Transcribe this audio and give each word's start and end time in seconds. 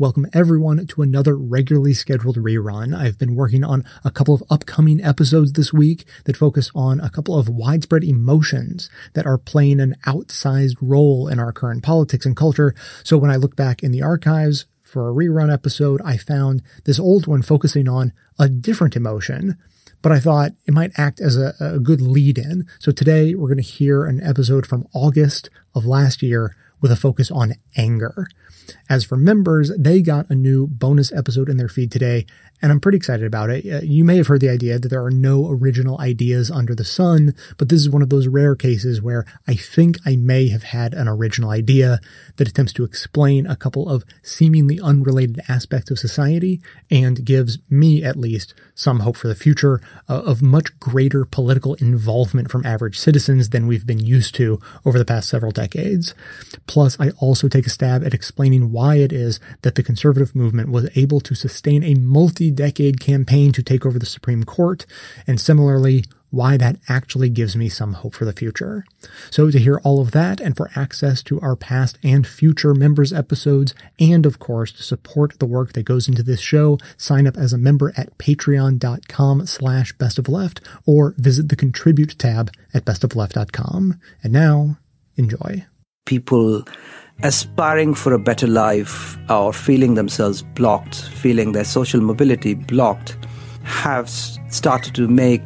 welcome 0.00 0.28
everyone 0.32 0.86
to 0.86 1.02
another 1.02 1.36
regularly 1.36 1.92
scheduled 1.92 2.36
rerun. 2.36 2.96
I've 2.96 3.18
been 3.18 3.34
working 3.34 3.64
on 3.64 3.84
a 4.04 4.12
couple 4.12 4.32
of 4.32 4.44
upcoming 4.48 5.02
episodes 5.02 5.54
this 5.54 5.72
week 5.72 6.04
that 6.24 6.36
focus 6.36 6.70
on 6.72 7.00
a 7.00 7.10
couple 7.10 7.36
of 7.36 7.48
widespread 7.48 8.04
emotions 8.04 8.88
that 9.14 9.26
are 9.26 9.38
playing 9.38 9.80
an 9.80 9.96
outsized 10.06 10.76
role 10.80 11.26
in 11.26 11.40
our 11.40 11.52
current 11.52 11.82
politics 11.82 12.24
and 12.24 12.36
culture. 12.36 12.76
So 13.02 13.18
when 13.18 13.32
I 13.32 13.36
look 13.36 13.56
back 13.56 13.82
in 13.82 13.90
the 13.90 14.02
archives 14.02 14.66
for 14.82 15.08
a 15.08 15.12
rerun 15.12 15.52
episode, 15.52 16.00
I 16.04 16.16
found 16.16 16.62
this 16.84 17.00
old 17.00 17.26
one 17.26 17.42
focusing 17.42 17.88
on 17.88 18.12
a 18.38 18.48
different 18.48 18.94
emotion 18.94 19.58
but 20.00 20.12
I 20.12 20.20
thought 20.20 20.52
it 20.64 20.72
might 20.72 20.96
act 20.96 21.20
as 21.20 21.36
a, 21.36 21.54
a 21.58 21.80
good 21.80 22.00
lead 22.00 22.38
in. 22.38 22.68
So 22.78 22.92
today 22.92 23.34
we're 23.34 23.48
going 23.48 23.56
to 23.56 23.64
hear 23.64 24.04
an 24.04 24.22
episode 24.22 24.64
from 24.64 24.86
August 24.94 25.50
of 25.74 25.86
last 25.86 26.22
year 26.22 26.54
with 26.80 26.92
a 26.92 26.96
focus 26.96 27.30
on 27.30 27.54
anger. 27.76 28.28
As 28.88 29.04
for 29.04 29.16
members, 29.16 29.70
they 29.78 30.02
got 30.02 30.28
a 30.30 30.34
new 30.34 30.66
bonus 30.66 31.12
episode 31.12 31.48
in 31.48 31.56
their 31.56 31.68
feed 31.68 31.90
today, 31.90 32.26
and 32.60 32.72
I'm 32.72 32.80
pretty 32.80 32.96
excited 32.96 33.26
about 33.26 33.50
it. 33.50 33.64
Uh, 33.66 33.80
you 33.82 34.04
may 34.04 34.16
have 34.16 34.26
heard 34.26 34.40
the 34.40 34.48
idea 34.48 34.78
that 34.78 34.88
there 34.88 35.04
are 35.04 35.10
no 35.10 35.48
original 35.48 36.00
ideas 36.00 36.50
under 36.50 36.74
the 36.74 36.84
sun, 36.84 37.34
but 37.56 37.68
this 37.68 37.80
is 37.80 37.90
one 37.90 38.02
of 38.02 38.10
those 38.10 38.26
rare 38.26 38.56
cases 38.56 39.00
where 39.00 39.24
I 39.46 39.54
think 39.54 39.96
I 40.04 40.16
may 40.16 40.48
have 40.48 40.64
had 40.64 40.94
an 40.94 41.08
original 41.08 41.50
idea 41.50 42.00
that 42.36 42.48
attempts 42.48 42.72
to 42.74 42.84
explain 42.84 43.46
a 43.46 43.56
couple 43.56 43.88
of 43.88 44.04
seemingly 44.22 44.80
unrelated 44.80 45.40
aspects 45.48 45.90
of 45.90 45.98
society 45.98 46.60
and 46.90 47.24
gives 47.24 47.58
me, 47.70 48.02
at 48.02 48.16
least, 48.16 48.54
some 48.74 49.00
hope 49.00 49.16
for 49.16 49.28
the 49.28 49.34
future 49.34 49.80
uh, 50.08 50.22
of 50.22 50.42
much 50.42 50.78
greater 50.78 51.24
political 51.24 51.74
involvement 51.74 52.50
from 52.50 52.64
average 52.64 52.98
citizens 52.98 53.50
than 53.50 53.66
we've 53.66 53.86
been 53.86 53.98
used 53.98 54.34
to 54.36 54.60
over 54.84 54.98
the 54.98 55.04
past 55.04 55.28
several 55.28 55.52
decades. 55.52 56.14
Plus, 56.66 56.98
I 57.00 57.10
also 57.18 57.48
take 57.48 57.66
a 57.66 57.70
stab 57.70 58.04
at 58.04 58.14
explaining 58.14 58.72
why 58.72 58.96
it 58.96 59.12
is 59.12 59.40
that 59.62 59.74
the 59.74 59.82
conservative 59.82 60.34
movement 60.34 60.70
was 60.70 60.88
able 60.96 61.20
to 61.20 61.34
sustain 61.34 61.82
a 61.82 61.94
multi 61.94 62.47
decade 62.50 63.00
campaign 63.00 63.52
to 63.52 63.62
take 63.62 63.84
over 63.86 63.98
the 63.98 64.06
Supreme 64.06 64.44
Court, 64.44 64.86
and 65.26 65.40
similarly, 65.40 66.04
why 66.30 66.56
that 66.56 66.76
actually 66.88 67.28
gives 67.28 67.56
me 67.56 67.68
some 67.68 67.94
hope 67.94 68.14
for 68.14 68.24
the 68.24 68.32
future. 68.32 68.84
So 69.30 69.50
to 69.50 69.58
hear 69.58 69.80
all 69.82 70.00
of 70.00 70.10
that 70.10 70.40
and 70.40 70.56
for 70.56 70.70
access 70.76 71.22
to 71.24 71.40
our 71.40 71.56
past 71.56 71.98
and 72.02 72.26
future 72.26 72.74
members 72.74 73.12
episodes, 73.12 73.74
and 73.98 74.26
of 74.26 74.38
course 74.38 74.72
to 74.72 74.82
support 74.82 75.38
the 75.38 75.46
work 75.46 75.72
that 75.72 75.84
goes 75.84 76.08
into 76.08 76.22
this 76.22 76.40
show, 76.40 76.78
sign 76.96 77.26
up 77.26 77.36
as 77.36 77.52
a 77.52 77.58
member 77.58 77.92
at 77.96 78.16
patreon.com 78.18 79.46
slash 79.46 79.94
bestofleft 79.96 80.60
or 80.86 81.14
visit 81.16 81.48
the 81.48 81.56
contribute 81.56 82.18
tab 82.18 82.52
at 82.74 82.84
bestofleft.com. 82.84 83.98
And 84.22 84.32
now, 84.32 84.78
enjoy. 85.16 85.64
People 86.04 86.64
aspiring 87.22 87.94
for 87.94 88.12
a 88.12 88.18
better 88.18 88.46
life 88.46 89.18
or 89.28 89.52
feeling 89.52 89.94
themselves 89.94 90.42
blocked, 90.42 91.08
feeling 91.10 91.52
their 91.52 91.64
social 91.64 92.00
mobility 92.00 92.54
blocked, 92.54 93.16
have 93.64 94.08
started 94.08 94.94
to 94.94 95.08
make 95.08 95.42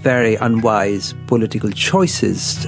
very 0.00 0.34
unwise 0.36 1.14
political 1.28 1.70
choices. 1.70 2.66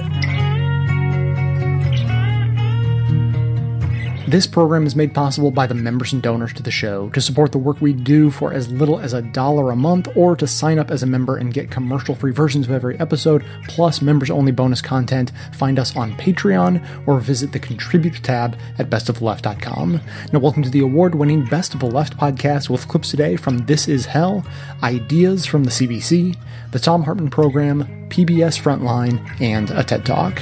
This 4.27 4.47
program 4.47 4.87
is 4.87 4.95
made 4.95 5.13
possible 5.13 5.51
by 5.51 5.67
the 5.67 5.75
members 5.75 6.11
and 6.11 6.19
donors 6.19 6.51
to 6.53 6.63
the 6.63 6.71
show. 6.71 7.09
To 7.09 7.21
support 7.21 7.51
the 7.51 7.59
work 7.59 7.79
we 7.79 7.93
do 7.93 8.31
for 8.31 8.51
as 8.51 8.71
little 8.71 8.99
as 8.99 9.13
a 9.13 9.21
dollar 9.21 9.69
a 9.69 9.75
month, 9.75 10.07
or 10.15 10.35
to 10.37 10.47
sign 10.47 10.79
up 10.79 10.89
as 10.89 11.03
a 11.03 11.05
member 11.05 11.37
and 11.37 11.53
get 11.53 11.69
commercial 11.69 12.15
free 12.15 12.31
versions 12.31 12.65
of 12.65 12.73
every 12.73 12.99
episode, 12.99 13.45
plus 13.67 14.01
members 14.01 14.31
only 14.31 14.51
bonus 14.51 14.81
content, 14.81 15.31
find 15.53 15.77
us 15.77 15.95
on 15.95 16.13
Patreon 16.13 17.07
or 17.07 17.19
visit 17.19 17.51
the 17.51 17.59
Contribute 17.59 18.23
tab 18.23 18.57
at 18.79 18.89
bestoftheleft.com. 18.89 20.01
Now, 20.33 20.39
welcome 20.39 20.63
to 20.63 20.71
the 20.71 20.79
award 20.79 21.13
winning 21.13 21.45
Best 21.45 21.75
of 21.75 21.79
the 21.79 21.85
Left 21.85 22.17
podcast 22.17 22.67
with 22.67 22.87
clips 22.87 23.11
today 23.11 23.35
from 23.35 23.59
This 23.67 23.87
Is 23.87 24.07
Hell, 24.07 24.43
Ideas 24.81 25.45
from 25.45 25.65
the 25.65 25.71
CBC, 25.71 26.35
the 26.71 26.79
Thom 26.79 27.03
Hartmann 27.03 27.29
Program, 27.29 28.09
PBS 28.09 28.59
Frontline, 28.59 29.39
and 29.39 29.69
a 29.69 29.83
TED 29.83 30.03
Talk. 30.03 30.41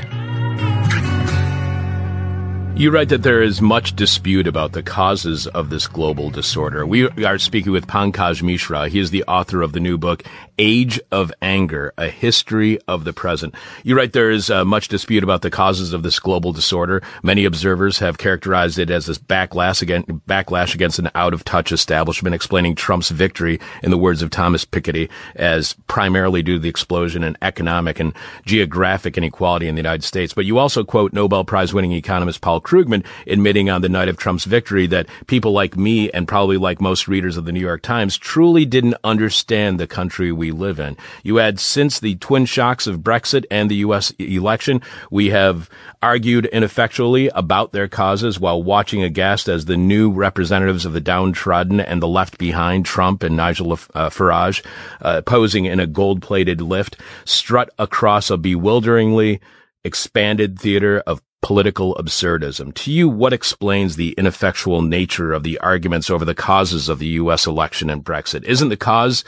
You 2.75 2.89
write 2.89 3.09
that 3.09 3.21
there 3.21 3.43
is 3.43 3.61
much 3.61 3.95
dispute 3.95 4.47
about 4.47 4.71
the 4.71 4.81
causes 4.81 5.45
of 5.45 5.69
this 5.69 5.87
global 5.87 6.31
disorder. 6.31 6.87
We 6.87 7.07
are 7.23 7.37
speaking 7.37 7.71
with 7.71 7.85
Pankaj 7.85 8.41
Mishra. 8.41 8.89
He 8.89 8.97
is 8.97 9.11
the 9.11 9.23
author 9.25 9.61
of 9.61 9.73
the 9.73 9.79
new 9.79 9.97
book, 9.97 10.23
Age 10.59 10.99
of 11.11 11.31
Anger, 11.41 11.93
A 11.97 12.09
History 12.09 12.79
of 12.87 13.03
the 13.03 13.13
Present. 13.13 13.55
You 13.83 13.95
write 13.95 14.13
there 14.13 14.29
is 14.29 14.49
uh, 14.49 14.63
much 14.63 14.87
dispute 14.87 15.23
about 15.23 15.41
the 15.41 15.49
causes 15.49 15.93
of 15.93 16.03
this 16.03 16.19
global 16.19 16.53
disorder. 16.53 17.01
Many 17.23 17.45
observers 17.45 17.97
have 17.99 18.17
characterized 18.17 18.77
it 18.77 18.91
as 18.91 19.07
this 19.07 19.17
backlash, 19.17 19.81
against, 19.81 20.09
backlash 20.27 20.75
against 20.75 20.99
an 20.99 21.09
out-of-touch 21.15 21.71
establishment, 21.71 22.35
explaining 22.35 22.75
Trump's 22.75 23.09
victory, 23.09 23.59
in 23.81 23.91
the 23.91 23.97
words 23.97 24.21
of 24.21 24.29
Thomas 24.29 24.65
Piketty, 24.65 25.09
as 25.35 25.73
primarily 25.87 26.43
due 26.43 26.55
to 26.55 26.59
the 26.59 26.69
explosion 26.69 27.23
in 27.23 27.37
economic 27.41 27.99
and 27.99 28.13
geographic 28.45 29.17
inequality 29.17 29.67
in 29.67 29.75
the 29.75 29.79
United 29.79 30.03
States. 30.03 30.33
But 30.33 30.45
you 30.45 30.59
also 30.59 30.83
quote 30.83 31.13
Nobel 31.13 31.45
Prize-winning 31.45 31.93
economist 31.93 32.41
Paul 32.41 32.61
Krugman 32.61 33.05
admitting 33.27 33.69
on 33.69 33.81
the 33.81 33.89
night 33.89 34.09
of 34.09 34.17
Trump's 34.17 34.45
victory 34.45 34.87
that 34.87 35.07
people 35.27 35.51
like 35.51 35.75
me 35.75 36.11
and 36.11 36.27
probably 36.27 36.57
like 36.57 36.79
most 36.79 37.07
readers 37.07 37.37
of 37.37 37.45
the 37.45 37.51
New 37.51 37.59
York 37.59 37.81
Times 37.81 38.17
truly 38.17 38.65
didn't 38.65 38.95
understand 39.03 39.79
the 39.79 39.87
country 39.87 40.31
we 40.31 40.42
live 40.51 40.79
in. 40.79 40.97
You 41.23 41.39
add, 41.39 41.59
since 41.59 41.99
the 41.99 42.15
twin 42.15 42.45
shocks 42.45 42.87
of 42.87 42.99
Brexit 42.99 43.45
and 43.49 43.69
the 43.69 43.77
U.S. 43.77 44.11
election, 44.19 44.81
we 45.11 45.29
have 45.29 45.69
argued 46.01 46.45
ineffectually 46.47 47.29
about 47.29 47.71
their 47.71 47.87
causes 47.87 48.39
while 48.39 48.61
watching 48.61 49.03
aghast 49.03 49.47
as 49.47 49.65
the 49.65 49.77
new 49.77 50.11
representatives 50.11 50.85
of 50.85 50.93
the 50.93 51.01
downtrodden 51.01 51.79
and 51.79 52.01
the 52.01 52.07
left 52.07 52.37
behind, 52.37 52.85
Trump 52.85 53.23
and 53.23 53.37
Nigel 53.37 53.71
uh, 53.71 54.09
Farage, 54.09 54.63
uh, 55.01 55.21
posing 55.21 55.65
in 55.65 55.79
a 55.79 55.87
gold-plated 55.87 56.61
lift, 56.61 56.97
strut 57.25 57.69
across 57.79 58.29
a 58.29 58.37
bewilderingly 58.37 59.39
expanded 59.83 60.59
theater 60.59 61.03
of 61.05 61.21
political 61.43 61.93
absurdism. 61.95 62.73
To 62.73 62.91
you, 62.91 63.09
what 63.09 63.33
explains 63.33 63.95
the 63.95 64.13
ineffectual 64.17 64.81
nature 64.81 65.33
of 65.33 65.43
the 65.43 65.59
arguments 65.59 66.09
over 66.09 66.25
the 66.25 66.33
causes 66.33 66.87
of 66.89 66.99
the 66.99 67.07
U.S. 67.07 67.45
election 67.45 67.89
and 67.89 68.03
Brexit? 68.03 68.45
Isn't 68.45 68.69
the 68.69 68.77
cause 68.77 69.23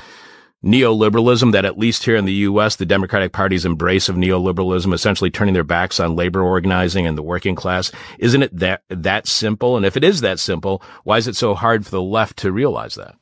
neoliberalism 0.65 1.51
that 1.51 1.63
at 1.63 1.77
least 1.77 2.03
here 2.03 2.15
in 2.15 2.25
the 2.25 2.33
U.S., 2.33 2.75
the 2.75 2.85
Democratic 2.85 3.31
Party's 3.31 3.65
embrace 3.65 4.09
of 4.09 4.15
neoliberalism, 4.15 4.93
essentially 4.93 5.29
turning 5.29 5.53
their 5.53 5.63
backs 5.63 5.99
on 5.99 6.15
labor 6.15 6.41
organizing 6.41 7.05
and 7.05 7.17
the 7.17 7.23
working 7.23 7.55
class? 7.55 7.91
Isn't 8.19 8.43
it 8.43 8.57
that, 8.57 8.81
that 8.89 9.27
simple? 9.27 9.77
And 9.77 9.85
if 9.85 9.95
it 9.95 10.03
is 10.03 10.21
that 10.21 10.39
simple, 10.39 10.81
why 11.03 11.17
is 11.17 11.27
it 11.27 11.35
so 11.35 11.53
hard 11.53 11.85
for 11.85 11.91
the 11.91 12.01
left 12.01 12.37
to 12.37 12.51
realize 12.51 12.95
that? 12.95 13.15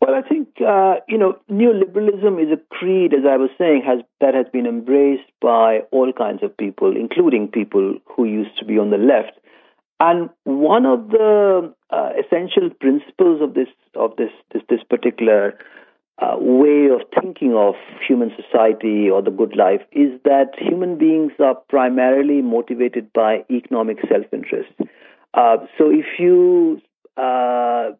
Well, 0.00 0.14
I 0.14 0.26
think 0.26 0.48
uh, 0.60 0.96
you 1.08 1.18
know 1.18 1.38
neoliberalism 1.50 2.40
is 2.40 2.52
a 2.52 2.74
creed, 2.74 3.12
as 3.12 3.24
I 3.28 3.36
was 3.36 3.50
saying, 3.58 3.82
has 3.84 3.98
that 4.20 4.34
has 4.34 4.46
been 4.52 4.66
embraced 4.66 5.30
by 5.40 5.80
all 5.90 6.12
kinds 6.12 6.42
of 6.42 6.56
people, 6.56 6.96
including 6.96 7.48
people 7.48 7.98
who 8.04 8.24
used 8.24 8.56
to 8.58 8.64
be 8.64 8.78
on 8.78 8.90
the 8.90 8.96
left. 8.96 9.32
And 10.00 10.30
one 10.44 10.86
of 10.86 11.08
the 11.08 11.74
uh, 11.90 12.10
essential 12.16 12.70
principles 12.80 13.42
of 13.42 13.54
this 13.54 13.68
of 13.96 14.14
this 14.16 14.30
this, 14.52 14.62
this 14.68 14.82
particular 14.88 15.58
uh, 16.20 16.36
way 16.38 16.88
of 16.92 17.00
thinking 17.20 17.54
of 17.54 17.74
human 18.06 18.30
society 18.36 19.08
or 19.08 19.22
the 19.22 19.30
good 19.30 19.56
life 19.56 19.80
is 19.92 20.10
that 20.24 20.50
human 20.58 20.98
beings 20.98 21.32
are 21.38 21.54
primarily 21.68 22.42
motivated 22.42 23.12
by 23.12 23.44
economic 23.50 23.98
self-interest. 24.08 24.72
Uh, 25.34 25.58
so 25.76 25.90
if 25.90 26.06
you 26.18 26.80
uh, 27.16 27.90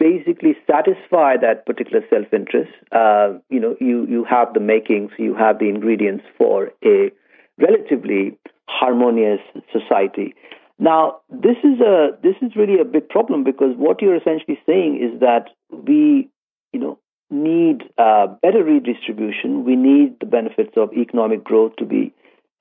basically 0.00 0.56
satisfy 0.66 1.36
that 1.36 1.64
particular 1.66 2.00
self-interest, 2.10 2.72
uh, 2.90 3.34
you 3.50 3.60
know, 3.60 3.76
you, 3.80 4.06
you 4.08 4.24
have 4.28 4.52
the 4.54 4.60
makings, 4.60 5.12
you 5.18 5.34
have 5.34 5.58
the 5.60 5.68
ingredients 5.68 6.24
for 6.36 6.70
a 6.84 7.12
relatively 7.58 8.36
harmonious 8.68 9.40
society. 9.72 10.34
Now, 10.78 11.18
this 11.28 11.56
is 11.62 11.78
a 11.80 12.16
this 12.22 12.36
is 12.40 12.56
really 12.56 12.80
a 12.80 12.86
big 12.86 13.06
problem 13.10 13.44
because 13.44 13.76
what 13.76 14.00
you're 14.00 14.16
essentially 14.16 14.58
saying 14.64 14.98
is 15.02 15.20
that 15.20 15.50
we, 15.70 16.30
you 16.72 16.80
know, 16.80 16.98
need 17.30 17.82
uh, 17.98 18.26
better 18.42 18.62
redistribution. 18.64 19.64
We 19.64 19.76
need 19.76 20.18
the 20.20 20.26
benefits 20.26 20.72
of 20.76 20.92
economic 20.92 21.44
growth 21.44 21.76
to 21.76 21.84
be 21.84 22.12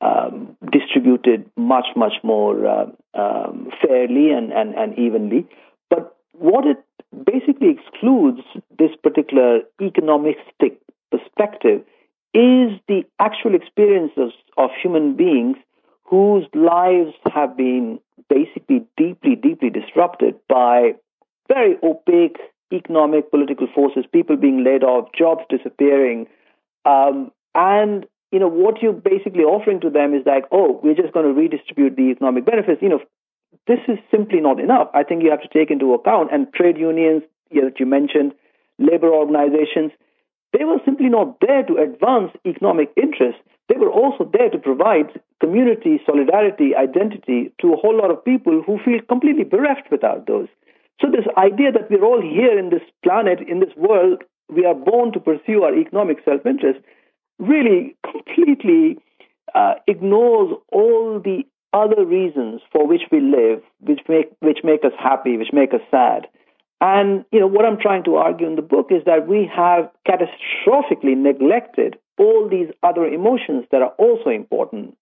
um, 0.02 0.56
distributed 0.72 1.50
much, 1.58 1.88
much 1.96 2.14
more 2.24 2.66
uh, 2.66 2.86
um, 3.14 3.70
fairly 3.86 4.32
and, 4.32 4.52
and, 4.52 4.76
and 4.76 4.98
evenly. 4.98 5.48
But 5.90 6.16
what 6.34 6.66
it 6.66 6.78
basically 7.26 7.70
excludes 7.70 8.42
this 8.78 8.92
particular 9.02 9.62
economistic 9.82 10.78
perspective 11.12 11.82
is 12.34 12.80
the 12.88 13.04
actual 13.20 13.56
experiences 13.56 14.32
of 14.58 14.70
human 14.82 15.16
beings 15.16 15.58
whose 16.04 16.46
lives 16.54 17.14
have 17.34 17.58
been 17.58 18.00
basically 18.30 18.86
deeply, 18.98 19.36
deeply 19.36 19.70
disrupted 19.70 20.36
by 20.48 20.94
very 21.48 21.76
opaque 21.84 22.38
economic, 22.72 23.32
political 23.32 23.68
forces, 23.74 24.06
people 24.12 24.38
being 24.38 24.64
laid 24.64 24.84
off, 24.84 25.10
jobs 25.18 25.44
disappearing. 25.50 26.28
Um, 26.86 27.32
and, 27.56 28.06
you 28.32 28.40
know, 28.40 28.48
what 28.48 28.82
you're 28.82 28.94
basically 28.94 29.44
offering 29.44 29.82
to 29.82 29.90
them 29.90 30.14
is 30.14 30.26
like, 30.26 30.46
oh, 30.52 30.80
we're 30.84 30.96
just 30.96 31.14
going 31.14 31.26
to 31.26 31.34
redistribute 31.34 31.96
the 31.96 32.12
economic 32.12 32.46
benefits. 32.46 32.82
You 32.82 32.90
know, 32.90 33.02
this 33.68 33.80
is 33.88 33.98
simply 34.12 34.40
not 34.40 34.60
enough. 34.60 34.90
I 34.94 35.04
think 35.04 35.24
you 35.24 35.32
have 35.32 35.42
to 35.42 35.50
take 35.52 35.72
into 35.72 35.94
account, 35.94 36.30
and 36.32 36.52
trade 36.54 36.78
unions 36.78 37.24
you 37.50 37.62
know, 37.62 37.70
that 37.70 37.80
you 37.80 37.86
mentioned, 37.86 38.34
labor 38.78 39.14
organizations, 39.14 39.92
they 40.58 40.64
were 40.64 40.80
simply 40.86 41.10
not 41.10 41.38
there 41.42 41.64
to 41.64 41.78
advance 41.78 42.32
economic 42.46 42.92
interests. 42.96 43.42
They 43.68 43.78
were 43.78 43.92
also 43.92 44.30
there 44.32 44.50
to 44.50 44.58
provide 44.58 45.20
community, 45.40 46.02
solidarity, 46.06 46.76
identity 46.76 47.54
to 47.62 47.74
a 47.74 47.78
whole 47.78 47.96
lot 47.96 48.10
of 48.10 48.26
people 48.26 48.64
who 48.66 48.80
feel 48.84 49.00
completely 49.08 49.44
bereft 49.44 49.92
without 49.92 50.26
those. 50.26 50.48
So, 51.02 51.08
this 51.10 51.26
idea 51.38 51.72
that 51.72 51.90
we're 51.90 52.04
all 52.04 52.22
here 52.22 52.58
in 52.58 52.70
this 52.70 52.84
planet, 53.04 53.40
in 53.48 53.60
this 53.60 53.76
world, 53.78 54.24
we 54.50 54.66
are 54.66 54.76
born 54.76 55.14
to 55.14 55.20
pursue 55.20 55.64
our 55.64 55.74
economic 55.74 56.18
self 56.26 56.46
interest, 56.46 56.80
really 57.38 57.96
completely 58.04 58.98
uh, 59.56 59.76
ignores 59.88 60.56
all 60.72 61.20
the 61.20 61.44
other 61.72 62.04
reasons 62.04 62.62
for 62.72 62.88
which 62.88 63.04
we 63.12 63.20
live, 63.20 63.62
which 63.80 64.02
make 64.10 64.32
which 64.40 64.60
make 64.64 64.84
us 64.84 64.94
happy, 64.98 65.38
which 65.38 65.54
make 65.54 65.74
us 65.74 65.82
sad. 65.92 66.28
And 66.82 67.26
you 67.32 67.40
know 67.40 67.48
what 67.48 67.66
I'm 67.66 67.80
trying 67.80 68.04
to 68.06 68.16
argue 68.16 68.48
in 68.48 68.56
the 68.56 68.62
book 68.62 68.88
is 68.90 69.04
that 69.06 69.28
we 69.28 69.50
have 69.54 69.90
catastrophically 70.08 71.16
neglected 71.16 71.98
all 72.18 72.48
these 72.50 72.70
other 72.84 73.06
emotions 73.06 73.66
that 73.72 73.82
are 73.82 73.94
also 73.98 74.30
important. 74.30 74.96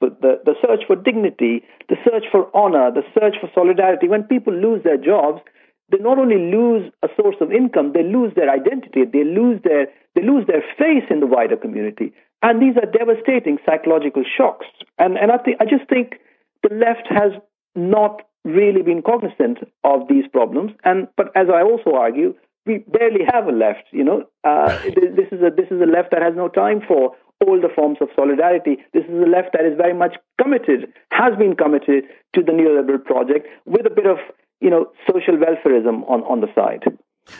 The, 0.00 0.40
the 0.44 0.54
search 0.64 0.80
for 0.86 0.96
dignity, 0.96 1.62
the 1.88 1.96
search 2.04 2.24
for 2.32 2.48
honor, 2.56 2.90
the 2.90 3.04
search 3.12 3.36
for 3.40 3.50
solidarity. 3.54 4.08
When 4.08 4.24
people 4.24 4.52
lose 4.52 4.82
their 4.82 4.96
jobs, 4.96 5.42
they 5.90 5.98
not 5.98 6.18
only 6.18 6.38
lose 6.38 6.90
a 7.02 7.08
source 7.20 7.36
of 7.40 7.52
income, 7.52 7.92
they 7.92 8.02
lose 8.02 8.32
their 8.34 8.48
identity, 8.48 9.04
they 9.04 9.24
lose 9.24 9.60
their 9.62 9.86
they 10.14 10.22
lose 10.22 10.46
their 10.46 10.64
face 10.78 11.04
in 11.10 11.20
the 11.20 11.26
wider 11.26 11.56
community. 11.56 12.12
And 12.42 12.60
these 12.60 12.76
are 12.76 12.90
devastating 12.90 13.58
psychological 13.66 14.24
shocks. 14.24 14.66
And, 14.98 15.16
and 15.18 15.30
I, 15.30 15.38
think, 15.38 15.58
I 15.60 15.64
just 15.64 15.88
think 15.88 16.14
the 16.62 16.74
left 16.74 17.06
has 17.10 17.32
not 17.74 18.22
really 18.44 18.82
been 18.82 19.02
cognizant 19.02 19.58
of 19.84 20.08
these 20.08 20.24
problems. 20.32 20.72
And 20.84 21.08
but 21.16 21.28
as 21.36 21.48
I 21.52 21.62
also 21.62 21.94
argue, 21.94 22.34
we 22.66 22.78
barely 22.78 23.24
have 23.30 23.46
a 23.46 23.52
left. 23.52 23.84
You 23.92 24.04
know, 24.04 24.24
uh, 24.44 24.78
this 24.84 25.28
is 25.30 25.42
a 25.42 25.50
this 25.54 25.70
is 25.70 25.80
a 25.80 25.86
left 25.86 26.10
that 26.12 26.22
has 26.22 26.34
no 26.34 26.48
time 26.48 26.80
for 26.86 27.14
all 27.46 27.60
the 27.60 27.68
forms 27.74 27.98
of 28.00 28.08
solidarity. 28.14 28.76
This 28.92 29.04
is 29.04 29.22
a 29.22 29.28
left 29.28 29.52
that 29.52 29.64
is 29.64 29.76
very 29.76 29.94
much 29.94 30.16
committed, 30.40 30.92
has 31.10 31.36
been 31.38 31.56
committed 31.56 32.04
to 32.34 32.42
the 32.42 32.52
neoliberal 32.52 33.04
project 33.04 33.46
with 33.64 33.86
a 33.86 33.90
bit 33.90 34.06
of 34.06 34.18
you 34.60 34.70
know 34.70 34.92
social 35.10 35.36
welfareism 35.36 36.08
on 36.08 36.22
on 36.24 36.40
the 36.40 36.48
side 36.54 36.84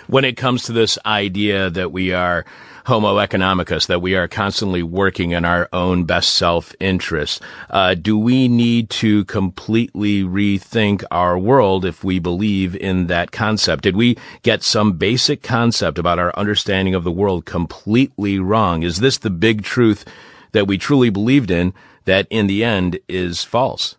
when 0.07 0.25
it 0.25 0.37
comes 0.37 0.65
to 0.65 0.73
this 0.73 0.99
idea 1.05 1.71
that 1.71 1.93
we 1.93 2.13
are 2.13 2.45
homo 2.87 3.17
economicus, 3.17 3.87
that 3.87 4.03
we 4.03 4.17
are 4.17 4.27
constantly 4.27 4.83
working 4.83 5.31
in 5.33 5.45
our 5.45 5.69
own 5.73 6.05
best 6.05 6.35
self 6.35 6.75
interest, 6.81 7.43
uh, 7.71 7.95
do 7.95 8.19
we 8.19 8.49
need 8.49 8.91
to 8.91 9.25
completely 9.27 10.23
rethink 10.23 11.05
our 11.11 11.39
world 11.39 11.85
if 11.85 12.03
we 12.03 12.19
believe 12.19 12.75
in 12.77 13.07
that 13.07 13.31
concept? 13.31 13.85
Did 13.85 13.97
we 13.97 14.17
get 14.43 14.63
some 14.63 14.95
basic 14.95 15.43
concept 15.43 15.99
about 15.99 16.19
our 16.19 16.37
understanding 16.37 16.95
of 16.95 17.05
the 17.05 17.13
world 17.13 17.45
completely 17.45 18.39
wrong? 18.39 18.83
Is 18.83 18.99
this 19.01 19.19
the 19.19 19.31
big 19.31 19.63
truth 19.63 20.05
that 20.53 20.67
we 20.67 20.79
truly 20.79 21.11
believed 21.11 21.51
in 21.51 21.73
that 22.07 22.27
in 22.31 22.47
the 22.47 22.65
end 22.65 22.99
is 23.09 23.45
false? 23.45 23.97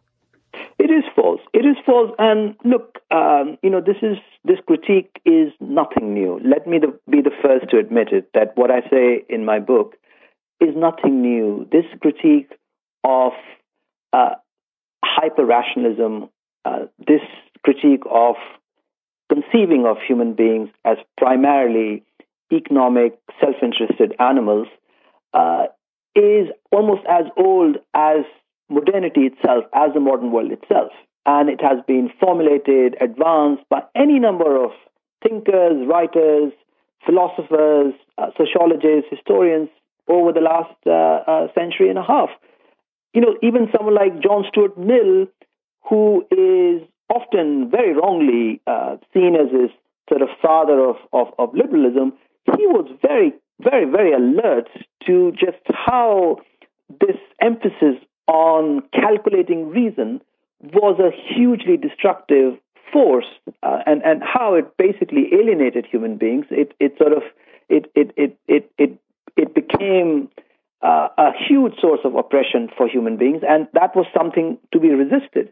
And 2.17 2.55
look, 2.63 2.99
um, 3.11 3.57
you 3.61 3.69
know, 3.69 3.81
this 3.81 3.97
is 4.01 4.17
this 4.45 4.59
critique 4.65 5.19
is 5.25 5.51
nothing 5.59 6.13
new. 6.13 6.39
Let 6.43 6.65
me 6.65 6.79
the, 6.79 6.97
be 7.09 7.21
the 7.21 7.35
first 7.41 7.69
to 7.71 7.77
admit 7.77 8.09
it. 8.13 8.29
That 8.33 8.55
what 8.55 8.71
I 8.71 8.81
say 8.89 9.25
in 9.27 9.43
my 9.43 9.59
book 9.59 9.95
is 10.61 10.69
nothing 10.75 11.21
new. 11.21 11.67
This 11.69 11.85
critique 12.01 12.51
of 13.03 13.33
uh, 14.13 14.35
hyper 15.03 15.45
rationalism, 15.45 16.29
uh, 16.63 16.85
this 16.97 17.21
critique 17.63 18.03
of 18.09 18.35
conceiving 19.29 19.85
of 19.85 19.97
human 20.07 20.33
beings 20.33 20.69
as 20.85 20.97
primarily 21.17 22.03
economic, 22.53 23.17
self-interested 23.39 24.13
animals, 24.19 24.67
uh, 25.33 25.65
is 26.15 26.47
almost 26.71 27.01
as 27.09 27.25
old 27.37 27.77
as 27.93 28.23
modernity 28.69 29.21
itself, 29.21 29.65
as 29.73 29.93
the 29.93 29.99
modern 29.99 30.31
world 30.31 30.51
itself 30.51 30.91
and 31.25 31.49
it 31.49 31.61
has 31.61 31.77
been 31.87 32.09
formulated, 32.19 32.95
advanced 32.99 33.63
by 33.69 33.81
any 33.95 34.19
number 34.19 34.63
of 34.63 34.71
thinkers, 35.23 35.85
writers, 35.87 36.51
philosophers, 37.05 37.93
uh, 38.17 38.27
sociologists, 38.37 39.09
historians 39.09 39.69
over 40.07 40.31
the 40.31 40.41
last 40.41 40.75
uh, 40.85 40.91
uh, 40.91 41.47
century 41.53 41.89
and 41.89 41.97
a 41.97 42.03
half. 42.03 42.29
You 43.13 43.21
know, 43.21 43.35
even 43.43 43.69
someone 43.75 43.95
like 43.95 44.21
John 44.21 44.45
Stuart 44.49 44.77
Mill, 44.77 45.27
who 45.89 46.25
is 46.31 46.87
often 47.13 47.69
very 47.69 47.93
wrongly 47.93 48.61
uh, 48.65 48.97
seen 49.13 49.35
as 49.35 49.51
this 49.51 49.71
sort 50.09 50.21
of 50.21 50.29
father 50.41 50.79
of, 50.79 50.95
of, 51.13 51.27
of 51.37 51.53
liberalism, 51.53 52.13
he 52.57 52.65
was 52.67 52.89
very, 53.01 53.33
very, 53.61 53.85
very 53.85 54.13
alert 54.13 54.69
to 55.05 55.31
just 55.31 55.61
how 55.69 56.37
this 56.89 57.17
emphasis 57.41 57.95
on 58.27 58.81
calculating 58.93 59.69
reason 59.69 60.21
was 60.61 60.99
a 60.99 61.11
hugely 61.33 61.77
destructive 61.77 62.53
force 62.91 63.25
uh, 63.63 63.79
and 63.85 64.01
and 64.03 64.21
how 64.21 64.53
it 64.55 64.77
basically 64.77 65.29
alienated 65.33 65.85
human 65.85 66.17
beings 66.17 66.45
it 66.49 66.73
it 66.79 66.93
sort 66.97 67.13
of 67.13 67.23
it 67.69 67.89
it 67.95 68.11
it 68.17 68.37
it 68.47 68.71
it, 68.77 68.99
it 69.37 69.55
became 69.55 70.29
uh, 70.81 71.07
a 71.17 71.31
huge 71.47 71.73
source 71.79 72.01
of 72.03 72.15
oppression 72.15 72.69
for 72.75 72.87
human 72.87 73.17
beings 73.17 73.41
and 73.47 73.67
that 73.73 73.95
was 73.95 74.05
something 74.15 74.57
to 74.73 74.79
be 74.79 74.89
resisted. 74.89 75.51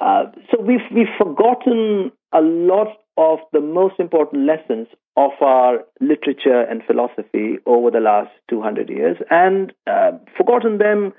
Uh, 0.00 0.24
so 0.50 0.60
we've 0.60 0.86
we've 0.94 1.14
forgotten 1.18 2.10
a 2.32 2.40
lot 2.40 2.96
of 3.16 3.38
the 3.52 3.60
most 3.60 3.94
important 3.98 4.46
lessons 4.46 4.86
of 5.16 5.32
our 5.42 5.80
literature 6.00 6.62
and 6.62 6.82
philosophy 6.86 7.58
over 7.66 7.90
the 7.90 8.00
last 8.00 8.30
200 8.48 8.88
years 8.88 9.16
and 9.28 9.72
uh, 9.86 10.12
forgotten 10.36 10.78
them 10.78 11.12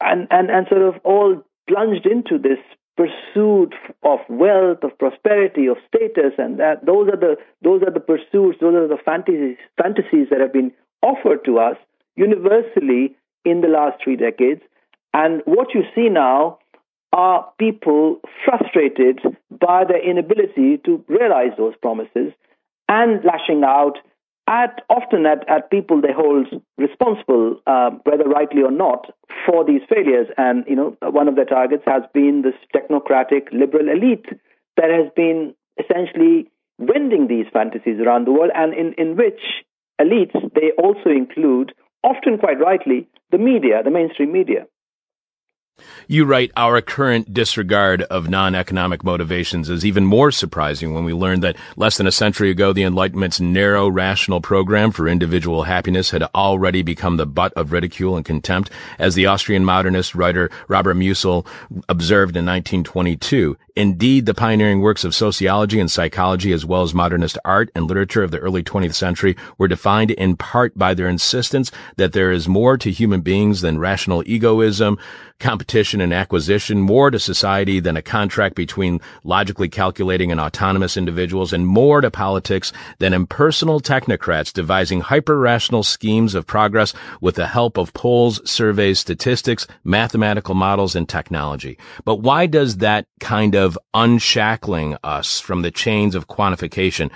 and, 0.00 0.26
and, 0.30 0.50
and 0.50 0.66
sort 0.68 0.82
of 0.82 1.00
all 1.04 1.42
plunged 1.68 2.06
into 2.06 2.38
this 2.38 2.58
pursuit 2.96 3.74
of 4.02 4.20
wealth, 4.28 4.78
of 4.82 4.96
prosperity, 4.98 5.66
of 5.66 5.76
status, 5.88 6.32
and 6.38 6.58
that 6.60 6.86
those 6.86 7.08
are 7.08 7.16
the 7.16 7.36
those 7.62 7.82
are 7.82 7.90
the 7.90 8.00
pursuits, 8.00 8.58
those 8.60 8.74
are 8.74 8.88
the 8.88 8.98
fantasies 9.04 9.56
fantasies 9.76 10.28
that 10.30 10.40
have 10.40 10.52
been 10.52 10.72
offered 11.02 11.44
to 11.44 11.58
us 11.58 11.76
universally 12.16 13.16
in 13.44 13.60
the 13.60 13.68
last 13.68 14.02
three 14.02 14.16
decades. 14.16 14.62
And 15.12 15.42
what 15.44 15.74
you 15.74 15.82
see 15.94 16.08
now 16.08 16.58
are 17.12 17.48
people 17.58 18.20
frustrated 18.44 19.20
by 19.50 19.84
their 19.84 20.02
inability 20.02 20.78
to 20.84 21.04
realize 21.08 21.52
those 21.56 21.74
promises 21.80 22.32
and 22.88 23.24
lashing 23.24 23.62
out 23.64 23.98
at 24.46 24.82
often 24.90 25.26
at, 25.26 25.48
at 25.48 25.70
people 25.70 26.00
they 26.00 26.12
hold 26.12 26.48
responsible, 26.76 27.60
uh, 27.66 27.90
whether 28.04 28.24
rightly 28.24 28.62
or 28.62 28.70
not, 28.70 29.10
for 29.46 29.64
these 29.64 29.80
failures. 29.88 30.28
And 30.36 30.64
you 30.68 30.76
know, 30.76 30.96
one 31.00 31.28
of 31.28 31.36
their 31.36 31.44
targets 31.46 31.84
has 31.86 32.02
been 32.12 32.42
this 32.42 32.54
technocratic 32.74 33.52
liberal 33.52 33.88
elite 33.88 34.26
that 34.76 34.90
has 34.90 35.10
been 35.16 35.54
essentially 35.78 36.50
wending 36.78 37.28
these 37.28 37.46
fantasies 37.52 38.00
around 38.00 38.26
the 38.26 38.32
world, 38.32 38.50
and 38.54 38.74
in, 38.74 38.94
in 38.94 39.16
which 39.16 39.40
elites 40.00 40.34
they 40.54 40.72
also 40.76 41.10
include, 41.10 41.72
often 42.02 42.38
quite 42.38 42.58
rightly, 42.58 43.06
the 43.30 43.38
media, 43.38 43.82
the 43.82 43.90
mainstream 43.90 44.32
media. 44.32 44.66
You 46.06 46.26
write, 46.26 46.52
our 46.54 46.82
current 46.82 47.32
disregard 47.32 48.02
of 48.02 48.28
non-economic 48.28 49.02
motivations 49.02 49.70
is 49.70 49.86
even 49.86 50.04
more 50.04 50.30
surprising 50.30 50.92
when 50.92 51.04
we 51.04 51.14
learn 51.14 51.40
that 51.40 51.56
less 51.76 51.96
than 51.96 52.06
a 52.06 52.12
century 52.12 52.50
ago, 52.50 52.72
the 52.72 52.82
Enlightenment's 52.82 53.40
narrow 53.40 53.88
rational 53.88 54.42
program 54.42 54.92
for 54.92 55.08
individual 55.08 55.62
happiness 55.62 56.10
had 56.10 56.22
already 56.34 56.82
become 56.82 57.16
the 57.16 57.26
butt 57.26 57.54
of 57.54 57.72
ridicule 57.72 58.16
and 58.16 58.24
contempt, 58.26 58.70
as 58.98 59.14
the 59.14 59.26
Austrian 59.26 59.64
modernist 59.64 60.14
writer 60.14 60.50
Robert 60.68 60.94
Musil 60.94 61.46
observed 61.88 62.36
in 62.36 62.44
1922. 62.44 63.56
Indeed, 63.76 64.26
the 64.26 64.34
pioneering 64.34 64.80
works 64.80 65.04
of 65.04 65.14
sociology 65.14 65.80
and 65.80 65.90
psychology, 65.90 66.52
as 66.52 66.64
well 66.64 66.82
as 66.82 66.94
modernist 66.94 67.38
art 67.44 67.70
and 67.74 67.88
literature 67.88 68.22
of 68.22 68.30
the 68.30 68.38
early 68.38 68.62
20th 68.62 68.94
century, 68.94 69.36
were 69.58 69.68
defined 69.68 70.12
in 70.12 70.36
part 70.36 70.78
by 70.78 70.94
their 70.94 71.08
insistence 71.08 71.72
that 71.96 72.12
there 72.12 72.30
is 72.30 72.46
more 72.46 72.76
to 72.76 72.92
human 72.92 73.22
beings 73.22 73.62
than 73.62 73.80
rational 73.80 74.22
egoism, 74.26 74.96
competition 75.40 76.00
and 76.00 76.12
acquisition, 76.12 76.80
more 76.80 77.10
to 77.10 77.18
society 77.18 77.80
than 77.80 77.96
a 77.96 78.02
contract 78.02 78.54
between 78.54 79.00
logically 79.24 79.68
calculating 79.68 80.30
and 80.30 80.40
autonomous 80.40 80.96
individuals, 80.96 81.52
and 81.52 81.66
more 81.66 82.00
to 82.00 82.10
politics 82.10 82.72
than 82.98 83.12
impersonal 83.12 83.80
technocrats 83.80 84.52
devising 84.52 85.00
hyper-rational 85.00 85.82
schemes 85.82 86.34
of 86.34 86.46
progress 86.46 86.94
with 87.20 87.34
the 87.34 87.46
help 87.46 87.76
of 87.76 87.92
polls, 87.92 88.40
surveys, 88.48 88.98
statistics, 88.98 89.66
mathematical 89.82 90.54
models, 90.54 90.94
and 90.96 91.08
technology. 91.08 91.78
But 92.04 92.16
why 92.16 92.46
does 92.46 92.78
that 92.78 93.06
kind 93.20 93.54
of 93.54 93.78
unshackling 93.92 94.96
us 95.04 95.40
from 95.40 95.62
the 95.62 95.70
chains 95.70 96.14
of 96.14 96.28
quantification 96.28 97.10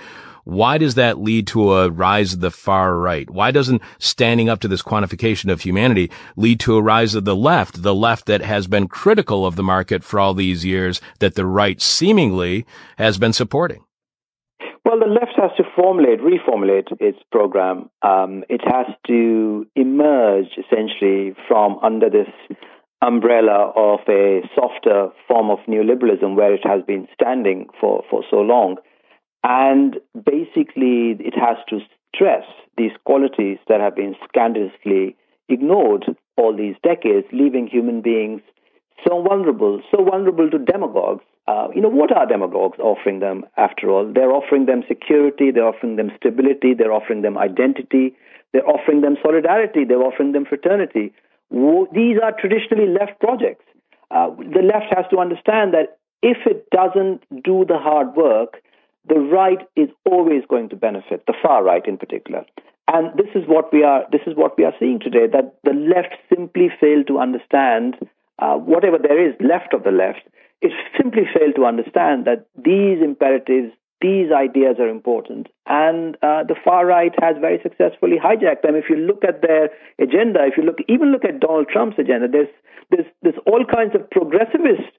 why 0.49 0.77
does 0.77 0.95
that 0.95 1.19
lead 1.19 1.47
to 1.47 1.73
a 1.73 1.89
rise 1.89 2.33
of 2.33 2.39
the 2.39 2.51
far 2.51 2.97
right? 2.97 3.29
Why 3.29 3.51
doesn't 3.51 3.81
standing 3.99 4.49
up 4.49 4.59
to 4.61 4.67
this 4.67 4.81
quantification 4.81 5.51
of 5.51 5.61
humanity 5.61 6.11
lead 6.35 6.59
to 6.61 6.75
a 6.75 6.81
rise 6.81 7.15
of 7.15 7.25
the 7.25 7.35
left, 7.35 7.83
the 7.83 7.95
left 7.95 8.25
that 8.25 8.41
has 8.41 8.67
been 8.67 8.87
critical 8.87 9.45
of 9.45 9.55
the 9.55 9.63
market 9.63 10.03
for 10.03 10.19
all 10.19 10.33
these 10.33 10.65
years 10.65 11.01
that 11.19 11.35
the 11.35 11.45
right 11.45 11.81
seemingly 11.81 12.65
has 12.97 13.17
been 13.17 13.33
supporting? 13.33 13.83
Well, 14.83 14.99
the 14.99 15.05
left 15.05 15.33
has 15.37 15.51
to 15.57 15.63
formulate, 15.75 16.19
reformulate 16.19 16.87
its 16.99 17.19
program. 17.31 17.89
Um, 18.01 18.43
it 18.49 18.61
has 18.65 18.87
to 19.07 19.67
emerge 19.75 20.47
essentially 20.57 21.35
from 21.47 21.77
under 21.83 22.09
this 22.09 22.27
umbrella 23.01 23.71
of 23.75 23.99
a 24.09 24.41
softer 24.55 25.09
form 25.27 25.51
of 25.51 25.59
neoliberalism 25.67 26.35
where 26.35 26.53
it 26.53 26.65
has 26.65 26.81
been 26.87 27.07
standing 27.13 27.67
for, 27.79 28.03
for 28.09 28.23
so 28.29 28.37
long. 28.37 28.77
And 29.43 29.97
basically, 30.13 31.15
it 31.19 31.33
has 31.35 31.57
to 31.69 31.79
stress 32.13 32.43
these 32.77 32.91
qualities 33.05 33.57
that 33.67 33.79
have 33.79 33.95
been 33.95 34.15
scandalously 34.27 35.15
ignored 35.47 36.05
all 36.37 36.55
these 36.55 36.75
decades, 36.83 37.27
leaving 37.31 37.67
human 37.67 38.01
beings 38.01 38.41
so 39.07 39.21
vulnerable, 39.21 39.81
so 39.91 40.03
vulnerable 40.03 40.49
to 40.49 40.59
demagogues. 40.59 41.23
Uh, 41.47 41.67
you 41.73 41.81
know, 41.81 41.89
what 41.89 42.15
are 42.15 42.25
demagogues 42.25 42.77
offering 42.79 43.19
them 43.19 43.45
after 43.57 43.89
all? 43.89 44.11
They're 44.13 44.31
offering 44.31 44.65
them 44.65 44.83
security, 44.87 45.51
they're 45.51 45.67
offering 45.67 45.95
them 45.95 46.11
stability, 46.17 46.73
they're 46.77 46.91
offering 46.91 47.21
them 47.21 47.37
identity, 47.37 48.15
they're 48.53 48.67
offering 48.67 49.01
them 49.01 49.17
solidarity, 49.23 49.83
they're 49.85 50.03
offering 50.03 50.33
them 50.33 50.45
fraternity. 50.45 51.13
These 51.51 52.17
are 52.21 52.33
traditionally 52.39 52.87
left 52.87 53.19
projects. 53.19 53.65
Uh, 54.11 54.29
the 54.37 54.61
left 54.61 54.93
has 54.95 55.05
to 55.11 55.17
understand 55.17 55.73
that 55.73 55.97
if 56.21 56.37
it 56.45 56.69
doesn't 56.71 57.21
do 57.43 57.65
the 57.67 57.77
hard 57.77 58.15
work, 58.15 58.61
the 59.07 59.19
right 59.19 59.59
is 59.75 59.89
always 60.05 60.43
going 60.49 60.69
to 60.69 60.75
benefit, 60.75 61.23
the 61.25 61.33
far 61.41 61.63
right 61.63 61.85
in 61.85 61.97
particular. 61.97 62.45
And 62.91 63.17
this 63.17 63.29
is 63.35 63.47
what 63.47 63.71
we 63.71 63.83
are. 63.83 64.05
This 64.11 64.21
is 64.25 64.35
what 64.35 64.57
we 64.57 64.65
are 64.65 64.73
seeing 64.79 64.99
today. 64.99 65.27
That 65.31 65.57
the 65.63 65.73
left 65.73 66.15
simply 66.27 66.69
failed 66.81 67.05
to 67.07 67.19
understand 67.19 67.95
uh, 68.39 68.55
whatever 68.55 68.97
there 68.97 69.21
is 69.21 69.35
left 69.39 69.73
of 69.73 69.83
the 69.83 69.91
left. 69.91 70.25
It 70.61 70.71
simply 70.97 71.23
failed 71.33 71.55
to 71.55 71.65
understand 71.65 72.25
that 72.25 72.47
these 72.57 72.97
imperatives, 73.01 73.71
these 74.01 74.31
ideas 74.31 74.77
are 74.79 74.89
important, 74.89 75.47
and 75.67 76.15
uh, 76.23 76.43
the 76.43 76.55
far 76.65 76.85
right 76.85 77.13
has 77.21 77.35
very 77.39 77.59
successfully 77.61 78.17
hijacked 78.17 78.63
them. 78.63 78.75
If 78.75 78.89
you 78.89 78.97
look 78.97 79.23
at 79.23 79.41
their 79.41 79.69
agenda, 79.99 80.39
if 80.45 80.57
you 80.57 80.63
look, 80.63 80.79
even 80.87 81.11
look 81.11 81.25
at 81.25 81.39
Donald 81.39 81.67
Trump's 81.71 81.99
agenda, 81.99 82.27
there's 82.27 82.51
there's 82.89 83.07
there's 83.21 83.39
all 83.45 83.63
kinds 83.65 83.93
of 83.93 84.09
progressivist 84.09 84.89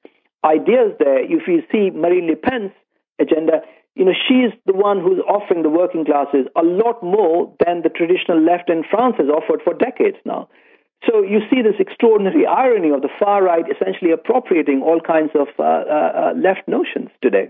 ideas 0.45 0.93
there. 0.99 1.21
If 1.25 1.49
you 1.49 1.63
see 1.73 1.91
Marine 1.91 2.29
Le 2.29 2.37
Pen's 2.37 2.73
agenda, 3.21 3.63
you 3.95 4.05
know, 4.05 4.13
she's 4.29 4.53
the 4.67 4.73
one 4.73 5.01
who's 5.01 5.19
offering 5.29 5.63
the 5.63 5.69
working 5.69 6.05
classes 6.05 6.47
a 6.57 6.63
lot 6.63 7.03
more 7.03 7.55
than 7.65 7.83
the 7.83 7.89
traditional 7.89 8.41
left 8.41 8.71
in 8.71 8.85
France 8.89 9.17
has 9.19 9.29
offered 9.29 9.61
for 9.63 9.75
decades 9.75 10.17
now. 10.25 10.49
So 11.09 11.23
you 11.23 11.41
see 11.49 11.63
this 11.63 11.77
extraordinary 11.79 12.45
irony 12.45 12.91
of 12.91 13.01
the 13.01 13.09
far 13.19 13.43
right 13.43 13.65
essentially 13.71 14.11
appropriating 14.11 14.83
all 14.83 15.01
kinds 15.01 15.31
of 15.35 15.49
uh, 15.59 15.63
uh, 15.63 15.65
uh, 15.65 16.33
left 16.37 16.69
notions 16.69 17.09
today. 17.23 17.49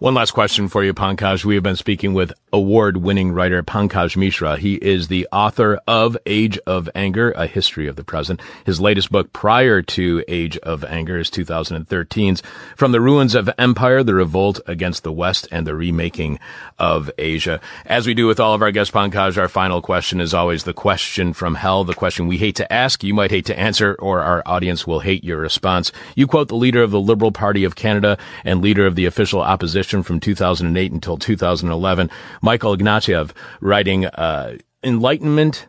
One 0.00 0.14
last 0.14 0.32
question 0.32 0.68
for 0.68 0.82
you, 0.82 0.92
Pankaj. 0.94 1.44
We 1.44 1.54
have 1.54 1.62
been 1.62 1.76
speaking 1.76 2.12
with 2.12 2.32
award-winning 2.52 3.30
writer 3.32 3.62
Pankaj 3.62 4.16
Mishra. 4.16 4.56
He 4.56 4.74
is 4.74 5.06
the 5.06 5.28
author 5.30 5.78
of 5.86 6.16
Age 6.26 6.58
of 6.66 6.88
Anger, 6.94 7.30
A 7.32 7.46
History 7.46 7.86
of 7.86 7.94
the 7.94 8.02
Present. 8.02 8.40
His 8.64 8.80
latest 8.80 9.12
book 9.12 9.32
prior 9.32 9.80
to 9.82 10.24
Age 10.26 10.56
of 10.58 10.84
Anger 10.84 11.18
is 11.18 11.30
2013's 11.30 12.42
From 12.74 12.92
the 12.92 13.00
Ruins 13.00 13.34
of 13.34 13.50
Empire, 13.58 14.02
The 14.02 14.14
Revolt 14.14 14.60
Against 14.66 15.04
the 15.04 15.12
West 15.12 15.46
and 15.52 15.66
the 15.66 15.74
Remaking 15.74 16.40
of 16.78 17.10
Asia. 17.16 17.60
As 17.86 18.06
we 18.06 18.14
do 18.14 18.26
with 18.26 18.40
all 18.40 18.54
of 18.54 18.62
our 18.62 18.72
guests, 18.72 18.92
Pankaj, 18.92 19.38
our 19.38 19.48
final 19.48 19.82
question 19.82 20.20
is 20.20 20.34
always 20.34 20.64
the 20.64 20.74
question 20.74 21.32
from 21.32 21.54
hell, 21.54 21.84
the 21.84 21.94
question 21.94 22.26
we 22.26 22.38
hate 22.38 22.56
to 22.56 22.72
ask 22.72 22.87
ask, 22.88 23.04
you 23.04 23.12
might 23.12 23.30
hate 23.30 23.44
to 23.44 23.58
answer, 23.58 23.94
or 23.98 24.22
our 24.22 24.42
audience 24.46 24.86
will 24.86 25.00
hate 25.00 25.22
your 25.22 25.36
response. 25.36 25.92
You 26.16 26.26
quote 26.26 26.48
the 26.48 26.56
leader 26.56 26.82
of 26.82 26.90
the 26.90 26.98
Liberal 26.98 27.30
Party 27.30 27.64
of 27.64 27.76
Canada 27.76 28.16
and 28.46 28.62
leader 28.62 28.86
of 28.86 28.94
the 28.94 29.04
official 29.04 29.42
opposition 29.42 30.02
from 30.02 30.20
2008 30.20 30.90
until 30.92 31.18
2011, 31.18 32.08
Michael 32.40 32.74
Ignatieff, 32.74 33.32
writing, 33.60 34.06
uh, 34.06 34.56
Enlightenment, 34.82 35.68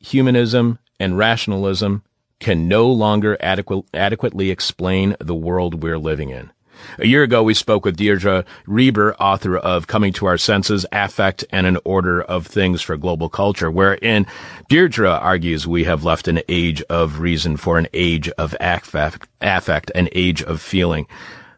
humanism, 0.00 0.80
and 0.98 1.16
rationalism 1.16 2.02
can 2.40 2.66
no 2.66 2.90
longer 2.90 3.36
adequate, 3.38 3.84
adequately 3.94 4.50
explain 4.50 5.14
the 5.20 5.36
world 5.36 5.84
we're 5.84 5.98
living 5.98 6.30
in. 6.30 6.50
A 6.98 7.06
year 7.06 7.22
ago, 7.22 7.42
we 7.42 7.54
spoke 7.54 7.84
with 7.84 7.96
Dierdra 7.96 8.44
Reber, 8.66 9.14
author 9.14 9.56
of 9.56 9.86
Coming 9.86 10.12
to 10.14 10.26
Our 10.26 10.38
Senses, 10.38 10.86
Affect, 10.92 11.44
and 11.50 11.66
an 11.66 11.78
Order 11.84 12.22
of 12.22 12.46
Things 12.46 12.82
for 12.82 12.96
Global 12.96 13.28
Culture, 13.28 13.70
wherein 13.70 14.26
Dierdra 14.68 15.20
argues 15.20 15.66
we 15.66 15.84
have 15.84 16.04
left 16.04 16.28
an 16.28 16.40
age 16.48 16.82
of 16.82 17.20
reason 17.20 17.56
for 17.56 17.78
an 17.78 17.88
age 17.92 18.28
of 18.30 18.54
affect, 18.60 19.26
affect 19.40 19.90
an 19.94 20.08
age 20.12 20.42
of 20.42 20.60
feeling. 20.60 21.06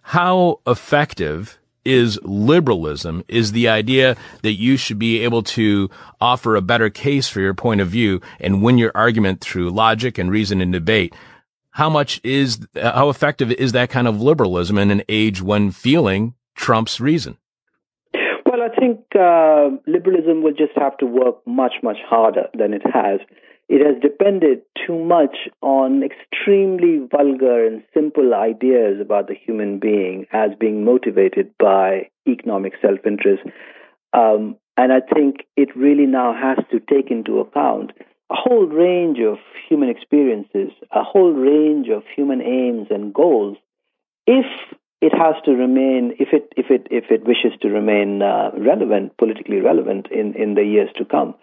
How 0.03 0.61
effective 0.67 1.59
is 1.85 2.19
liberalism 2.23 3.25
is 3.29 3.53
the 3.53 3.69
idea 3.69 4.17
that 4.43 4.53
you 4.53 4.77
should 4.77 4.99
be 4.99 5.21
able 5.21 5.43
to 5.43 5.91
offer 6.21 6.55
a 6.55 6.63
better 6.63 6.91
case 6.91 7.29
for 7.29 7.41
your 7.41 7.55
point 7.55 7.81
of 7.81 7.89
view 7.89 8.21
and 8.41 8.63
win 8.63 8.79
your 8.79 8.93
argument 8.95 9.41
through 9.41 9.71
logic 9.71 10.19
and 10.19 10.31
reason 10.31 10.61
and 10.61 10.73
debate 10.73 11.15
how 11.73 11.91
much 11.91 12.21
is, 12.23 12.67
how 12.75 13.09
effective 13.09 13.51
is 13.53 13.73
that 13.73 13.91
kind 13.91 14.07
of 14.07 14.21
liberalism 14.21 14.79
in 14.79 14.91
an 14.91 15.03
age 15.09 15.43
when 15.43 15.71
feeling 15.71 16.35
trumps 16.55 17.01
reason? 17.01 17.39
Well, 18.45 18.61
I 18.63 18.69
think 18.79 19.01
uh, 19.19 19.71
liberalism 19.87 20.43
will 20.43 20.53
just 20.53 20.77
have 20.77 20.99
to 20.99 21.07
work 21.07 21.37
much, 21.47 21.75
much 21.83 21.97
harder 22.07 22.49
than 22.57 22.75
it 22.75 22.83
has. 22.85 23.21
It 23.69 23.81
has 23.87 24.01
depended 24.03 24.61
too 24.87 25.03
much 25.03 25.49
on 25.63 26.03
extremely 26.03 27.07
vulgar 27.11 27.67
and 27.67 27.83
simple 27.95 28.35
ideas 28.35 29.01
about 29.01 29.29
the 29.29 29.35
human 29.35 29.79
being 29.79 30.27
as 30.33 30.51
being 30.61 30.85
motivated 30.85 31.53
by 31.59 32.11
economic 32.29 32.75
self 32.83 32.99
interest. 33.07 33.43
Um, 34.13 34.57
and 34.77 34.93
I 34.93 35.01
think 35.01 35.47
it 35.57 35.75
really 35.75 36.07
now 36.07 36.35
has 36.35 36.63
to 36.71 36.81
take 36.81 37.11
into 37.11 37.41
account 37.41 37.93
a 38.33 38.35
whole 38.35 38.67
range 38.67 39.19
of 39.21 39.39
human 39.69 39.89
experiences, 39.89 40.71
a 40.91 41.03
whole 41.03 41.33
range 41.33 41.89
of 41.89 42.03
human 42.17 42.41
aims 42.41 42.89
and 42.91 43.13
goals, 43.13 43.59
if 44.27 44.47
it 45.01 45.13
has 45.13 45.35
to 45.45 45.53
remain, 45.53 46.15
if 46.19 46.29
it 46.33 46.53
if 46.57 46.71
it 46.71 46.87
if 46.91 47.11
it 47.11 47.25
wishes 47.25 47.53
to 47.61 47.69
remain 47.69 48.23
uh, 48.23 48.51
relevant, 48.57 49.17
politically 49.19 49.61
relevant 49.61 50.07
in 50.11 50.35
in 50.35 50.55
the 50.55 50.65
years 50.65 50.89
to 50.97 51.05
come, 51.05 51.35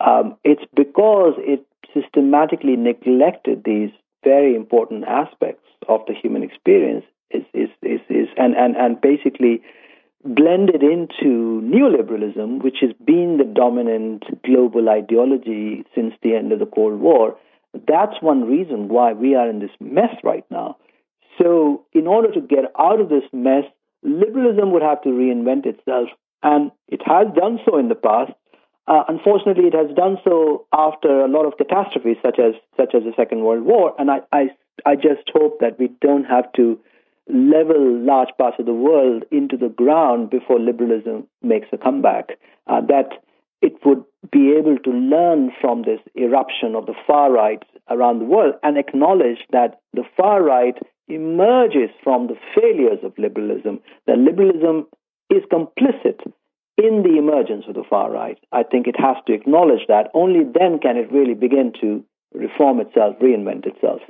um, 0.00 0.36
it's 0.44 0.64
because 0.74 1.34
it 1.38 1.66
systematically 1.94 2.76
neglected 2.76 3.62
these 3.64 3.90
very 4.22 4.54
important 4.54 5.04
aspects 5.04 5.66
of 5.88 6.00
the 6.06 6.14
human 6.14 6.42
experience. 6.42 7.04
Is 7.30 7.42
is 7.54 7.70
is, 7.82 8.00
is 8.08 8.28
and 8.36 8.54
and 8.54 8.76
and 8.76 9.00
basically 9.00 9.62
blended 10.24 10.82
into 10.82 11.62
neoliberalism, 11.62 12.62
which 12.62 12.78
has 12.80 12.92
been 13.04 13.38
the 13.38 13.44
dominant 13.44 14.24
global 14.42 14.88
ideology 14.88 15.84
since 15.94 16.14
the 16.22 16.34
end 16.34 16.52
of 16.52 16.58
the 16.58 16.66
Cold 16.66 17.00
War. 17.00 17.36
That's 17.86 18.20
one 18.20 18.44
reason 18.44 18.88
why 18.88 19.12
we 19.12 19.34
are 19.34 19.48
in 19.48 19.60
this 19.60 19.70
mess 19.80 20.14
right 20.24 20.44
now. 20.50 20.76
So, 21.38 21.84
in 21.92 22.06
order 22.06 22.32
to 22.32 22.40
get 22.40 22.64
out 22.78 23.00
of 23.00 23.08
this 23.10 23.24
mess, 23.32 23.64
liberalism 24.02 24.72
would 24.72 24.82
have 24.82 25.02
to 25.02 25.10
reinvent 25.10 25.66
itself, 25.66 26.08
and 26.42 26.70
it 26.88 27.02
has 27.04 27.26
done 27.34 27.58
so 27.66 27.78
in 27.78 27.88
the 27.88 27.94
past. 27.94 28.32
Uh, 28.88 29.02
unfortunately, 29.08 29.66
it 29.66 29.74
has 29.74 29.94
done 29.96 30.16
so 30.24 30.64
after 30.72 31.20
a 31.20 31.28
lot 31.28 31.44
of 31.44 31.58
catastrophes, 31.58 32.16
such 32.22 32.38
as 32.38 32.54
such 32.76 32.94
as 32.94 33.02
the 33.02 33.12
Second 33.16 33.40
World 33.40 33.64
War. 33.64 33.94
And 33.98 34.10
I, 34.10 34.20
I, 34.32 34.50
I 34.86 34.94
just 34.94 35.28
hope 35.34 35.58
that 35.60 35.78
we 35.78 35.90
don't 36.00 36.24
have 36.24 36.50
to 36.52 36.78
level 37.28 37.98
large 38.00 38.30
parts 38.38 38.56
of 38.58 38.66
the 38.66 38.74
world 38.74 39.24
into 39.30 39.56
the 39.56 39.68
ground 39.68 40.30
before 40.30 40.60
liberalism 40.60 41.26
makes 41.42 41.68
a 41.72 41.78
comeback. 41.78 42.38
Uh, 42.66 42.80
that 42.80 43.22
it 43.62 43.74
would 43.84 44.04
be 44.30 44.54
able 44.56 44.76
to 44.78 44.90
learn 44.90 45.50
from 45.60 45.82
this 45.82 46.00
eruption 46.14 46.74
of 46.74 46.86
the 46.86 46.94
far 47.06 47.32
right 47.32 47.62
around 47.90 48.18
the 48.18 48.24
world 48.24 48.54
and 48.62 48.76
acknowledge 48.76 49.38
that 49.50 49.80
the 49.92 50.04
far 50.16 50.42
right 50.42 50.76
emerges 51.08 51.90
from 52.02 52.26
the 52.26 52.36
failures 52.54 52.98
of 53.02 53.12
liberalism, 53.18 53.80
that 54.06 54.18
liberalism 54.18 54.86
is 55.30 55.42
complicit 55.50 56.20
in 56.76 57.02
the 57.02 57.16
emergence 57.18 57.64
of 57.68 57.74
the 57.74 57.84
far 57.88 58.10
right. 58.10 58.38
I 58.52 58.62
think 58.62 58.86
it 58.86 59.00
has 59.00 59.16
to 59.26 59.32
acknowledge 59.32 59.86
that. 59.88 60.10
Only 60.12 60.44
then 60.44 60.78
can 60.78 60.96
it 60.96 61.10
really 61.10 61.34
begin 61.34 61.72
to 61.80 62.04
reform 62.34 62.80
itself, 62.80 63.16
reinvent 63.20 63.66
itself. 63.66 64.00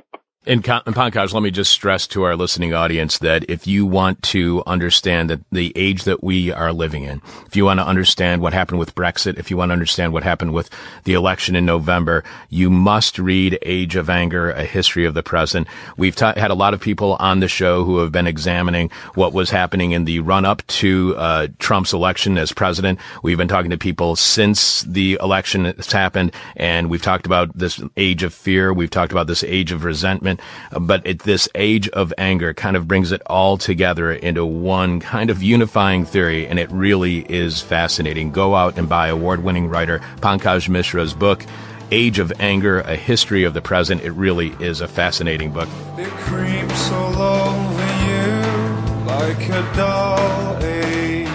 In, 0.47 0.59
in 0.59 0.61
Pankaj, 0.61 1.33
let 1.33 1.43
me 1.43 1.51
just 1.51 1.73
stress 1.73 2.07
to 2.07 2.23
our 2.23 2.37
listening 2.37 2.73
audience 2.73 3.17
that 3.17 3.43
if 3.49 3.67
you 3.67 3.85
want 3.85 4.23
to 4.23 4.63
understand 4.65 5.29
that 5.29 5.41
the 5.51 5.73
age 5.75 6.05
that 6.05 6.23
we 6.23 6.53
are 6.53 6.71
living 6.71 7.03
in, 7.03 7.21
if 7.47 7.57
you 7.57 7.65
want 7.65 7.81
to 7.81 7.85
understand 7.85 8.41
what 8.41 8.53
happened 8.53 8.79
with 8.79 8.95
Brexit, 8.95 9.37
if 9.37 9.51
you 9.51 9.57
want 9.57 9.71
to 9.71 9.73
understand 9.73 10.13
what 10.13 10.23
happened 10.23 10.53
with 10.53 10.69
the 11.03 11.15
election 11.15 11.57
in 11.57 11.65
November, 11.65 12.23
you 12.47 12.69
must 12.69 13.19
read 13.19 13.59
Age 13.61 13.97
of 13.97 14.09
Anger, 14.09 14.51
A 14.51 14.63
History 14.63 15.03
of 15.03 15.15
the 15.15 15.21
Present. 15.21 15.67
We've 15.97 16.15
ta- 16.15 16.35
had 16.37 16.49
a 16.49 16.55
lot 16.55 16.73
of 16.73 16.79
people 16.79 17.17
on 17.19 17.41
the 17.41 17.49
show 17.49 17.83
who 17.83 17.97
have 17.97 18.13
been 18.13 18.25
examining 18.25 18.89
what 19.15 19.33
was 19.33 19.49
happening 19.49 19.91
in 19.91 20.05
the 20.05 20.21
run 20.21 20.45
up 20.45 20.65
to 20.67 21.13
uh, 21.17 21.47
Trump's 21.59 21.91
election 21.91 22.37
as 22.37 22.53
president. 22.53 22.99
We've 23.21 23.37
been 23.37 23.49
talking 23.49 23.71
to 23.71 23.77
people 23.77 24.15
since 24.15 24.83
the 24.83 25.19
election 25.21 25.65
has 25.65 25.91
happened, 25.91 26.31
and 26.55 26.89
we've 26.89 27.01
talked 27.01 27.25
about 27.25 27.51
this 27.57 27.81
age 27.97 28.23
of 28.23 28.33
fear. 28.33 28.71
We've 28.71 28.89
talked 28.89 29.11
about 29.11 29.27
this 29.27 29.43
age 29.43 29.73
of 29.73 29.83
resentment 29.83 30.36
but 30.79 31.05
it, 31.05 31.19
this 31.19 31.47
age 31.55 31.89
of 31.89 32.13
anger 32.17 32.53
kind 32.53 32.75
of 32.75 32.87
brings 32.87 33.11
it 33.11 33.21
all 33.25 33.57
together 33.57 34.11
into 34.11 34.45
one 34.45 34.99
kind 34.99 35.29
of 35.29 35.43
unifying 35.43 36.05
theory, 36.05 36.47
and 36.47 36.59
it 36.59 36.71
really 36.71 37.19
is 37.31 37.61
fascinating. 37.61 38.31
Go 38.31 38.55
out 38.55 38.77
and 38.77 38.87
buy 38.89 39.07
award-winning 39.07 39.67
writer 39.69 39.99
Pankaj 40.17 40.69
Mishra's 40.69 41.13
book, 41.13 41.45
Age 41.91 42.19
of 42.19 42.33
Anger, 42.39 42.81
A 42.81 42.95
History 42.95 43.43
of 43.43 43.53
the 43.53 43.61
Present. 43.61 44.01
It 44.01 44.11
really 44.11 44.49
is 44.59 44.81
a 44.81 44.87
fascinating 44.87 45.51
book. 45.51 45.69
It 45.97 46.09
creeps 46.09 46.91
all 46.91 47.21
over 47.21 47.87
you 48.07 49.05
like 49.05 49.49
a. 49.49 50.57
Eh? 50.63 51.25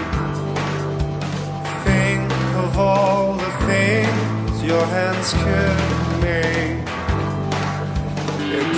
Think 1.85 2.31
of 2.57 2.79
all 2.79 3.35
the 3.35 3.51
things 3.67 4.63
your 4.63 4.85
hands 4.87 5.33
could 5.33 6.21
make 6.21 6.82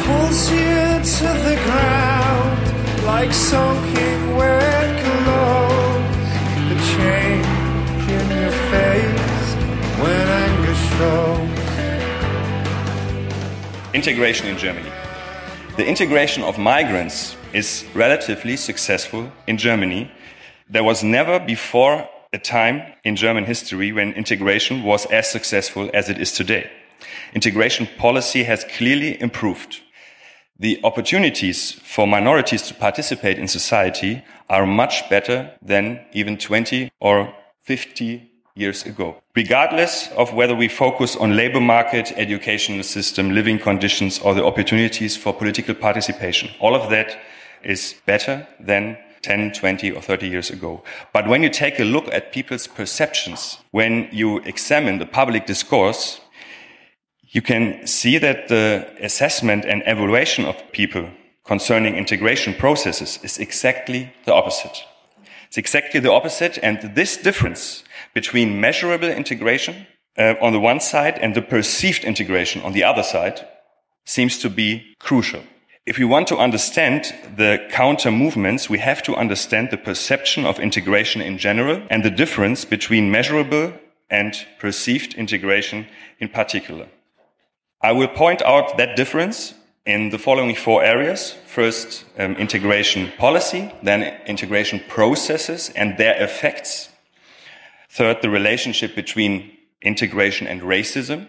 pulls 0.04 0.50
you 0.50 1.00
to 1.18 1.28
the 1.48 1.56
ground 1.64 3.04
like 3.04 3.32
soaking 3.32 4.36
wet. 4.36 4.84
The 6.68 6.76
change 6.96 7.46
in 8.10 8.26
your 8.40 8.56
face 8.72 9.54
when 10.02 10.26
anger 10.44 10.76
shows. 10.90 11.54
Integration 13.94 14.46
in 14.48 14.56
Germany. 14.58 14.90
The 15.76 15.86
integration 15.86 16.42
of 16.42 16.58
migrants 16.58 17.36
is 17.52 17.84
relatively 17.94 18.56
successful 18.56 19.30
in 19.46 19.56
Germany. 19.56 20.10
There 20.68 20.84
was 20.84 21.02
never 21.04 21.38
before 21.38 22.08
a 22.32 22.38
time 22.38 22.82
in 23.04 23.16
German 23.16 23.44
history 23.44 23.92
when 23.92 24.12
integration 24.12 24.82
was 24.82 25.06
as 25.06 25.30
successful 25.30 25.90
as 25.94 26.08
it 26.08 26.18
is 26.18 26.32
today. 26.32 26.70
Integration 27.34 27.86
policy 27.98 28.42
has 28.44 28.64
clearly 28.64 29.20
improved 29.20 29.80
the 30.58 30.80
opportunities 30.84 31.72
for 31.72 32.06
minorities 32.06 32.62
to 32.62 32.74
participate 32.74 33.38
in 33.38 33.48
society 33.48 34.22
are 34.48 34.66
much 34.66 35.08
better 35.10 35.52
than 35.60 36.00
even 36.12 36.38
20 36.38 36.90
or 37.00 37.34
50 37.62 38.30
years 38.54 38.86
ago. 38.86 39.16
Regardless 39.34 40.08
of 40.12 40.32
whether 40.32 40.54
we 40.54 40.68
focus 40.68 41.16
on 41.16 41.36
labor 41.36 41.60
market, 41.60 42.12
educational 42.16 42.84
system, 42.84 43.34
living 43.34 43.58
conditions, 43.58 44.20
or 44.20 44.32
the 44.32 44.44
opportunities 44.44 45.16
for 45.16 45.32
political 45.32 45.74
participation, 45.74 46.50
all 46.60 46.76
of 46.76 46.88
that 46.90 47.18
is 47.64 47.96
better 48.06 48.46
than 48.60 48.96
10, 49.22 49.52
20, 49.52 49.90
or 49.90 50.02
30 50.02 50.28
years 50.28 50.50
ago. 50.50 50.84
But 51.12 51.26
when 51.26 51.42
you 51.42 51.48
take 51.48 51.80
a 51.80 51.84
look 51.84 52.06
at 52.12 52.30
people's 52.30 52.66
perceptions, 52.66 53.58
when 53.70 54.08
you 54.12 54.38
examine 54.40 54.98
the 54.98 55.06
public 55.06 55.46
discourse, 55.46 56.20
you 57.34 57.42
can 57.42 57.84
see 57.84 58.16
that 58.18 58.46
the 58.46 58.86
assessment 59.00 59.64
and 59.64 59.82
evaluation 59.86 60.44
of 60.44 60.56
people 60.72 61.10
concerning 61.44 61.96
integration 61.96 62.54
processes 62.54 63.18
is 63.24 63.38
exactly 63.38 64.12
the 64.24 64.32
opposite. 64.32 64.84
It's 65.48 65.58
exactly 65.58 65.98
the 65.98 66.12
opposite. 66.12 66.58
And 66.62 66.94
this 66.94 67.16
difference 67.16 67.82
between 68.14 68.60
measurable 68.60 69.08
integration 69.08 69.86
uh, 70.16 70.34
on 70.40 70.52
the 70.52 70.60
one 70.60 70.80
side 70.80 71.18
and 71.18 71.34
the 71.34 71.42
perceived 71.42 72.04
integration 72.04 72.62
on 72.62 72.72
the 72.72 72.84
other 72.84 73.02
side 73.02 73.46
seems 74.04 74.38
to 74.38 74.48
be 74.48 74.94
crucial. 75.00 75.42
If 75.86 75.98
we 75.98 76.04
want 76.04 76.28
to 76.28 76.38
understand 76.38 77.12
the 77.36 77.58
counter 77.68 78.12
movements, 78.12 78.70
we 78.70 78.78
have 78.78 79.02
to 79.02 79.16
understand 79.16 79.70
the 79.70 79.76
perception 79.76 80.46
of 80.46 80.60
integration 80.60 81.20
in 81.20 81.38
general 81.38 81.82
and 81.90 82.04
the 82.04 82.10
difference 82.10 82.64
between 82.64 83.10
measurable 83.10 83.72
and 84.08 84.34
perceived 84.60 85.14
integration 85.14 85.86
in 86.20 86.28
particular. 86.28 86.86
I 87.84 87.92
will 87.92 88.08
point 88.08 88.40
out 88.40 88.78
that 88.78 88.96
difference 88.96 89.52
in 89.84 90.08
the 90.08 90.16
following 90.18 90.54
four 90.54 90.82
areas. 90.82 91.34
First, 91.44 92.06
um, 92.18 92.34
integration 92.36 93.12
policy, 93.18 93.70
then 93.82 94.22
integration 94.26 94.80
processes 94.88 95.70
and 95.76 95.98
their 95.98 96.16
effects. 96.22 96.88
Third, 97.90 98.22
the 98.22 98.30
relationship 98.30 98.94
between 98.94 99.50
integration 99.82 100.46
and 100.46 100.62
racism. 100.62 101.28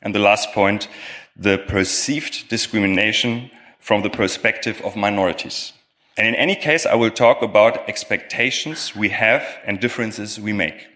And 0.00 0.14
the 0.14 0.20
last 0.20 0.54
point, 0.54 0.88
the 1.36 1.58
perceived 1.58 2.48
discrimination 2.48 3.50
from 3.78 4.00
the 4.00 4.08
perspective 4.08 4.80
of 4.82 4.96
minorities. 4.96 5.74
And 6.16 6.26
in 6.26 6.34
any 6.34 6.56
case, 6.56 6.86
I 6.86 6.94
will 6.94 7.10
talk 7.10 7.42
about 7.42 7.86
expectations 7.90 8.96
we 8.96 9.10
have 9.10 9.44
and 9.66 9.78
differences 9.78 10.40
we 10.40 10.54
make. 10.54 10.86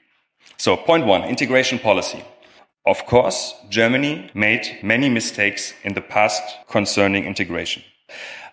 So 0.57 0.79
point 0.79 1.05
one, 1.05 1.25
integration 1.25 1.79
policy. 1.79 2.25
Of 2.87 3.07
course, 3.07 3.55
Germany 3.71 4.31
made 4.35 4.79
many 4.83 5.09
mistakes 5.09 5.73
in 5.85 5.95
the 5.95 6.03
past 6.03 6.43
concerning 6.69 7.25
integration. 7.25 7.83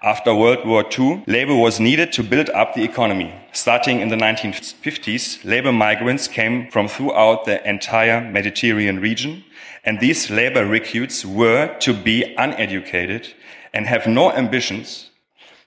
After 0.01 0.33
World 0.33 0.65
War 0.65 0.85
II, 0.97 1.23
labor 1.27 1.55
was 1.55 1.81
needed 1.81 2.13
to 2.13 2.23
build 2.23 2.49
up 2.51 2.73
the 2.73 2.83
economy. 2.83 3.35
Starting 3.51 3.99
in 3.99 4.07
the 4.07 4.15
1950s, 4.15 5.43
labor 5.43 5.73
migrants 5.73 6.29
came 6.29 6.71
from 6.71 6.87
throughout 6.87 7.43
the 7.43 7.67
entire 7.69 8.21
Mediterranean 8.21 9.01
region, 9.01 9.43
and 9.83 9.99
these 9.99 10.29
labor 10.29 10.65
recruits 10.65 11.25
were 11.25 11.75
to 11.79 11.93
be 11.93 12.33
uneducated 12.37 13.33
and 13.73 13.85
have 13.85 14.07
no 14.07 14.31
ambitions 14.31 15.09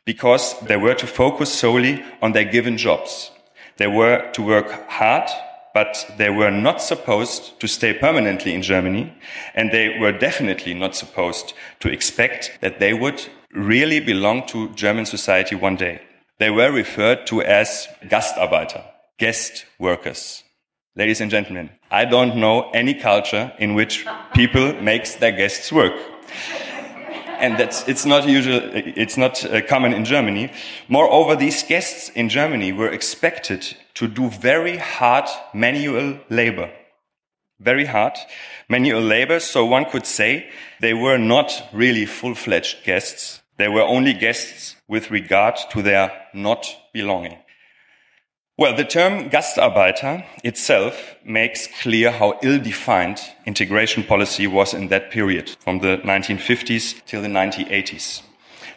because 0.07 0.59
they 0.61 0.77
were 0.77 0.94
to 0.94 1.07
focus 1.07 1.53
solely 1.53 2.03
on 2.22 2.33
their 2.33 2.44
given 2.44 2.79
jobs. 2.79 3.31
They 3.77 3.88
were 3.88 4.31
to 4.33 4.42
work 4.42 4.88
hard 4.88 5.29
but 5.74 6.10
they 6.16 6.30
were 6.30 6.52
not 6.52 6.80
supposed 6.80 7.60
to 7.60 7.66
stay 7.66 7.92
permanently 7.92 8.54
in 8.54 8.62
Germany, 8.62 9.12
and 9.54 9.70
they 9.70 9.98
were 9.98 10.12
definitely 10.12 10.72
not 10.72 10.94
supposed 10.94 11.52
to 11.80 11.88
expect 11.90 12.58
that 12.60 12.78
they 12.78 12.94
would 12.94 13.26
really 13.52 14.00
belong 14.00 14.46
to 14.46 14.72
German 14.74 15.04
society 15.04 15.56
one 15.56 15.76
day. 15.76 16.00
They 16.38 16.50
were 16.50 16.72
referred 16.72 17.26
to 17.26 17.42
as 17.42 17.88
Gastarbeiter, 18.04 18.84
guest 19.18 19.66
workers. 19.78 20.44
Ladies 20.96 21.20
and 21.20 21.30
gentlemen, 21.30 21.70
I 21.90 22.04
don't 22.04 22.37
know 22.37 22.70
any 22.70 22.94
culture 22.94 23.52
in 23.58 23.74
which 23.74 24.06
people 24.32 24.72
makes 24.80 25.16
their 25.16 25.32
guests 25.32 25.72
work 25.72 25.94
and 27.40 27.59
that's 27.59 27.87
it's 27.88 28.05
not 28.05 28.27
usual 28.27 28.61
it's 28.73 29.16
not 29.16 29.44
uh, 29.44 29.61
common 29.62 29.92
in 29.92 30.05
germany. 30.05 30.51
Moreover 30.88 31.37
these 31.37 31.62
guests 31.62 32.11
in 32.11 32.29
germany 32.29 32.73
were 32.73 32.90
expected 32.90 33.77
to 33.94 34.09
do 34.09 34.31
very 34.31 34.77
hard 34.77 35.29
manual 35.53 36.18
labor. 36.31 36.70
Very 37.61 37.85
hard 37.87 38.14
manual 38.68 39.03
labor. 39.03 39.40
So 39.40 39.64
one 39.64 39.85
could 39.85 40.07
say 40.07 40.49
they 40.81 40.94
were 40.94 41.18
not 41.18 41.68
really 41.73 42.07
full-fledged 42.07 42.85
guests. 42.85 43.40
They 43.57 43.68
were 43.68 43.83
only 43.83 44.12
guests 44.12 44.77
with 44.88 45.11
regard 45.11 45.57
to 45.70 45.83
their 45.83 46.11
not 46.35 46.66
belonging 46.92 47.38
well, 48.56 48.76
the 48.76 48.84
term 48.84 49.30
Gastarbeiter 49.30 50.24
itself 50.44 51.16
makes 51.24 51.68
clear 51.82 52.10
how 52.10 52.38
ill-defined 52.42 53.20
integration 53.46 54.04
policy 54.04 54.46
was 54.46 54.74
in 54.74 54.88
that 54.88 55.10
period, 55.10 55.56
from 55.60 55.80
the 55.80 55.98
1950s 55.98 57.04
till 57.06 57.22
the 57.22 57.28
1980s. 57.28 58.22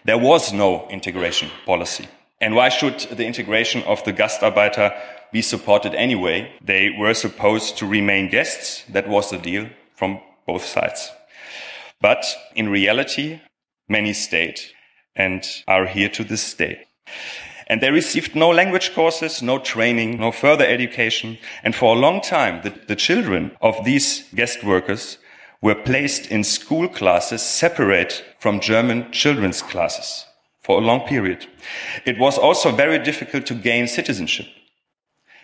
There 0.05 0.17
was 0.17 0.53
no 0.53 0.87
integration 0.89 1.49
policy. 1.65 2.07
And 2.39 2.55
why 2.55 2.69
should 2.69 2.99
the 2.99 3.25
integration 3.25 3.83
of 3.83 4.03
the 4.03 4.13
Gastarbeiter 4.13 4.95
be 5.31 5.41
supported 5.41 5.93
anyway? 5.95 6.51
They 6.61 6.89
were 6.97 7.13
supposed 7.13 7.77
to 7.77 7.85
remain 7.85 8.29
guests. 8.29 8.83
That 8.89 9.07
was 9.07 9.29
the 9.29 9.37
deal 9.37 9.67
from 9.95 10.21
both 10.45 10.65
sides. 10.65 11.11
But 11.99 12.25
in 12.55 12.69
reality, 12.69 13.41
many 13.89 14.13
stayed 14.13 14.59
and 15.15 15.43
are 15.67 15.87
here 15.87 16.09
to 16.09 16.23
this 16.23 16.53
day. 16.53 16.85
And 17.67 17.81
they 17.81 17.91
received 17.91 18.35
no 18.35 18.49
language 18.49 18.93
courses, 18.93 19.41
no 19.41 19.59
training, 19.59 20.19
no 20.19 20.31
further 20.31 20.65
education. 20.65 21.37
And 21.63 21.75
for 21.75 21.95
a 21.95 21.99
long 21.99 22.21
time, 22.21 22.61
the, 22.63 22.73
the 22.87 22.95
children 22.95 23.51
of 23.61 23.83
these 23.83 24.23
guest 24.33 24.63
workers 24.63 25.17
were 25.61 25.75
placed 25.75 26.31
in 26.31 26.43
school 26.43 26.87
classes 26.87 27.41
separate 27.41 28.23
from 28.39 28.59
German 28.59 29.11
children's 29.11 29.61
classes 29.61 30.25
for 30.61 30.79
a 30.79 30.85
long 30.85 31.01
period. 31.01 31.47
It 32.05 32.19
was 32.19 32.37
also 32.37 32.71
very 32.71 32.99
difficult 32.99 33.45
to 33.47 33.53
gain 33.53 33.87
citizenship. 33.87 34.47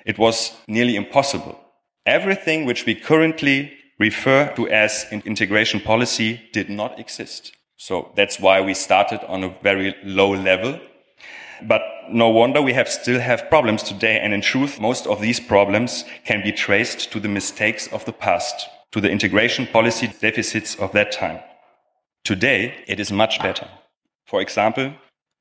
It 0.05 0.17
was 0.17 0.55
nearly 0.67 0.95
impossible. 0.95 1.59
Everything 2.05 2.65
which 2.65 2.85
we 2.85 2.95
currently 2.95 3.73
refer 3.99 4.53
to 4.55 4.67
as 4.67 5.05
integration 5.11 5.79
policy 5.79 6.41
did 6.51 6.69
not 6.69 6.99
exist. 6.99 7.53
So 7.77 8.11
that's 8.15 8.39
why 8.39 8.61
we 8.61 8.73
started 8.73 9.21
on 9.27 9.43
a 9.43 9.55
very 9.63 9.95
low 10.03 10.31
level. 10.31 10.79
But 11.61 11.81
no 12.09 12.29
wonder 12.29 12.61
we 12.61 12.73
have 12.73 12.89
still 12.89 13.19
have 13.19 13.49
problems 13.49 13.83
today. 13.83 14.19
And 14.19 14.33
in 14.33 14.41
truth, 14.41 14.79
most 14.79 15.07
of 15.07 15.21
these 15.21 15.39
problems 15.39 16.05
can 16.25 16.41
be 16.41 16.51
traced 16.51 17.11
to 17.11 17.19
the 17.19 17.29
mistakes 17.29 17.87
of 17.87 18.05
the 18.05 18.13
past, 18.13 18.67
to 18.91 18.99
the 18.99 19.09
integration 19.09 19.67
policy 19.67 20.07
deficits 20.19 20.75
of 20.75 20.91
that 20.93 21.11
time. 21.11 21.39
Today, 22.23 22.83
it 22.87 22.99
is 22.99 23.11
much 23.11 23.39
better. 23.39 23.67
For 24.25 24.41
example, 24.41 24.93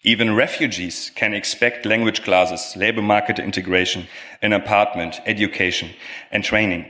even 0.05 0.35
refugees 0.35 1.13
can 1.15 1.33
expect 1.33 1.87
language 1.87 2.25
classes, 2.25 2.77
labor 2.77 3.03
market 3.03 3.39
integration, 3.39 4.09
an 4.43 4.53
apartment, 4.53 5.21
education, 5.27 5.91
and 6.33 6.43
training. 6.43 6.87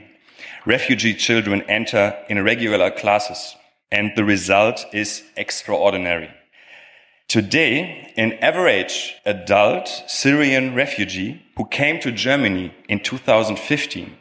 Refugee 0.65 1.13
children 1.13 1.61
enter 1.69 2.17
in 2.27 2.43
regular 2.43 2.89
classes, 2.89 3.55
and 3.91 4.11
the 4.15 4.23
result 4.23 4.85
is 4.93 5.23
extraordinary. 5.37 6.31
Today, 7.27 8.13
an 8.15 8.33
average 8.33 9.15
adult 9.25 9.87
Syrian 10.07 10.75
refugee 10.75 11.41
who 11.57 11.65
came 11.65 11.99
to 11.99 12.11
Germany 12.11 12.73
in 12.87 12.99
2015 12.99 14.17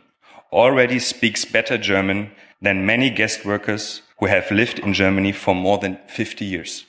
already 0.53 0.99
speaks 0.99 1.45
better 1.45 1.77
German 1.77 2.31
than 2.61 2.87
many 2.87 3.11
guest 3.11 3.45
workers 3.45 4.03
who 4.19 4.27
have 4.27 4.51
lived 4.51 4.79
in 4.79 4.95
Germany 4.95 5.33
for 5.33 5.55
more 5.55 5.79
than 5.79 5.99
50 6.07 6.45
years. 6.45 6.85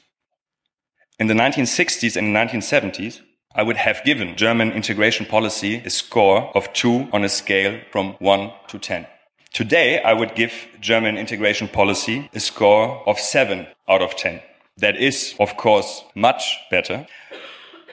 In 1.19 1.27
the 1.27 1.33
1960s 1.33 2.15
and 2.15 2.35
1970s, 2.35 3.21
I 3.55 3.63
would 3.63 3.77
have 3.77 4.03
given 4.03 4.35
German 4.35 4.71
integration 4.71 5.25
policy 5.25 5.81
a 5.85 5.89
score 5.89 6.55
of 6.55 6.71
two 6.73 7.07
on 7.11 7.23
a 7.23 7.29
scale 7.29 7.79
from 7.91 8.13
one 8.19 8.51
to 8.67 8.79
10. 8.79 9.07
Today, 9.51 10.01
I 10.01 10.13
would 10.13 10.33
give 10.33 10.53
German 10.79 11.17
integration 11.17 11.67
policy 11.67 12.29
a 12.33 12.39
score 12.39 13.07
of 13.07 13.19
seven 13.19 13.67
out 13.87 14.01
of 14.01 14.15
10. 14.15 14.41
That 14.77 14.97
is, 14.97 15.35
of 15.39 15.55
course, 15.55 16.03
much 16.15 16.57
better. 16.71 17.05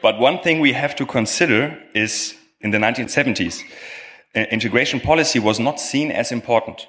But 0.02 0.18
one 0.18 0.40
thing 0.40 0.60
we 0.60 0.72
have 0.72 0.96
to 0.96 1.06
consider 1.06 1.78
is 1.94 2.34
in 2.60 2.70
the 2.70 2.78
1970s, 2.78 3.62
integration 4.34 5.00
policy 5.00 5.38
was 5.38 5.60
not 5.60 5.80
seen 5.80 6.10
as 6.10 6.32
important. 6.32 6.86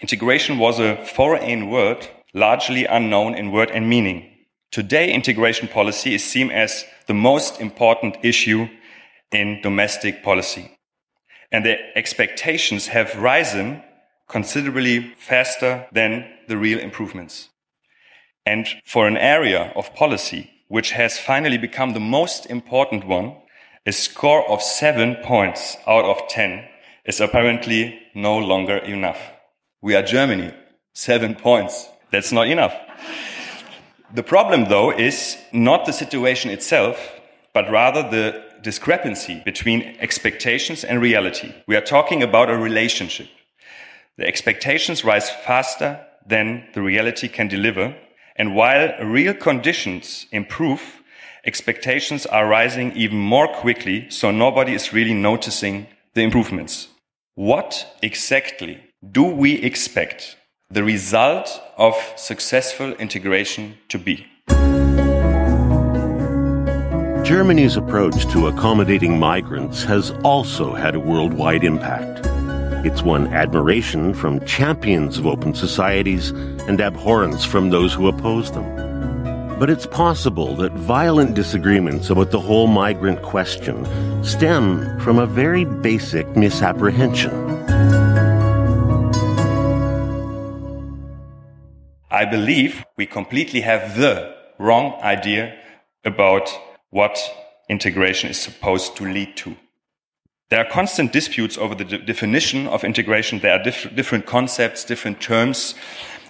Integration 0.00 0.58
was 0.58 0.78
a 0.78 1.04
foreign 1.04 1.68
word, 1.68 2.08
largely 2.34 2.86
unknown 2.86 3.34
in 3.34 3.52
word 3.52 3.70
and 3.70 3.88
meaning. 3.88 4.28
Today, 4.70 5.12
integration 5.12 5.68
policy 5.68 6.14
is 6.14 6.24
seen 6.24 6.50
as 6.50 6.84
the 7.06 7.14
most 7.14 7.60
important 7.60 8.16
issue 8.22 8.68
in 9.30 9.60
domestic 9.62 10.22
policy. 10.22 10.76
And 11.50 11.64
the 11.64 11.76
expectations 11.96 12.88
have 12.88 13.16
risen 13.16 13.82
considerably 14.28 15.12
faster 15.18 15.86
than 15.92 16.26
the 16.48 16.56
real 16.56 16.78
improvements. 16.78 17.50
And 18.44 18.66
for 18.84 19.06
an 19.06 19.16
area 19.16 19.72
of 19.76 19.94
policy 19.94 20.50
which 20.68 20.92
has 20.92 21.18
finally 21.18 21.58
become 21.58 21.92
the 21.92 22.00
most 22.00 22.46
important 22.46 23.06
one, 23.06 23.36
a 23.84 23.92
score 23.92 24.48
of 24.48 24.62
seven 24.62 25.16
points 25.16 25.76
out 25.86 26.04
of 26.04 26.28
10 26.28 26.64
is 27.04 27.20
apparently 27.20 28.00
no 28.14 28.38
longer 28.38 28.78
enough. 28.78 29.20
We 29.80 29.94
are 29.94 30.02
Germany. 30.02 30.54
Seven 30.94 31.34
points. 31.34 31.88
That's 32.10 32.32
not 32.32 32.48
enough. 32.48 32.74
The 34.14 34.22
problem, 34.22 34.66
though, 34.66 34.90
is 34.92 35.38
not 35.52 35.86
the 35.86 35.92
situation 35.92 36.50
itself, 36.50 36.98
but 37.54 37.70
rather 37.70 38.02
the 38.02 38.44
discrepancy 38.62 39.42
between 39.44 39.96
expectations 39.98 40.84
and 40.84 41.00
reality. 41.00 41.52
We 41.66 41.76
are 41.76 41.80
talking 41.80 42.22
about 42.22 42.50
a 42.50 42.56
relationship. 42.56 43.28
The 44.18 44.26
expectations 44.26 45.04
rise 45.04 45.30
faster 45.30 46.06
than 46.26 46.68
the 46.74 46.82
reality 46.82 47.28
can 47.28 47.48
deliver. 47.48 47.96
And 48.36 48.54
while 48.54 48.94
real 49.04 49.34
conditions 49.34 50.26
improve, 50.32 51.02
expectations 51.44 52.26
are 52.26 52.48
rising 52.48 52.92
even 52.96 53.18
more 53.18 53.48
quickly, 53.48 54.08
so 54.10 54.30
nobody 54.30 54.74
is 54.74 54.92
really 54.92 55.14
noticing 55.14 55.86
the 56.14 56.22
improvements. 56.22 56.88
What 57.34 57.96
exactly 58.02 58.80
do 59.10 59.24
we 59.24 59.54
expect 59.62 60.36
the 60.72 60.82
result 60.82 61.60
of 61.76 61.94
successful 62.16 62.94
integration 62.94 63.76
to 63.88 63.98
be. 63.98 64.26
Germany's 67.24 67.76
approach 67.76 68.26
to 68.32 68.46
accommodating 68.46 69.18
migrants 69.18 69.84
has 69.84 70.12
also 70.24 70.72
had 70.72 70.94
a 70.94 71.00
worldwide 71.00 71.62
impact. 71.62 72.31
It's 72.84 73.00
won 73.00 73.28
admiration 73.32 74.12
from 74.12 74.44
champions 74.44 75.16
of 75.16 75.24
open 75.24 75.54
societies 75.54 76.30
and 76.66 76.80
abhorrence 76.80 77.44
from 77.44 77.70
those 77.70 77.94
who 77.94 78.08
oppose 78.08 78.50
them. 78.50 78.66
But 79.60 79.70
it's 79.70 79.86
possible 79.86 80.56
that 80.56 80.72
violent 80.72 81.36
disagreements 81.36 82.10
about 82.10 82.32
the 82.32 82.40
whole 82.40 82.66
migrant 82.66 83.22
question 83.22 83.86
stem 84.24 84.98
from 84.98 85.20
a 85.20 85.26
very 85.26 85.64
basic 85.64 86.26
misapprehension. 86.36 87.30
I 92.10 92.24
believe 92.24 92.84
we 92.96 93.06
completely 93.06 93.60
have 93.60 93.96
the 93.96 94.34
wrong 94.58 95.00
idea 95.02 95.56
about 96.04 96.50
what 96.90 97.16
integration 97.68 98.30
is 98.30 98.40
supposed 98.40 98.96
to 98.96 99.04
lead 99.04 99.36
to. 99.36 99.56
There 100.52 100.60
are 100.60 100.70
constant 100.70 101.12
disputes 101.12 101.56
over 101.56 101.74
the 101.74 101.86
de 101.86 101.96
definition 101.96 102.68
of 102.68 102.84
integration. 102.84 103.38
There 103.38 103.58
are 103.58 103.62
diff 103.62 103.88
different 103.94 104.26
concepts, 104.26 104.84
different 104.84 105.18
terms. 105.18 105.74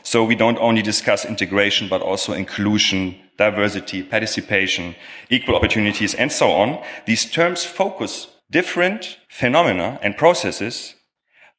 So 0.04 0.22
we 0.22 0.36
don't 0.36 0.58
only 0.60 0.80
discuss 0.80 1.24
integration, 1.24 1.88
but 1.88 2.02
also 2.02 2.32
inclusion, 2.32 3.16
diversity, 3.36 4.04
participation, 4.04 4.94
equal 5.28 5.56
opportunities, 5.56 6.14
and 6.14 6.30
so 6.30 6.52
on. 6.52 6.78
These 7.04 7.32
terms 7.32 7.64
focus 7.64 8.28
different 8.48 9.18
phenomena 9.28 9.98
and 10.02 10.16
processes, 10.16 10.94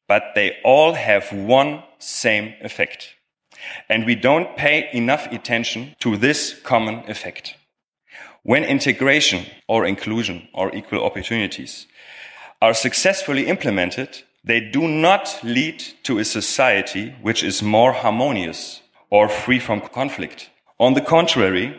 but 0.08 0.32
they 0.34 0.56
all 0.64 0.94
have 0.94 1.30
one 1.34 1.82
same 1.98 2.54
effect. 2.62 3.14
And 3.90 4.06
we 4.06 4.14
don't 4.14 4.56
pay 4.56 4.88
enough 4.94 5.30
attention 5.30 5.96
to 5.98 6.16
this 6.16 6.58
common 6.62 7.04
effect. 7.10 7.56
When 8.42 8.64
integration 8.64 9.44
or 9.68 9.84
inclusion 9.84 10.48
or 10.54 10.74
equal 10.74 11.04
opportunities 11.04 11.86
are 12.64 12.72
successfully 12.72 13.46
implemented, 13.46 14.22
they 14.42 14.58
do 14.58 14.88
not 14.88 15.38
lead 15.42 15.78
to 16.02 16.18
a 16.18 16.24
society 16.24 17.14
which 17.20 17.44
is 17.44 17.62
more 17.62 17.92
harmonious 17.92 18.80
or 19.10 19.28
free 19.28 19.58
from 19.58 19.82
conflict. 19.82 20.48
On 20.80 20.94
the 20.94 21.02
contrary, 21.02 21.78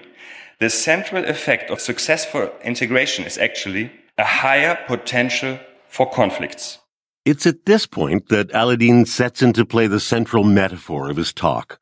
the 0.59 0.69
central 0.69 1.25
effect 1.25 1.71
of 1.71 1.81
successful 1.81 2.51
integration 2.63 3.25
is 3.25 3.39
actually 3.39 3.91
a 4.19 4.23
higher 4.23 4.77
potential 4.85 5.57
for 5.87 6.07
conflicts. 6.07 6.77
It's 7.25 7.47
at 7.47 7.65
this 7.65 7.87
point 7.87 8.29
that 8.29 8.51
Aladin 8.51 9.07
sets 9.07 9.41
into 9.41 9.65
play 9.65 9.87
the 9.87 9.99
central 9.99 10.43
metaphor 10.43 11.09
of 11.09 11.17
his 11.17 11.33
talk, 11.33 11.79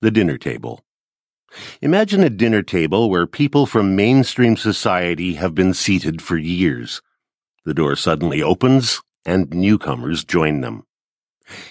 the 0.00 0.10
dinner 0.10 0.38
table. 0.38 0.82
Imagine 1.82 2.24
a 2.24 2.30
dinner 2.30 2.62
table 2.62 3.10
where 3.10 3.26
people 3.26 3.66
from 3.66 3.96
mainstream 3.96 4.56
society 4.56 5.34
have 5.34 5.54
been 5.54 5.74
seated 5.74 6.22
for 6.22 6.38
years. 6.38 7.02
The 7.66 7.74
door 7.74 7.96
suddenly 7.96 8.42
opens 8.42 9.02
and 9.26 9.50
newcomers 9.50 10.24
join 10.24 10.60
them. 10.60 10.84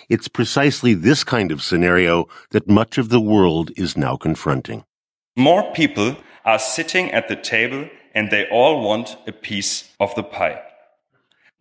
It's 0.10 0.27
precisely 0.27 0.93
this 0.93 1.23
kind 1.23 1.53
of 1.53 1.63
scenario 1.63 2.25
that 2.51 2.67
much 2.67 2.97
of 2.97 3.08
the 3.08 3.21
world 3.21 3.71
is 3.77 3.95
now 3.95 4.17
confronting. 4.17 4.84
More 5.38 5.71
people 5.71 6.17
are 6.43 6.60
sitting 6.60 7.12
at 7.12 7.29
the 7.29 7.38
table 7.38 7.89
and 8.13 8.29
they 8.29 8.45
all 8.49 8.81
want 8.81 9.15
a 9.25 9.31
piece 9.31 9.95
of 9.97 10.13
the 10.15 10.23
pie. 10.23 10.62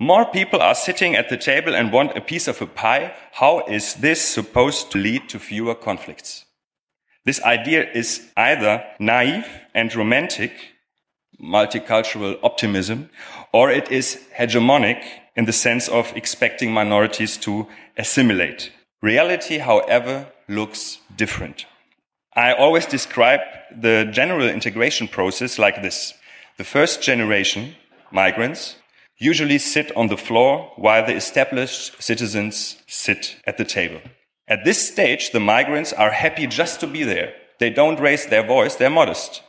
More 0.01 0.27
people 0.27 0.61
are 0.61 0.75
sitting 0.75 1.14
at 1.14 1.29
the 1.29 1.37
table 1.37 1.73
and 1.73 1.92
want 1.92 2.16
a 2.16 2.20
piece 2.20 2.49
of 2.49 2.61
a 2.61 2.66
pie. 2.66 3.14
How 3.35 3.64
is 3.66 3.94
this 3.94 4.20
supposed 4.20 4.90
to 4.90 4.99
lead 4.99 5.29
to 5.29 5.38
fewer 5.38 5.77
conflicts? 5.77 6.44
This 7.25 7.40
idea 7.42 7.88
is 7.92 8.33
either 8.37 8.85
naive 8.99 9.47
and 9.75 9.94
romantic, 9.94 10.74
multicultural 11.44 12.38
optimism, 12.42 13.11
or 13.52 13.70
it 13.70 13.90
is 13.90 14.18
hegemonic 14.37 15.04
in 15.37 15.44
the 15.44 15.52
sense 15.52 15.88
of 15.88 16.12
expecting 16.16 16.72
minorities 16.72 17.37
to 17.38 17.66
assimilate. 17.96 18.72
Reality, 19.02 19.59
however, 19.59 20.26
looks 20.48 20.98
different. 21.16 21.66
I 22.35 22.52
always 22.52 22.87
describe 22.87 23.40
the 23.70 24.09
general 24.11 24.48
integration 24.48 25.09
process 25.09 25.59
like 25.59 25.83
this. 25.83 26.14
The 26.57 26.64
first 26.64 27.02
generation, 27.02 27.76
migrants, 28.11 28.76
usually 29.18 29.59
sit 29.59 29.96
on 29.96 30.09
the 30.09 30.16
floor 30.16 30.72
while 30.76 31.07
the 31.07 31.14
established 31.14 32.02
citizens 32.02 32.76
sit 32.87 33.37
at 33.46 33.59
the 33.59 33.64
table. 33.64 34.00
At 34.48 34.64
this 34.64 34.88
stage, 34.88 35.30
the 35.30 35.40
migrants 35.40 35.92
are 35.92 36.11
happy 36.11 36.46
just 36.46 36.80
to 36.80 36.87
be 36.87 37.04
there. 37.04 37.33
They 37.61 37.70
don't 37.70 38.00
raise 38.00 38.26
their 38.26 38.46
voice, 38.46 38.74
they're 38.74 38.90
modest. 38.90 39.42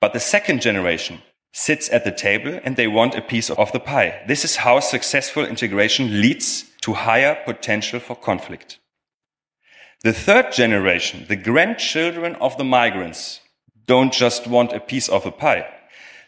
But 0.00 0.12
the 0.12 0.20
second 0.20 0.62
generation 0.62 1.20
sits 1.52 1.90
at 1.90 2.04
the 2.04 2.12
table 2.12 2.60
and 2.64 2.76
they 2.76 2.86
want 2.86 3.14
a 3.14 3.22
piece 3.22 3.50
of 3.50 3.72
the 3.72 3.80
pie. 3.80 4.22
This 4.26 4.44
is 4.44 4.56
how 4.56 4.80
successful 4.80 5.44
integration 5.44 6.20
leads 6.20 6.64
to 6.82 6.92
higher 6.92 7.38
potential 7.44 8.00
for 8.00 8.14
conflict. 8.16 8.78
The 10.02 10.12
third 10.12 10.52
generation, 10.52 11.26
the 11.28 11.36
grandchildren 11.36 12.36
of 12.36 12.56
the 12.56 12.64
migrants, 12.64 13.40
don't 13.86 14.12
just 14.12 14.46
want 14.46 14.72
a 14.72 14.80
piece 14.80 15.08
of 15.08 15.26
a 15.26 15.32
pie. 15.32 15.66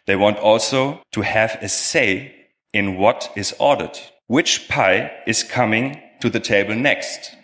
They 0.06 0.16
want 0.16 0.38
also 0.38 1.00
to 1.12 1.22
have 1.22 1.58
a 1.62 1.68
say 1.68 2.34
in 2.72 2.98
what 2.98 3.30
is 3.36 3.54
ordered. 3.58 3.98
Which 4.26 4.68
pie 4.68 5.12
is 5.26 5.42
coming 5.42 6.02
to 6.20 6.28
the 6.28 6.40
table 6.40 6.74
next? 6.74 7.34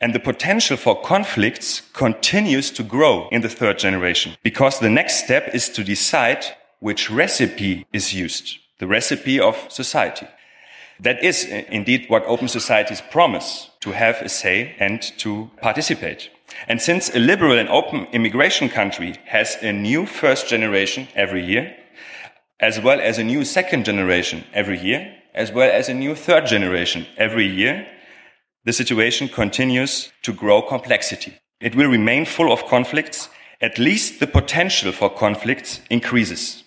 And 0.00 0.14
the 0.14 0.20
potential 0.20 0.76
for 0.76 1.00
conflicts 1.00 1.80
continues 1.92 2.70
to 2.72 2.82
grow 2.82 3.28
in 3.30 3.42
the 3.42 3.48
third 3.48 3.78
generation 3.78 4.36
because 4.42 4.78
the 4.78 4.90
next 4.90 5.24
step 5.24 5.54
is 5.54 5.68
to 5.70 5.84
decide 5.84 6.44
which 6.86 7.10
recipe 7.10 7.84
is 7.92 8.14
used, 8.14 8.58
the 8.78 8.86
recipe 8.86 9.40
of 9.40 9.56
society. 9.68 10.28
That 11.00 11.20
is 11.20 11.44
uh, 11.44 11.62
indeed 11.68 12.06
what 12.06 12.24
open 12.26 12.46
societies 12.46 13.02
promise 13.10 13.70
to 13.80 13.90
have 13.90 14.22
a 14.22 14.28
say 14.28 14.76
and 14.78 15.02
to 15.18 15.50
participate. 15.60 16.30
And 16.68 16.80
since 16.80 17.12
a 17.12 17.18
liberal 17.18 17.58
and 17.58 17.68
open 17.68 18.06
immigration 18.12 18.68
country 18.68 19.16
has 19.24 19.56
a 19.62 19.72
new 19.72 20.06
first 20.06 20.48
generation 20.48 21.08
every 21.16 21.44
year, 21.44 21.74
as 22.60 22.80
well 22.80 23.00
as 23.00 23.18
a 23.18 23.24
new 23.24 23.44
second 23.44 23.84
generation 23.84 24.44
every 24.52 24.78
year, 24.78 25.12
as 25.34 25.50
well 25.50 25.68
as 25.68 25.88
a 25.88 26.00
new 26.02 26.14
third 26.14 26.46
generation 26.46 27.04
every 27.16 27.48
year, 27.48 27.84
the 28.64 28.72
situation 28.72 29.26
continues 29.26 30.12
to 30.22 30.32
grow 30.32 30.62
complexity. 30.62 31.32
It 31.60 31.74
will 31.74 31.90
remain 31.90 32.26
full 32.26 32.52
of 32.52 32.66
conflicts. 32.66 33.28
At 33.60 33.76
least 33.76 34.20
the 34.20 34.28
potential 34.28 34.92
for 34.92 35.10
conflicts 35.10 35.80
increases. 35.90 36.62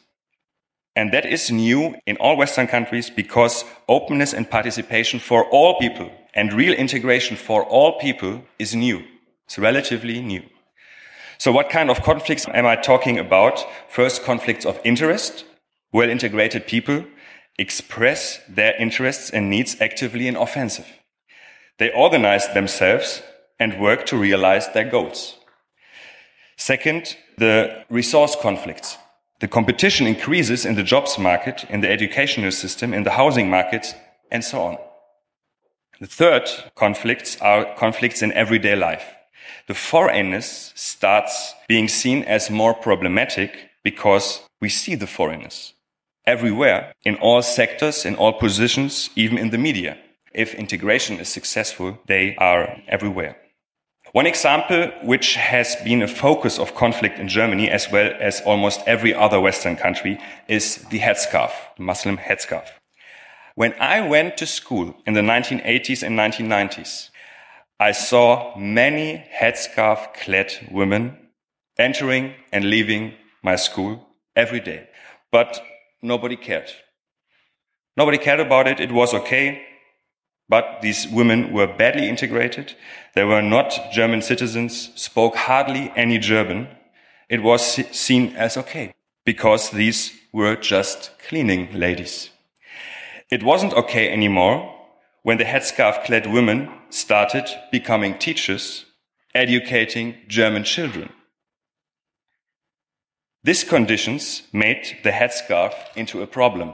And 0.99 1.13
that 1.13 1.25
is 1.25 1.49
new 1.49 1.95
in 2.05 2.17
all 2.17 2.35
Western 2.35 2.67
countries 2.67 3.09
because 3.09 3.63
openness 3.87 4.33
and 4.33 4.49
participation 4.49 5.21
for 5.21 5.45
all 5.45 5.79
people 5.79 6.11
and 6.33 6.51
real 6.51 6.73
integration 6.73 7.37
for 7.37 7.63
all 7.63 7.97
people 7.99 8.43
is 8.59 8.75
new. 8.75 9.05
It's 9.45 9.57
relatively 9.57 10.21
new. 10.21 10.43
So 11.37 11.53
what 11.53 11.69
kind 11.69 11.89
of 11.89 12.03
conflicts 12.03 12.49
am 12.49 12.65
I 12.65 12.75
talking 12.75 13.17
about? 13.17 13.65
First, 13.87 14.25
conflicts 14.25 14.65
of 14.65 14.77
interest. 14.83 15.45
Well 15.93 16.09
integrated 16.09 16.67
people 16.67 17.05
express 17.57 18.41
their 18.49 18.75
interests 18.75 19.29
and 19.29 19.49
needs 19.49 19.79
actively 19.79 20.27
and 20.27 20.35
offensive. 20.35 20.99
They 21.77 21.93
organize 21.93 22.53
themselves 22.53 23.23
and 23.57 23.79
work 23.79 24.05
to 24.07 24.17
realize 24.17 24.67
their 24.73 24.89
goals. 24.89 25.37
Second, 26.57 27.15
the 27.37 27.85
resource 27.89 28.35
conflicts. 28.35 28.97
The 29.39 29.47
competition 29.47 30.05
increases 30.05 30.65
in 30.65 30.75
the 30.75 30.83
jobs 30.83 31.17
market, 31.17 31.65
in 31.69 31.81
the 31.81 31.89
educational 31.89 32.51
system, 32.51 32.93
in 32.93 33.03
the 33.03 33.11
housing 33.11 33.49
market, 33.49 33.95
and 34.31 34.43
so 34.43 34.61
on. 34.61 34.77
The 36.01 36.07
third 36.07 36.49
conflicts 36.75 37.39
are 37.41 37.73
conflicts 37.75 38.21
in 38.21 38.31
everyday 38.33 38.75
life. 38.75 39.05
The 39.67 39.73
foreignness 39.73 40.73
starts 40.75 41.53
being 41.67 41.87
seen 41.87 42.23
as 42.23 42.49
more 42.49 42.73
problematic 42.73 43.69
because 43.83 44.41
we 44.61 44.69
see 44.69 44.95
the 44.95 45.07
foreigners 45.07 45.73
everywhere, 46.25 46.93
in 47.03 47.15
all 47.15 47.41
sectors, 47.41 48.05
in 48.05 48.15
all 48.15 48.33
positions, 48.33 49.09
even 49.15 49.37
in 49.37 49.49
the 49.49 49.57
media. 49.57 49.97
If 50.33 50.53
integration 50.53 51.19
is 51.19 51.27
successful, 51.27 51.97
they 52.05 52.35
are 52.37 52.77
everywhere. 52.87 53.35
One 54.11 54.25
example 54.25 54.91
which 55.03 55.35
has 55.35 55.75
been 55.83 56.01
a 56.01 56.07
focus 56.07 56.57
of 56.57 56.73
conflict 56.73 57.19
in 57.19 57.27
Germany 57.27 57.69
as 57.69 57.91
well 57.91 58.11
as 58.19 58.41
almost 58.41 58.81
every 58.87 59.13
other 59.13 59.39
Western 59.39 59.75
country 59.75 60.19
is 60.47 60.77
the 60.89 60.99
headscarf, 60.99 61.51
the 61.77 61.83
Muslim 61.83 62.17
headscarf. 62.17 62.67
When 63.53 63.73
I 63.79 64.07
went 64.07 64.35
to 64.37 64.47
school 64.47 64.95
in 65.05 65.13
the 65.13 65.21
1980s 65.21 66.01
and 66.01 66.17
1990s, 66.17 67.09
I 67.79 67.91
saw 67.91 68.57
many 68.57 69.25
headscarf 69.31 70.13
clad 70.15 70.53
women 70.71 71.29
entering 71.77 72.33
and 72.51 72.65
leaving 72.65 73.13
my 73.43 73.55
school 73.57 74.07
every 74.35 74.59
day, 74.59 74.89
but 75.31 75.61
nobody 76.01 76.35
cared. 76.35 76.71
Nobody 77.95 78.17
cared 78.17 78.39
about 78.39 78.67
it. 78.67 78.79
It 78.79 78.91
was 78.91 79.13
okay. 79.13 79.68
But 80.49 80.81
these 80.81 81.07
women 81.07 81.53
were 81.53 81.67
badly 81.67 82.09
integrated. 82.09 82.73
They 83.13 83.23
were 83.23 83.41
not 83.41 83.91
German 83.93 84.23
citizens, 84.23 84.91
spoke 84.95 85.35
hardly 85.35 85.93
any 85.95 86.17
German. 86.17 86.67
It 87.29 87.43
was 87.43 87.61
seen 87.91 88.35
as 88.35 88.57
okay 88.57 88.93
because 89.23 89.69
these 89.69 90.11
were 90.33 90.55
just 90.55 91.11
cleaning 91.27 91.71
ladies. 91.73 92.31
It 93.29 93.43
wasn't 93.43 93.73
okay 93.73 94.09
anymore 94.09 94.75
when 95.21 95.37
the 95.37 95.43
headscarf 95.43 96.03
clad 96.05 96.25
women 96.25 96.69
started 96.89 97.45
becoming 97.71 98.17
teachers, 98.17 98.85
educating 99.35 100.15
German 100.27 100.63
children. 100.63 101.09
These 103.43 103.63
conditions 103.63 104.43
made 104.51 104.97
the 105.03 105.11
headscarf 105.11 105.73
into 105.95 106.23
a 106.23 106.27
problem. 106.27 106.73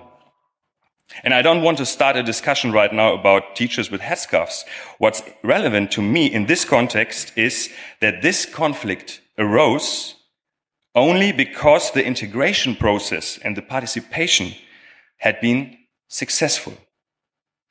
And 1.24 1.34
I 1.34 1.41
don't 1.41 1.62
want 1.62 1.78
to 1.78 1.86
start 1.86 2.18
a 2.18 2.24
discussion 2.24 2.72
right 2.72 2.91
now 2.91 3.13
about 3.13 3.56
teachers 3.56 3.91
with 3.91 4.02
headscarves. 4.02 4.63
What's 4.98 5.24
relevant 5.44 5.91
to 5.91 6.02
me 6.02 6.26
in 6.26 6.48
this 6.48 6.65
context 6.65 7.38
is 7.38 7.70
that 8.02 8.22
this 8.22 8.46
conflict 8.46 9.22
arose 9.38 10.15
only 10.96 11.32
because 11.32 11.91
the 11.91 12.06
integration 12.06 12.76
process 12.76 13.38
and 13.44 13.56
the 13.56 13.62
participation 13.62 14.54
had 15.18 15.39
been 15.41 15.78
successful. 16.08 16.74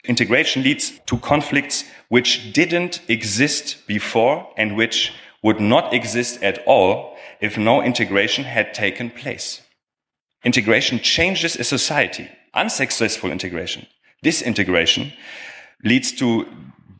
Integration 0.04 0.62
leads 0.62 0.98
to 1.06 1.16
conflicts 1.18 1.84
which 2.08 2.52
didn't 2.52 3.00
exist 3.08 3.86
before 3.86 4.46
and 4.56 4.76
which 4.76 5.12
would 5.42 5.60
not 5.60 5.92
exist 5.94 6.42
at 6.42 6.62
all 6.66 7.16
if 7.40 7.56
no 7.56 7.82
integration 7.82 8.44
had 8.44 8.74
taken 8.74 9.10
place. 9.10 9.62
Integration 10.44 10.98
changes 10.98 11.56
a 11.56 11.64
society 11.64 12.28
unsuccessful 12.54 13.30
integration, 13.30 13.86
disintegration, 14.22 15.12
leads 15.82 16.12
to 16.12 16.46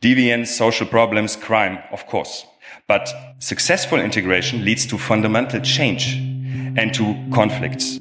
deviance, 0.01 0.47
social 0.47 0.85
problems, 0.87 1.35
crime, 1.35 1.79
of 1.91 2.05
course. 2.07 2.45
But 2.87 3.11
successful 3.39 3.99
integration 3.99 4.63
leads 4.63 4.85
to 4.87 4.97
fundamental 4.97 5.59
change 5.61 6.15
and 6.77 6.93
to 6.93 7.15
conflicts. 7.33 7.99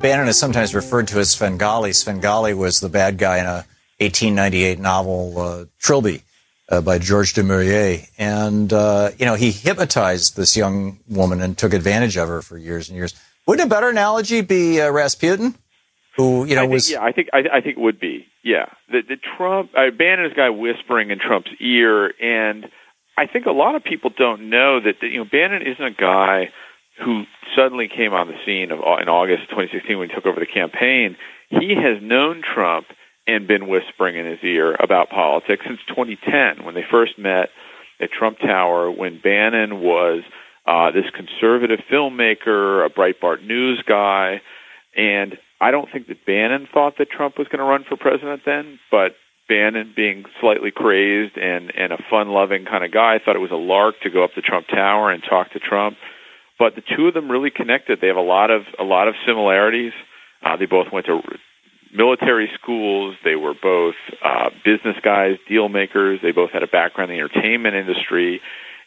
Bannon 0.00 0.28
is 0.28 0.38
sometimes 0.38 0.74
referred 0.74 1.08
to 1.08 1.18
as 1.18 1.32
Svengali. 1.32 1.92
Svengali 1.92 2.54
was 2.54 2.80
the 2.80 2.88
bad 2.88 3.18
guy 3.18 3.38
in 3.38 3.46
a 3.46 3.66
1898 3.98 4.78
novel, 4.78 5.38
uh, 5.38 5.64
Trilby 5.80 6.22
uh, 6.68 6.80
by 6.80 6.98
George 6.98 7.32
du 7.34 7.42
Maurier. 7.42 8.06
And, 8.18 8.72
uh, 8.72 9.10
you 9.18 9.26
know, 9.26 9.34
he 9.34 9.50
hypnotized 9.50 10.36
this 10.36 10.56
young 10.56 11.00
woman 11.08 11.40
and 11.40 11.56
took 11.56 11.72
advantage 11.72 12.16
of 12.16 12.28
her 12.28 12.42
for 12.42 12.58
years 12.58 12.88
and 12.88 12.96
years. 12.96 13.14
Wouldn't 13.46 13.66
a 13.66 13.70
better 13.70 13.88
analogy 13.88 14.42
be 14.42 14.80
uh, 14.80 14.90
Rasputin? 14.90 15.54
Who, 16.16 16.44
you 16.44 16.56
know, 16.56 16.62
I 16.62 16.64
think, 16.64 16.72
was. 16.72 16.90
Yeah, 16.90 17.02
I 17.02 17.12
think, 17.12 17.28
I, 17.32 17.38
I 17.38 17.60
think 17.60 17.78
it 17.78 17.80
would 17.80 18.00
be. 18.00 18.26
Yeah. 18.42 18.66
The, 18.88 19.02
the 19.08 19.16
Trump, 19.36 19.70
uh, 19.76 19.90
Bannon 19.96 20.26
is 20.26 20.32
guy 20.34 20.50
whispering 20.50 21.10
in 21.10 21.18
Trump's 21.18 21.50
ear. 21.60 22.12
And 22.20 22.66
I 23.16 23.26
think 23.26 23.46
a 23.46 23.52
lot 23.52 23.76
of 23.76 23.84
people 23.84 24.10
don't 24.16 24.50
know 24.50 24.80
that, 24.80 24.96
that 25.00 25.06
you 25.06 25.18
know, 25.18 25.28
Bannon 25.30 25.62
isn't 25.62 25.84
a 25.84 25.94
guy 25.94 26.50
who 27.04 27.22
suddenly 27.56 27.88
came 27.88 28.12
on 28.12 28.26
the 28.26 28.34
scene 28.44 28.72
of, 28.72 28.80
in 29.00 29.08
August 29.08 29.48
2016 29.50 29.96
when 29.96 30.08
he 30.08 30.14
took 30.14 30.26
over 30.26 30.40
the 30.40 30.46
campaign. 30.46 31.16
He 31.48 31.74
has 31.76 32.02
known 32.02 32.42
Trump 32.42 32.86
and 33.28 33.46
been 33.46 33.68
whispering 33.68 34.16
in 34.16 34.26
his 34.26 34.38
ear 34.42 34.74
about 34.82 35.10
politics 35.10 35.62
since 35.66 35.78
2010 35.88 36.64
when 36.64 36.74
they 36.74 36.84
first 36.90 37.18
met 37.18 37.50
at 38.00 38.10
Trump 38.10 38.38
Tower 38.38 38.90
when 38.90 39.20
Bannon 39.22 39.80
was 39.80 40.22
uh, 40.66 40.90
this 40.90 41.04
conservative 41.14 41.80
filmmaker, 41.90 42.84
a 42.84 42.90
Breitbart 42.90 43.46
news 43.46 43.82
guy, 43.86 44.40
and 44.96 45.36
I 45.60 45.70
don't 45.70 45.90
think 45.92 46.08
that 46.08 46.24
Bannon 46.24 46.68
thought 46.72 46.94
that 46.98 47.10
Trump 47.10 47.38
was 47.38 47.48
going 47.48 47.58
to 47.58 47.64
run 47.64 47.84
for 47.88 47.96
president 47.96 48.42
then, 48.46 48.78
but 48.90 49.12
Bannon, 49.48 49.92
being 49.96 50.24
slightly 50.40 50.70
crazed 50.70 51.36
and 51.36 51.72
and 51.74 51.92
a 51.92 51.98
fun-loving 52.10 52.66
kind 52.66 52.84
of 52.84 52.92
guy, 52.92 53.18
thought 53.18 53.34
it 53.34 53.40
was 53.40 53.50
a 53.50 53.56
lark 53.56 53.94
to 54.02 54.10
go 54.10 54.22
up 54.22 54.34
to 54.34 54.42
Trump 54.42 54.66
Tower 54.68 55.10
and 55.10 55.22
talk 55.22 55.52
to 55.52 55.58
Trump. 55.58 55.96
But 56.58 56.74
the 56.74 56.82
two 56.82 57.06
of 57.06 57.14
them 57.14 57.30
really 57.30 57.50
connected. 57.50 58.00
They 58.00 58.08
have 58.08 58.16
a 58.16 58.20
lot 58.20 58.50
of 58.50 58.62
a 58.78 58.84
lot 58.84 59.08
of 59.08 59.14
similarities. 59.26 59.92
Uh, 60.44 60.56
they 60.56 60.66
both 60.66 60.88
went 60.92 61.06
to 61.06 61.22
military 61.94 62.50
schools. 62.60 63.16
They 63.24 63.36
were 63.36 63.54
both 63.60 63.94
uh, 64.24 64.50
business 64.64 64.96
guys, 65.02 65.36
deal 65.48 65.68
makers. 65.68 66.20
They 66.22 66.32
both 66.32 66.50
had 66.50 66.62
a 66.62 66.66
background 66.66 67.10
in 67.10 67.18
the 67.18 67.24
entertainment 67.24 67.74
industry. 67.74 68.40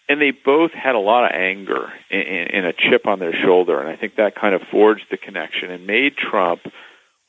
And 0.10 0.20
they 0.20 0.32
both 0.32 0.72
had 0.72 0.96
a 0.96 1.00
lot 1.00 1.26
of 1.26 1.32
anger 1.34 1.94
and, 2.10 2.66
a 2.66 2.74
chip 2.74 3.08
on 3.08 3.20
their 3.20 3.34
shoulder. 3.34 3.80
And 3.80 3.90
I 3.90 3.96
think 3.96 4.16
that 4.16 4.36
kind 4.36 4.54
of 4.54 4.62
forged 4.70 5.06
the 5.10 5.18
connection 5.18 5.72
and 5.72 5.88
made 5.88 6.18
Trump 6.18 6.62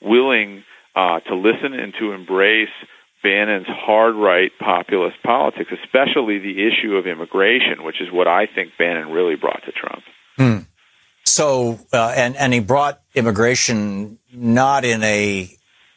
willing 0.00 0.64
uh, 0.96 1.20
to 1.20 1.36
listen 1.36 1.74
and 1.74 1.94
to 2.00 2.12
embrace 2.12 2.74
Bannon's 3.22 3.68
hard 3.68 4.16
right 4.16 4.50
populist 4.58 5.22
politics, 5.22 5.70
especially 5.84 6.38
the 6.38 6.66
issue 6.66 6.96
of 6.96 7.06
immigration, 7.06 7.84
which 7.84 8.00
is 8.00 8.08
what 8.10 8.26
I 8.26 8.46
think 8.52 8.72
Bannon 8.78 9.10
really 9.10 9.36
brought 9.36 9.62
to 9.64 9.72
Trump. 9.72 10.02
Hmm. 10.36 10.58
So, 11.24 11.78
uh, 11.92 12.12
and 12.16 12.36
and 12.36 12.52
he 12.52 12.58
brought 12.58 13.00
immigration 13.14 14.18
not 14.32 14.84
in 14.84 15.04
a 15.04 15.48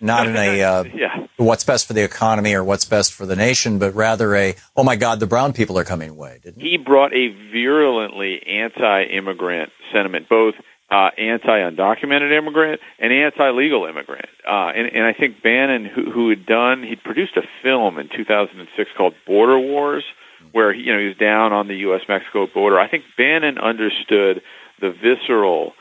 not 0.01 0.27
in 0.27 0.35
a 0.35 0.61
uh, 0.61 0.83
yeah. 0.95 1.27
what's 1.37 1.63
best 1.63 1.87
for 1.87 1.93
the 1.93 2.03
economy 2.03 2.53
or 2.53 2.63
what's 2.63 2.85
best 2.85 3.13
for 3.13 3.25
the 3.25 3.35
nation, 3.35 3.79
but 3.79 3.95
rather 3.95 4.35
a 4.35 4.55
oh 4.75 4.83
my 4.83 4.95
God, 4.95 5.19
the 5.19 5.27
brown 5.27 5.53
people 5.53 5.77
are 5.77 5.83
coming 5.83 6.09
away. 6.09 6.39
Didn't 6.43 6.61
he? 6.61 6.71
He 6.71 6.77
brought 6.77 7.13
a 7.13 7.29
virulently 7.51 8.41
anti-immigrant 8.47 9.71
sentiment, 9.91 10.29
both 10.29 10.55
uh, 10.91 11.09
anti-undocumented 11.17 12.37
immigrant 12.37 12.79
and 12.99 13.11
anti-legal 13.11 13.85
immigrant. 13.85 14.29
Uh, 14.47 14.69
and, 14.75 14.87
and 14.95 15.03
I 15.03 15.13
think 15.13 15.41
Bannon, 15.41 15.85
who, 15.85 16.11
who 16.11 16.29
had 16.29 16.45
done, 16.45 16.83
he'd 16.83 17.03
produced 17.03 17.37
a 17.37 17.41
film 17.63 17.97
in 17.97 18.07
2006 18.15 18.89
called 18.95 19.15
Border 19.25 19.59
Wars, 19.59 20.03
where 20.51 20.73
he, 20.73 20.81
you 20.81 20.93
know 20.93 20.99
he 20.99 21.07
was 21.07 21.17
down 21.17 21.53
on 21.53 21.67
the 21.67 21.75
U.S.-Mexico 21.77 22.53
border. 22.53 22.79
I 22.79 22.87
think 22.87 23.03
Bannon 23.17 23.57
understood 23.57 24.41
the 24.79 24.91
visceral 24.91 25.73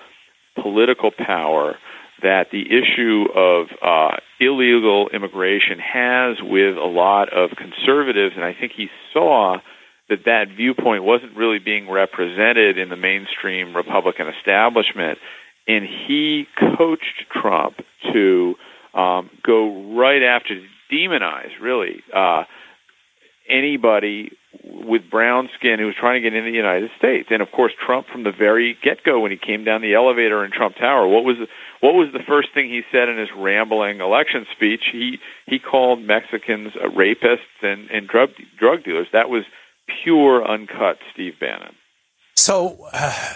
political 0.60 1.10
power 1.10 1.76
that 2.22 2.46
the 2.52 2.62
issue 2.62 3.26
of 3.34 3.66
uh, 3.82 4.16
illegal 4.40 5.08
immigration 5.12 5.78
has 5.78 6.36
with 6.40 6.76
a 6.76 6.86
lot 6.86 7.32
of 7.32 7.50
conservatives, 7.56 8.34
and 8.36 8.44
I 8.44 8.54
think 8.58 8.72
he 8.76 8.88
saw 9.12 9.58
that 10.08 10.24
that 10.26 10.46
viewpoint 10.54 11.02
wasn't 11.02 11.36
really 11.36 11.58
being 11.58 11.90
represented 11.90 12.78
in 12.78 12.88
the 12.88 12.96
mainstream 12.96 13.74
Republican 13.74 14.28
establishment, 14.38 15.18
and 15.66 15.84
he 15.84 16.46
coached 16.76 17.24
Trump 17.30 17.76
to 18.12 18.54
um, 18.94 19.30
go 19.42 19.96
right 19.96 20.22
after 20.22 20.60
demonize 20.92 21.50
really 21.60 22.02
uh, 22.14 22.44
anybody 23.48 24.30
with 24.62 25.02
brown 25.10 25.48
skin 25.58 25.78
who 25.78 25.86
was 25.86 25.94
trying 25.98 26.22
to 26.22 26.30
get 26.30 26.36
into 26.36 26.50
the 26.50 26.56
United 26.56 26.90
States. 26.98 27.28
And 27.30 27.42
of 27.42 27.50
course, 27.50 27.72
Trump 27.84 28.06
from 28.12 28.24
the 28.24 28.32
very 28.32 28.76
get-go 28.82 29.20
when 29.20 29.30
he 29.30 29.38
came 29.38 29.64
down 29.64 29.82
the 29.82 29.94
elevator 29.94 30.44
in 30.44 30.50
Trump 30.50 30.76
Tower, 30.76 31.08
what 31.08 31.24
was 31.24 31.36
what 31.80 31.94
was 31.94 32.08
the 32.12 32.22
first 32.26 32.48
thing 32.54 32.68
he 32.68 32.82
said 32.90 33.08
in 33.08 33.18
his 33.18 33.28
rambling 33.36 34.00
election 34.00 34.46
speech? 34.54 34.82
He 34.92 35.18
he 35.46 35.58
called 35.58 36.00
Mexicans 36.00 36.72
uh, 36.76 36.88
rapists 36.88 37.62
and 37.62 37.90
and 37.90 38.08
drug 38.08 38.30
drug 38.58 38.84
dealers. 38.84 39.06
That 39.12 39.28
was 39.28 39.44
pure 40.02 40.46
uncut 40.46 40.98
Steve 41.12 41.34
Bannon. 41.38 41.74
So, 42.36 42.88
uh, 42.92 43.32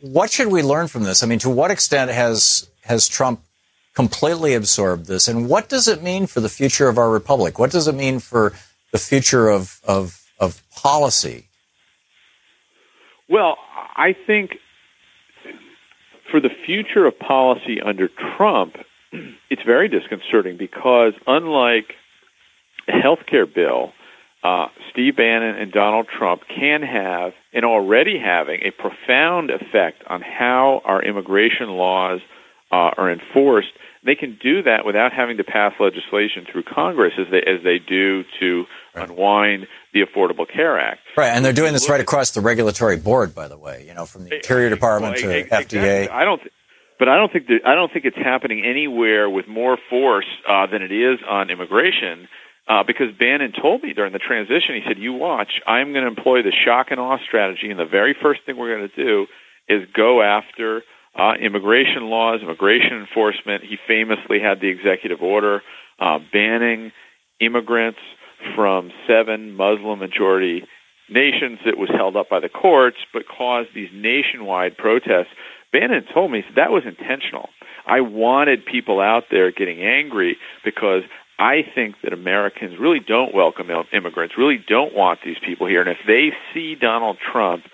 what 0.00 0.30
should 0.30 0.48
we 0.48 0.62
learn 0.62 0.88
from 0.88 1.04
this? 1.04 1.22
I 1.22 1.26
mean, 1.26 1.38
to 1.40 1.50
what 1.50 1.70
extent 1.70 2.10
has 2.10 2.68
has 2.82 3.08
Trump 3.08 3.40
completely 3.94 4.54
absorbed 4.54 5.06
this, 5.06 5.28
and 5.28 5.48
what 5.48 5.68
does 5.68 5.88
it 5.88 6.02
mean 6.02 6.26
for 6.26 6.40
the 6.40 6.48
future 6.48 6.88
of 6.88 6.98
our 6.98 7.10
republic? 7.10 7.58
What 7.58 7.70
does 7.70 7.88
it 7.88 7.94
mean 7.94 8.18
for 8.18 8.52
the 8.92 8.98
future 8.98 9.48
of 9.48 9.80
of, 9.84 10.22
of 10.38 10.62
policy? 10.70 11.48
Well, 13.28 13.56
I 13.96 14.14
think 14.26 14.52
for 16.30 16.40
the 16.40 16.50
future 16.64 17.06
of 17.06 17.18
policy 17.18 17.80
under 17.84 18.08
Trump, 18.36 18.76
it's 19.50 19.62
very 19.64 19.88
disconcerting 19.88 20.56
because 20.56 21.12
unlike 21.26 21.94
a 22.88 22.92
health 22.92 23.20
care 23.28 23.46
bill, 23.46 23.92
uh, 24.42 24.66
Steve 24.92 25.16
Bannon 25.16 25.56
and 25.56 25.72
Donald 25.72 26.06
Trump 26.06 26.42
can 26.48 26.82
have 26.82 27.32
and 27.52 27.64
already 27.64 28.18
having 28.18 28.60
a 28.62 28.70
profound 28.70 29.50
effect 29.50 30.02
on 30.08 30.22
how 30.22 30.82
our 30.84 31.02
immigration 31.02 31.70
laws 31.70 32.20
uh, 32.70 32.90
are 32.96 33.10
enforced. 33.10 33.68
They 34.04 34.14
can 34.14 34.38
do 34.40 34.62
that 34.62 34.84
without 34.84 35.12
having 35.12 35.38
to 35.38 35.44
pass 35.44 35.72
legislation 35.80 36.46
through 36.50 36.62
Congress 36.62 37.14
as 37.18 37.26
they 37.30 37.38
as 37.38 37.62
they 37.64 37.78
do 37.78 38.22
to 38.40 38.64
right. 38.96 39.08
unwind 39.08 39.66
the 39.92 40.00
Affordable 40.02 40.46
Care 40.50 40.78
Act. 40.78 41.00
Right, 41.16 41.28
and 41.28 41.44
they're 41.44 41.52
doing 41.52 41.72
this 41.72 41.88
right 41.88 42.00
across 42.00 42.30
the 42.30 42.40
regulatory 42.40 42.96
board, 42.96 43.34
by 43.34 43.48
the 43.48 43.58
way. 43.58 43.84
You 43.86 43.94
know, 43.94 44.06
from 44.06 44.24
the 44.24 44.36
Interior 44.36 44.70
Department 44.70 45.14
well, 45.14 45.22
to 45.22 45.38
exactly. 45.38 45.78
FDA. 45.78 46.10
I 46.10 46.24
don't. 46.24 46.38
Th- 46.38 46.52
but 46.98 47.08
I 47.08 47.16
don't 47.16 47.30
think 47.30 47.46
that, 47.48 47.60
I 47.66 47.74
don't 47.74 47.92
think 47.92 48.06
it's 48.06 48.16
happening 48.16 48.64
anywhere 48.64 49.28
with 49.28 49.46
more 49.46 49.76
force 49.90 50.26
uh, 50.48 50.66
than 50.66 50.80
it 50.80 50.92
is 50.92 51.18
on 51.28 51.50
immigration. 51.50 52.28
Uh, 52.68 52.82
because 52.84 53.14
Bannon 53.16 53.52
told 53.52 53.82
me 53.82 53.92
during 53.92 54.12
the 54.12 54.18
transition, 54.18 54.74
he 54.74 54.82
said, 54.88 54.98
"You 54.98 55.12
watch, 55.12 55.60
I'm 55.66 55.92
going 55.92 56.02
to 56.02 56.08
employ 56.08 56.42
the 56.42 56.52
shock 56.64 56.88
and 56.90 56.98
awe 56.98 57.18
strategy, 57.26 57.70
and 57.70 57.78
the 57.78 57.86
very 57.86 58.16
first 58.20 58.40
thing 58.44 58.56
we're 58.56 58.76
going 58.76 58.88
to 58.88 59.04
do 59.04 59.26
is 59.68 59.86
go 59.94 60.22
after 60.22 60.82
uh, 61.14 61.34
immigration 61.40 62.10
laws, 62.10 62.40
immigration 62.42 62.98
enforcement." 62.98 63.62
He 63.62 63.76
famously 63.86 64.40
had 64.40 64.60
the 64.60 64.68
executive 64.68 65.22
order 65.22 65.62
uh, 66.00 66.18
banning 66.32 66.92
immigrants 67.40 68.00
from 68.54 68.90
seven 69.06 69.52
Muslim 69.52 69.98
majority 69.98 70.64
nations 71.08 71.58
that 71.64 71.78
was 71.78 71.88
held 71.90 72.16
up 72.16 72.28
by 72.28 72.40
the 72.40 72.48
courts, 72.48 72.98
but 73.12 73.22
caused 73.28 73.68
these 73.74 73.90
nationwide 73.92 74.76
protests. 74.76 75.32
Bannon 75.72 76.04
told 76.12 76.30
me 76.30 76.44
that 76.56 76.70
was 76.70 76.82
intentional. 76.84 77.48
I 77.86 78.00
wanted 78.00 78.66
people 78.66 79.00
out 79.00 79.24
there 79.30 79.52
getting 79.52 79.82
angry 79.82 80.36
because 80.64 81.02
I 81.38 81.62
think 81.74 81.96
that 82.02 82.12
Americans 82.12 82.78
really 82.80 83.00
don't 83.00 83.34
welcome 83.34 83.68
immigrants, 83.92 84.34
really 84.38 84.62
don't 84.66 84.94
want 84.94 85.20
these 85.24 85.36
people 85.44 85.66
here. 85.66 85.80
And 85.80 85.90
if 85.90 85.98
they 86.06 86.30
see 86.52 86.74
Donald 86.74 87.18
Trump 87.32 87.64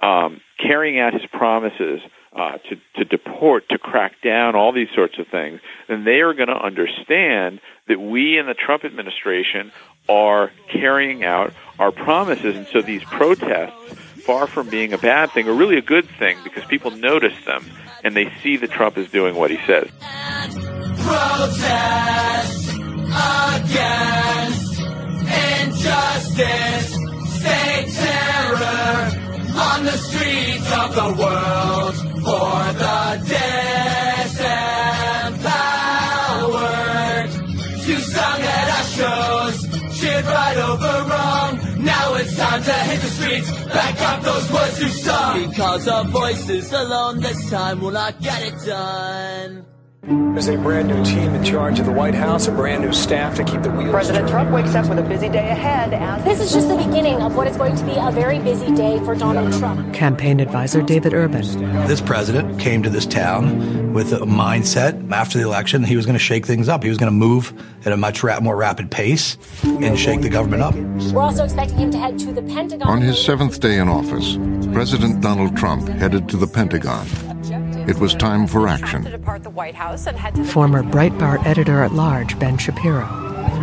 um, 0.00 0.40
carrying 0.58 0.98
out 0.98 1.12
his 1.12 1.22
promises 1.30 2.00
uh, 2.34 2.56
to, 2.68 2.76
to 2.96 3.04
deport, 3.04 3.68
to 3.68 3.78
crack 3.78 4.12
down, 4.24 4.56
all 4.56 4.72
these 4.72 4.88
sorts 4.94 5.18
of 5.18 5.26
things, 5.28 5.60
then 5.88 6.04
they 6.04 6.20
are 6.20 6.32
going 6.32 6.48
to 6.48 6.56
understand 6.56 7.60
that 7.88 8.00
we 8.00 8.38
in 8.38 8.46
the 8.46 8.54
Trump 8.54 8.84
administration 8.84 9.70
are 10.08 10.50
carrying 10.68 11.24
out 11.24 11.52
our 11.78 11.92
promises. 11.92 12.56
And 12.56 12.66
so 12.68 12.82
these 12.82 13.04
protests, 13.04 13.74
far 14.24 14.46
from 14.46 14.68
being 14.68 14.92
a 14.92 14.98
bad 14.98 15.30
thing, 15.32 15.48
are 15.48 15.54
really 15.54 15.78
a 15.78 15.82
good 15.82 16.08
thing 16.18 16.38
because 16.44 16.64
people 16.64 16.90
notice 16.90 17.44
them 17.44 17.64
and 18.04 18.16
they 18.16 18.32
see 18.42 18.56
that 18.58 18.70
Trump 18.70 18.98
is 18.98 19.10
doing 19.10 19.34
what 19.34 19.50
he 19.50 19.58
says. 19.66 19.88
Protest 20.98 22.68
against 23.12 24.80
injustice, 25.60 26.94
state 27.38 27.88
terror 27.92 29.10
on 29.54 29.84
the 29.84 29.96
streets 29.96 30.72
of 30.72 30.94
the 30.94 31.14
world 31.22 31.94
for 32.22 32.72
the 32.78 33.18
disempowered. 33.26 33.91
Cheered 40.12 40.24
right 40.26 40.56
over 40.56 41.08
wrong. 41.10 41.84
Now 41.84 42.14
it's 42.14 42.36
time 42.36 42.62
to 42.62 42.72
hit 42.72 43.00
the 43.00 43.08
streets, 43.08 43.50
back 43.66 44.00
up 44.00 44.22
those 44.22 44.52
words 44.52 44.80
you 44.80 44.88
sung. 44.88 45.48
Because 45.48 45.88
our 45.88 46.04
voices 46.04 46.72
alone 46.72 47.20
this 47.20 47.50
time 47.50 47.80
will 47.80 47.90
not 47.90 48.20
get 48.20 48.42
it 48.42 48.54
done. 48.66 49.71
There's 50.04 50.48
a 50.48 50.56
brand 50.56 50.88
new 50.88 51.04
team 51.04 51.32
in 51.32 51.44
charge 51.44 51.78
of 51.78 51.86
the 51.86 51.92
White 51.92 52.16
House, 52.16 52.48
a 52.48 52.50
brand 52.50 52.82
new 52.82 52.92
staff 52.92 53.36
to 53.36 53.44
keep 53.44 53.62
the 53.62 53.70
wheels. 53.70 53.92
President 53.92 54.28
Trump 54.28 54.50
wakes 54.50 54.74
up 54.74 54.88
with 54.88 54.98
a 54.98 55.02
busy 55.02 55.28
day 55.28 55.48
ahead. 55.50 55.94
As 55.94 56.24
this 56.24 56.40
is 56.40 56.52
just 56.52 56.68
the 56.68 56.76
beginning 56.76 57.22
of 57.22 57.36
what 57.36 57.46
is 57.46 57.56
going 57.56 57.76
to 57.76 57.84
be 57.84 57.92
a 57.96 58.10
very 58.10 58.40
busy 58.40 58.74
day 58.74 58.98
for 59.04 59.14
Donald 59.14 59.52
Trump. 59.60 59.94
Campaign 59.94 60.40
advisor 60.40 60.82
David 60.82 61.14
Urban. 61.14 61.42
This 61.86 62.00
president 62.00 62.58
came 62.58 62.82
to 62.82 62.90
this 62.90 63.06
town 63.06 63.92
with 63.92 64.12
a 64.12 64.26
mindset 64.26 65.12
after 65.12 65.38
the 65.38 65.44
election 65.44 65.82
that 65.82 65.88
he 65.88 65.94
was 65.94 66.04
going 66.04 66.18
to 66.18 66.24
shake 66.24 66.46
things 66.46 66.68
up. 66.68 66.82
He 66.82 66.88
was 66.88 66.98
going 66.98 67.12
to 67.12 67.16
move 67.16 67.52
at 67.86 67.92
a 67.92 67.96
much 67.96 68.24
ra- 68.24 68.40
more 68.40 68.56
rapid 68.56 68.90
pace 68.90 69.38
and 69.62 69.96
shake 69.96 70.22
the 70.22 70.30
government 70.30 70.64
up. 70.64 70.74
We're 71.12 71.22
also 71.22 71.44
expecting 71.44 71.78
him 71.78 71.92
to 71.92 71.98
head 71.98 72.18
to 72.18 72.32
the 72.32 72.42
Pentagon. 72.42 72.88
On 72.88 73.00
his 73.00 73.24
seventh 73.24 73.60
day 73.60 73.78
in 73.78 73.86
office, 73.88 74.36
President 74.72 75.20
Donald 75.20 75.56
Trump 75.56 75.86
headed 75.86 76.28
to 76.30 76.36
the 76.36 76.48
Pentagon 76.48 77.06
it 77.88 77.98
was 77.98 78.14
time 78.14 78.46
for 78.46 78.68
action. 78.68 79.02
Former 80.46 80.82
Breitbart 80.82 81.44
editor 81.46 81.82
at 81.82 81.92
large 81.92 82.38
Ben 82.38 82.58
Shapiro. 82.58 83.06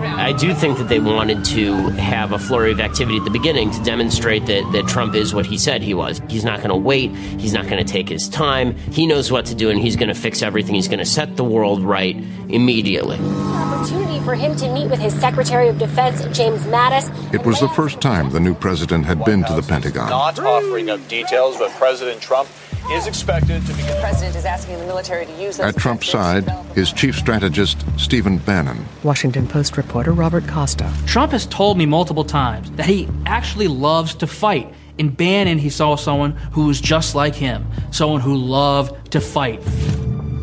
I 0.01 0.33
do 0.33 0.53
think 0.53 0.77
that 0.77 0.87
they 0.87 0.99
wanted 0.99 1.43
to 1.45 1.73
have 1.91 2.31
a 2.31 2.39
flurry 2.39 2.71
of 2.71 2.79
activity 2.79 3.17
at 3.17 3.25
the 3.25 3.29
beginning 3.29 3.71
to 3.71 3.83
demonstrate 3.83 4.45
that, 4.45 4.69
that 4.71 4.87
Trump 4.87 5.15
is 5.15 5.33
what 5.33 5.45
he 5.45 5.57
said 5.57 5.81
he 5.81 5.93
was. 5.93 6.21
He's 6.29 6.45
not 6.45 6.59
going 6.59 6.69
to 6.69 6.75
wait. 6.75 7.11
He's 7.15 7.53
not 7.53 7.67
going 7.67 7.83
to 7.83 7.91
take 7.91 8.07
his 8.07 8.29
time. 8.29 8.75
He 8.91 9.07
knows 9.07 9.31
what 9.31 9.45
to 9.47 9.55
do, 9.55 9.69
and 9.69 9.79
he's 9.79 9.95
going 9.95 10.09
to 10.09 10.15
fix 10.15 10.41
everything. 10.41 10.75
He's 10.75 10.87
going 10.87 10.99
to 10.99 11.05
set 11.05 11.35
the 11.35 11.43
world 11.43 11.83
right 11.83 12.15
immediately. 12.49 13.17
Opportunity 13.17 14.19
for 14.23 14.35
him 14.35 14.55
to 14.57 14.71
meet 14.73 14.89
with 14.89 14.99
his 14.99 15.13
Secretary 15.19 15.67
of 15.67 15.77
Defense, 15.77 16.21
James 16.37 16.63
Mattis. 16.63 17.33
It 17.33 17.45
was 17.45 17.59
the 17.59 17.69
first 17.69 17.99
time 17.99 18.29
the 18.29 18.39
new 18.39 18.53
president 18.53 19.05
had 19.05 19.23
been 19.25 19.43
to 19.45 19.53
the 19.53 19.63
Pentagon. 19.63 20.09
Not 20.09 20.39
offering 20.39 20.89
up 20.89 21.05
details, 21.07 21.57
but 21.57 21.71
President 21.71 22.21
Trump 22.21 22.49
is 22.91 23.07
expected 23.07 23.65
to 23.65 23.73
begin. 23.73 23.87
The 23.87 24.01
president 24.01 24.35
is 24.35 24.45
asking 24.45 24.79
the 24.79 24.85
military 24.85 25.25
to 25.25 25.41
use 25.41 25.59
At 25.59 25.77
Trump's 25.77 26.09
side, 26.09 26.51
is 26.75 26.91
chief 26.91 27.15
strategist, 27.15 27.85
Stephen 27.97 28.39
Bannon. 28.39 28.83
Washington 29.03 29.47
Post 29.47 29.77
reporter 29.77 30.11
Robert 30.11 30.47
Costa. 30.47 30.91
Trump 31.05 31.31
has 31.31 31.45
told 31.45 31.77
me 31.77 31.85
multiple 31.85 32.23
times 32.23 32.71
that 32.71 32.87
he 32.87 33.07
actually 33.25 33.67
loves 33.67 34.15
to 34.15 34.27
fight. 34.27 34.73
In 34.97 35.09
Bannon, 35.09 35.59
he 35.59 35.69
saw 35.69 35.95
someone 35.95 36.31
who 36.51 36.65
was 36.65 36.81
just 36.81 37.15
like 37.15 37.35
him, 37.35 37.65
someone 37.91 38.21
who 38.21 38.35
loved 38.35 39.11
to 39.11 39.21
fight. 39.21 39.61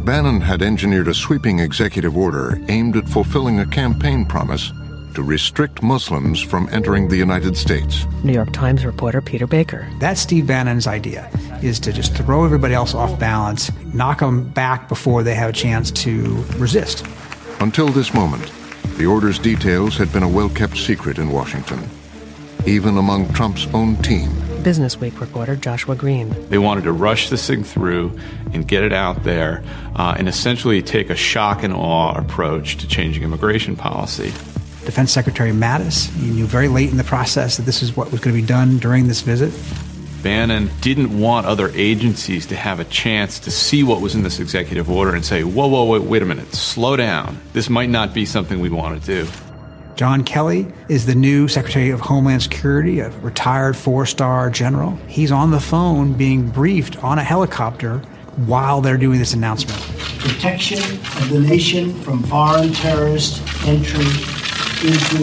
Bannon 0.05 0.41
had 0.41 0.63
engineered 0.63 1.09
a 1.09 1.15
sweeping 1.15 1.59
executive 1.59 2.17
order 2.17 2.59
aimed 2.69 2.97
at 2.97 3.09
fulfilling 3.09 3.59
a 3.59 3.67
campaign 3.67 4.25
promise 4.25 4.73
to 5.16 5.22
restrict 5.22 5.83
Muslims 5.83 6.42
from 6.42 6.69
entering 6.71 7.08
the 7.08 7.17
United 7.17 7.56
States. 7.56 8.06
New 8.23 8.35
York 8.35 8.52
Times 8.52 8.85
reporter 8.85 9.23
Peter 9.23 9.46
Baker. 9.46 9.88
That's 9.98 10.21
Steve 10.21 10.46
Bannon's 10.46 10.87
idea, 10.87 11.31
is 11.62 11.81
to 11.81 11.92
just 11.92 12.14
throw 12.14 12.44
everybody 12.44 12.75
else 12.75 12.94
off 12.94 13.19
balance, 13.19 13.73
knock 13.94 14.21
them 14.21 14.46
back 14.50 14.88
before 14.88 15.23
they 15.23 15.35
have 15.35 15.48
a 15.48 15.54
chance 15.54 15.90
to 15.92 16.44
resist. 16.58 17.06
Until 17.60 17.88
this 17.88 18.12
moment, 18.12 18.52
the 18.98 19.06
order's 19.06 19.38
details 19.38 19.96
had 19.96 20.12
been 20.12 20.23
a 20.23 20.29
well-kept 20.29 20.77
secret 20.77 21.17
in 21.19 21.31
Washington, 21.31 21.88
even 22.67 22.98
among 22.98 23.33
Trump's 23.33 23.67
own 23.73 23.96
team. 24.02 24.31
Business 24.62 24.98
Week 24.98 25.19
reporter 25.19 25.56
Joshua 25.56 25.96
Green. 25.96 26.29
They 26.50 26.58
wanted 26.58 26.85
to 26.85 26.92
rush 26.92 27.31
this 27.31 27.46
thing 27.46 27.64
through 27.64 28.19
and 28.52 28.69
get 28.69 28.83
it 28.83 28.92
out 28.92 29.25
there 29.25 29.64
uh, 29.94 30.14
and 30.19 30.29
essentially 30.29 30.83
take 30.83 31.08
a 31.08 31.17
shock 31.17 31.62
and 31.62 31.73
awe 31.73 32.12
approach 32.19 32.77
to 32.79 32.87
changing 32.87 33.23
immigration 33.23 33.77
policy. 33.77 34.35
Defense 34.87 35.13
Secretary 35.13 35.51
Mattis, 35.51 36.09
he 36.15 36.31
knew 36.31 36.47
very 36.47 36.69
late 36.69 36.91
in 36.91 36.97
the 36.97 37.05
process 37.05 37.57
that 37.57 37.65
this 37.65 37.83
is 37.83 37.97
what 37.97 38.13
was 38.13 38.21
going 38.21 38.35
to 38.35 38.41
be 38.41 38.47
done 38.47 38.79
during 38.79 39.09
this 39.09 39.21
visit. 39.21 39.53
Bannon 40.23 40.71
didn't 40.81 41.19
want 41.19 41.47
other 41.47 41.71
agencies 41.75 42.47
to 42.47 42.57
have 42.57 42.81
a 42.81 42.85
chance 42.85 43.39
to 43.41 43.51
see 43.51 43.83
what 43.83 44.01
was 44.01 44.15
in 44.15 44.23
this 44.23 44.41
executive 44.41 44.89
order 44.89 45.15
and 45.15 45.25
say, 45.25 45.45
whoa, 45.45 45.67
whoa, 45.67 45.85
wait, 45.85 46.03
wait 46.03 46.23
a 46.23 46.25
minute, 46.25 46.55
slow 46.55 46.97
down. 46.97 47.39
This 47.53 47.69
might 47.69 47.91
not 47.91 48.15
be 48.15 48.25
something 48.25 48.61
we 48.61 48.71
want 48.71 49.01
to 49.01 49.07
do. 49.07 49.31
John 49.97 50.25
Kelly 50.25 50.67
is 50.89 51.07
the 51.07 51.15
new 51.15 51.49
Secretary 51.49 51.91
of 51.91 52.01
Homeland 52.01 52.43
Security, 52.43 53.01
a 53.01 53.11
retired 53.21 53.77
four 53.77 54.07
star 54.07 54.51
general. 54.51 54.97
He's 55.09 55.33
on 55.33 55.51
the 55.51 55.61
phone 55.61 56.13
being 56.13 56.49
briefed 56.49 57.03
on 57.03 57.19
a 57.19 57.25
helicopter 57.25 57.99
while 58.47 58.81
they're 58.81 58.99
doing 58.99 59.19
this 59.19 59.33
announcement. 59.33 59.81
Protection 60.21 60.79
of 60.79 61.31
the 61.31 61.41
nation 61.41 61.95
from 62.03 62.23
foreign 62.25 62.73
terrorist 62.73 63.43
entry 63.67 64.36
into 64.87 65.19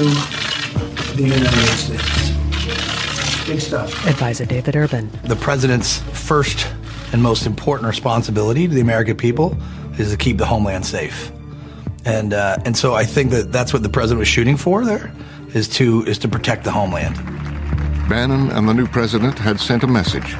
the 1.15 1.23
United 1.23 1.47
States. 1.77 3.47
Big 3.47 3.59
stuff. 3.59 4.05
Advisor 4.05 4.45
David 4.45 4.75
Urban. 4.75 5.09
The 5.23 5.35
president's 5.35 5.99
first 5.99 6.67
and 7.11 7.21
most 7.21 7.45
important 7.45 7.87
responsibility 7.87 8.67
to 8.67 8.73
the 8.73 8.81
American 8.81 9.17
people 9.17 9.57
is 9.97 10.11
to 10.11 10.17
keep 10.17 10.37
the 10.37 10.45
homeland 10.45 10.85
safe 10.85 11.31
and 12.05 12.33
uh, 12.33 12.57
and 12.65 12.75
so 12.75 12.93
I 12.93 13.05
think 13.05 13.31
that 13.31 13.51
that's 13.51 13.73
what 13.73 13.83
the 13.83 13.89
president 13.89 14.19
was 14.19 14.27
shooting 14.27 14.57
for. 14.57 14.83
There 14.85 15.11
is 15.53 15.69
to 15.69 16.03
is 16.03 16.17
to 16.19 16.27
protect 16.27 16.63
the 16.63 16.71
homeland. 16.71 17.15
Bannon 18.09 18.51
and 18.51 18.67
the 18.67 18.73
new 18.73 18.87
president 18.87 19.39
had 19.39 19.59
sent 19.59 19.83
a 19.83 19.87
message. 19.87 20.35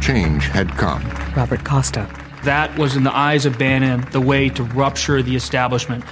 Change 0.00 0.44
had 0.44 0.70
come. 0.70 1.04
Robert 1.36 1.64
Costa. 1.64 2.08
That 2.44 2.76
was, 2.78 2.96
in 2.96 3.02
the 3.02 3.14
eyes 3.14 3.44
of 3.44 3.58
Bannon, 3.58 4.06
the 4.12 4.20
way 4.20 4.48
to 4.50 4.62
rupture 4.62 5.22
the 5.22 5.36
establishment. 5.36 6.04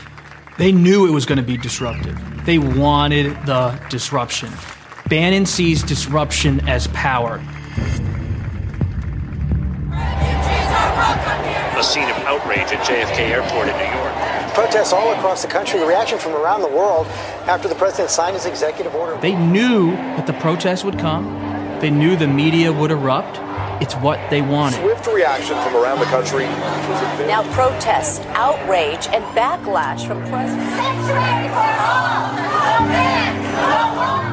They 0.59 0.73
knew 0.73 1.07
it 1.07 1.13
was 1.13 1.25
going 1.25 1.37
to 1.37 1.45
be 1.45 1.57
disruptive. 1.57 2.19
They 2.45 2.59
wanted 2.59 3.31
the 3.47 3.81
disruption. 3.91 4.51
Bannon 5.09 5.47
sees 5.47 5.85
disruption 5.85 6.69
as 6.69 6.89
power. 6.89 7.37
A 11.77 11.83
scene 11.85 12.11
of 12.11 12.17
outrage 12.25 12.73
at 12.73 12.85
JFK 12.85 13.31
Airport 13.31 13.69
in 13.69 13.77
New 13.77 13.99
York. 14.01 14.13
Protests 14.53 14.93
all 14.93 15.13
across 15.13 15.43
the 15.43 15.49
country, 15.49 15.81
reaction 15.87 16.19
from 16.19 16.33
around 16.33 16.63
the 16.63 16.69
world 16.69 17.07
after 17.47 17.69
the 17.69 17.77
president 17.77 18.11
signed 18.11 18.35
his 18.35 18.45
executive 18.45 18.97
order. 18.97 19.17
They 19.21 19.37
knew 19.37 19.93
that 19.93 20.27
the 20.27 20.33
protests 20.33 20.83
would 20.83 20.99
come. 20.99 21.79
They 21.81 21.91
knew 21.91 22.17
the 22.17 22.27
media 22.27 22.73
would 22.73 22.91
erupt. 22.91 23.39
It's 23.81 23.95
what 23.95 24.19
they 24.29 24.43
wanted. 24.43 24.81
Swift 24.81 25.07
reaction 25.07 25.57
from 25.63 25.77
around 25.77 26.01
the 26.01 26.07
country. 26.07 26.47
Now 27.27 27.45
protests, 27.53 28.19
outrage, 28.31 29.07
and 29.09 29.23
backlash 29.37 30.07
from 30.07 30.21
presidents. 30.29 30.69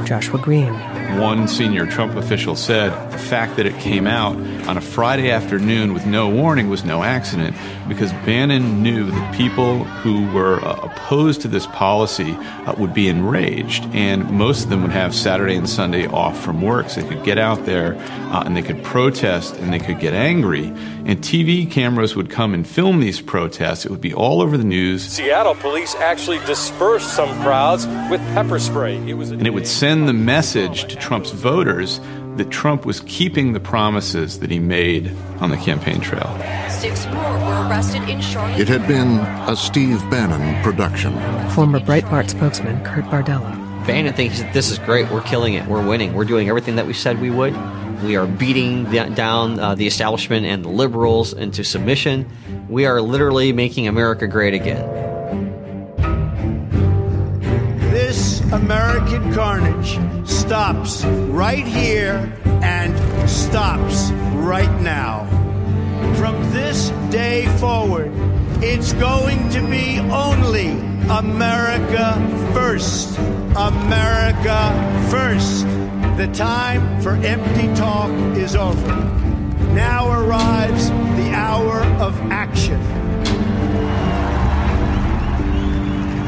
Joshua 0.07 0.39
Green. 0.39 0.94
One 1.19 1.47
senior 1.47 1.85
Trump 1.85 2.15
official 2.15 2.57
said 2.57 2.91
the 3.11 3.17
fact 3.17 3.55
that 3.55 3.65
it 3.65 3.77
came 3.79 4.05
out 4.05 4.35
on 4.67 4.75
a 4.75 4.81
Friday 4.81 5.31
afternoon 5.31 5.93
with 5.93 6.05
no 6.05 6.29
warning 6.29 6.69
was 6.69 6.83
no 6.83 7.03
accident 7.03 7.55
because 7.87 8.11
Bannon 8.25 8.83
knew 8.83 9.09
that 9.09 9.35
people 9.35 9.85
who 9.85 10.29
were 10.33 10.59
uh, 10.59 10.75
opposed 10.83 11.41
to 11.41 11.47
this 11.47 11.67
policy 11.67 12.33
uh, 12.65 12.75
would 12.77 12.93
be 12.93 13.07
enraged, 13.07 13.85
and 13.93 14.29
most 14.29 14.65
of 14.65 14.69
them 14.69 14.81
would 14.81 14.91
have 14.91 15.15
Saturday 15.15 15.55
and 15.55 15.69
Sunday 15.69 16.05
off 16.05 16.37
from 16.37 16.61
work 16.61 16.89
so 16.89 16.99
they 16.99 17.07
could 17.07 17.23
get 17.23 17.37
out 17.37 17.65
there 17.65 17.95
uh, 17.95 18.43
and 18.45 18.57
they 18.57 18.61
could 18.61 18.83
protest 18.83 19.55
and 19.55 19.71
they 19.71 19.79
could 19.79 20.01
get 20.01 20.13
angry. 20.13 20.73
And 21.05 21.19
TV 21.19 21.69
cameras 21.69 22.15
would 22.15 22.31
come 22.31 22.55
and 22.55 22.67
film 22.67 22.99
these 22.99 23.21
protests. 23.21 23.85
It 23.85 23.91
would 23.91 24.01
be 24.01 24.13
all 24.13 24.41
over 24.41 24.57
the 24.57 24.63
news. 24.63 25.03
Seattle 25.07 25.53
police 25.53 25.93
actually 25.95 26.39
dispersed 26.45 27.13
some 27.15 27.29
crowds 27.43 27.85
with 28.09 28.19
pepper 28.33 28.57
spray. 28.57 28.97
It 29.07 29.13
was 29.13 29.29
and 29.29 29.45
it 29.45 29.53
would 29.53 29.67
send 29.67 30.07
the 30.07 30.13
message 30.13 30.85
to 30.85 30.95
Trump's 30.95 31.29
voters 31.29 32.01
that 32.37 32.49
Trump 32.49 32.87
was 32.87 33.01
keeping 33.01 33.53
the 33.53 33.59
promises 33.59 34.39
that 34.39 34.49
he 34.49 34.57
made 34.57 35.15
on 35.39 35.51
the 35.51 35.57
campaign 35.57 36.01
trail. 36.01 36.27
Six 36.71 37.05
more 37.05 37.33
were 37.37 37.67
arrested 37.69 38.09
in 38.09 38.19
Charlotte. 38.19 38.59
It 38.59 38.67
had 38.67 38.87
been 38.87 39.19
a 39.47 39.55
Steve 39.55 39.99
Bannon 40.09 40.61
production. 40.63 41.13
Former 41.51 41.79
Breitbart 41.79 42.31
spokesman 42.31 42.83
Kurt 42.83 43.05
Bardella. 43.05 43.55
Bannon 43.85 44.15
thinks 44.15 44.39
that 44.39 44.51
this 44.53 44.71
is 44.71 44.79
great. 44.79 45.11
We're 45.11 45.21
killing 45.21 45.53
it. 45.53 45.67
We're 45.67 45.87
winning. 45.87 46.15
We're 46.15 46.25
doing 46.25 46.49
everything 46.49 46.77
that 46.77 46.87
we 46.87 46.93
said 46.93 47.21
we 47.21 47.29
would. 47.29 47.53
We 48.03 48.15
are 48.15 48.27
beating 48.27 48.85
down 49.13 49.59
uh, 49.59 49.75
the 49.75 49.87
establishment 49.87 50.45
and 50.45 50.63
the 50.63 50.69
liberals 50.69 51.33
into 51.33 51.63
submission. 51.63 52.29
We 52.69 52.85
are 52.85 53.01
literally 53.01 53.53
making 53.53 53.87
America 53.87 54.27
great 54.27 54.53
again. 54.53 54.85
This 57.91 58.41
American 58.51 59.33
carnage 59.33 59.99
stops 60.27 61.03
right 61.05 61.65
here 61.65 62.31
and 62.45 63.29
stops 63.29 64.11
right 64.35 64.81
now. 64.81 65.25
From 66.15 66.35
this 66.51 66.89
day 67.09 67.47
forward, 67.57 68.11
it's 68.61 68.93
going 68.93 69.49
to 69.49 69.61
be 69.61 69.99
only 69.99 70.71
America 71.09 72.13
first. 72.53 73.17
America 73.55 75.07
first. 75.09 75.65
The 76.17 76.27
time 76.27 77.01
for 77.01 77.15
empty 77.15 77.67
talk 77.75 78.09
is 78.37 78.55
over. 78.55 78.87
Now 79.73 80.09
arrives 80.09 80.89
the 80.89 81.31
hour 81.33 81.81
of 81.99 82.17
action. 82.31 82.79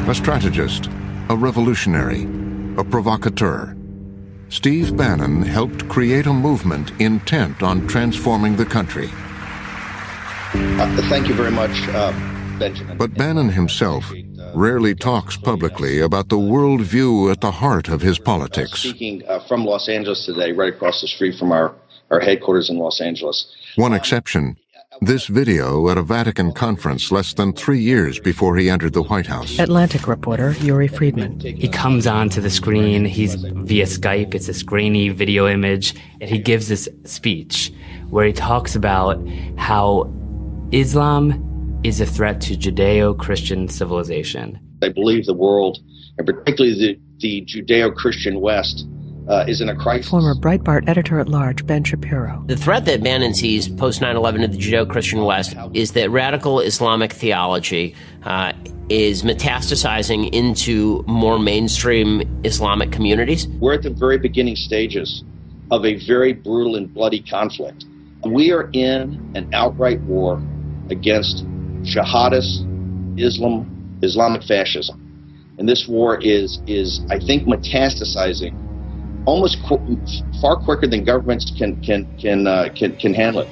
A 0.10 0.14
strategist, 0.14 0.90
a 1.30 1.38
revolutionary, 1.38 2.24
a 2.78 2.84
provocateur. 2.84 3.78
Steve 4.50 4.98
Bannon 4.98 5.42
helped 5.42 5.88
create 5.88 6.26
a 6.26 6.34
movement 6.34 6.92
intent 7.00 7.64
on 7.64 7.88
transforming 7.88 8.58
the 8.58 8.66
country. 8.66 9.08
Uh, 10.54 11.02
thank 11.04 11.30
you 11.30 11.34
very 11.34 11.52
much, 11.52 11.88
uh, 11.90 12.12
Benjamin. 12.60 12.98
But 12.98 13.14
Bannon 13.14 13.48
himself 13.48 14.12
rarely 14.56 14.96
talks 14.96 15.38
publicly 15.38 16.00
about 16.00 16.30
the 16.30 16.38
worldview 16.38 17.32
at 17.32 17.42
the 17.42 17.52
heart 17.52 17.88
of 17.88 18.02
his 18.02 18.20
politics. 18.20 18.82
Speaking 18.82 19.24
uh, 19.28 19.40
from 19.48 19.66
Los 19.66 19.90
Angeles 19.90 20.26
today, 20.26 20.52
right 20.52 20.74
across 20.74 21.02
the 21.02 21.08
street 21.08 21.38
from 21.38 21.52
our, 21.52 21.74
our 22.12 22.20
headquarters 22.20 22.70
in 22.70 22.78
Los 22.78 23.02
Angeles. 23.02 23.54
One 23.76 23.94
exception 23.94 24.58
this 25.02 25.28
video 25.28 25.90
at 25.90 25.98
a 25.98 26.02
Vatican 26.02 26.52
conference 26.52 27.12
less 27.12 27.34
than 27.34 27.54
three 27.54 27.80
years 27.80 28.20
before 28.20 28.58
he 28.58 28.70
entered 28.70 28.94
the 28.94 29.04
White 29.04 29.28
House. 29.28 29.60
Atlantic 29.60 30.08
reporter 30.08 30.54
Uri 30.62 30.88
Friedman. 30.88 31.40
He 31.40 31.68
comes 31.68 32.08
onto 32.08 32.42
the 32.42 32.50
screen. 32.50 33.06
He's 33.06 33.36
via 33.36 33.86
Skype. 33.86 34.34
It's 34.34 34.48
this 34.48 34.64
grainy 34.64 35.10
video 35.10 35.48
image, 35.48 35.94
and 36.20 36.30
he 36.30 36.40
gives 36.40 36.68
this 36.68 36.90
speech 37.04 37.72
where 38.10 38.26
he 38.26 38.34
talks 38.34 38.76
about 38.76 39.22
how 39.58 40.12
Islam 40.72 41.47
is 41.84 42.02
a 42.02 42.06
threat 42.06 42.42
to 42.42 42.56
Judeo-Christian 42.56 43.68
civilization. 43.68 44.60
I 44.82 44.90
believe 44.90 45.26
the 45.26 45.34
world, 45.34 45.80
and 46.18 46.26
particularly 46.26 46.76
the, 46.76 47.00
the 47.20 47.46
Judeo-Christian 47.46 48.42
West, 48.42 48.86
uh, 49.28 49.46
is 49.48 49.62
in 49.62 49.70
a 49.70 49.76
crisis. 49.76 50.10
Former 50.10 50.36
Breitbart 50.36 50.88
editor 50.88 51.20
at 51.20 51.28
large 51.28 51.66
Ben 51.66 51.84
Shapiro. 51.84 52.44
The 52.48 52.56
threat 52.56 52.86
that 52.86 53.04
Bannon 53.04 53.34
sees 53.34 53.68
post 53.68 54.02
9 54.02 54.16
11 54.16 54.42
to 54.42 54.48
the 54.48 54.58
Judeo 54.58 54.90
Christian 54.90 55.24
West 55.24 55.56
is 55.74 55.92
that 55.94 56.10
radical 56.12 56.62
Islamic 56.62 57.12
theology 57.12 57.94
uh, 58.24 58.54
is 58.90 59.24
metastasizing 59.24 60.34
into 60.34 61.04
more 61.08 61.40
mainstream 61.40 62.42
Islamic 62.46 62.92
communities. 62.92 63.48
We're 63.48 63.74
at 63.74 63.84
the 63.84 63.90
very 63.90 64.18
beginning 64.18 64.56
stages 64.56 65.24
of 65.72 65.86
a 65.86 65.96
very 66.06 66.32
brutal 66.32 66.76
and 66.76 66.94
bloody 66.94 67.22
conflict. 67.22 67.86
We 68.24 68.52
are 68.52 68.70
in 68.72 69.32
an 69.36 69.54
outright 69.54 70.00
war 70.02 70.42
against 70.90 71.46
jihadist 71.88 72.66
Islam, 73.18 74.00
Islamic 74.02 74.44
fascism. 74.44 75.04
And 75.58 75.68
this 75.68 75.88
war 75.88 76.20
is, 76.22 76.60
is 76.68 77.02
I 77.10 77.20
think, 77.20 77.48
metastasizing 77.48 78.54
almost 79.26 79.58
qu- 79.68 80.00
far 80.42 80.56
quicker 80.56 80.88
than 80.88 81.04
governments 81.04 81.52
can 81.58 81.82
can 81.82 82.08
can 82.18 82.48
uh, 82.48 82.70
can 82.76 82.96
can 82.98 83.14
handle 83.14 83.42
it. 83.42 83.50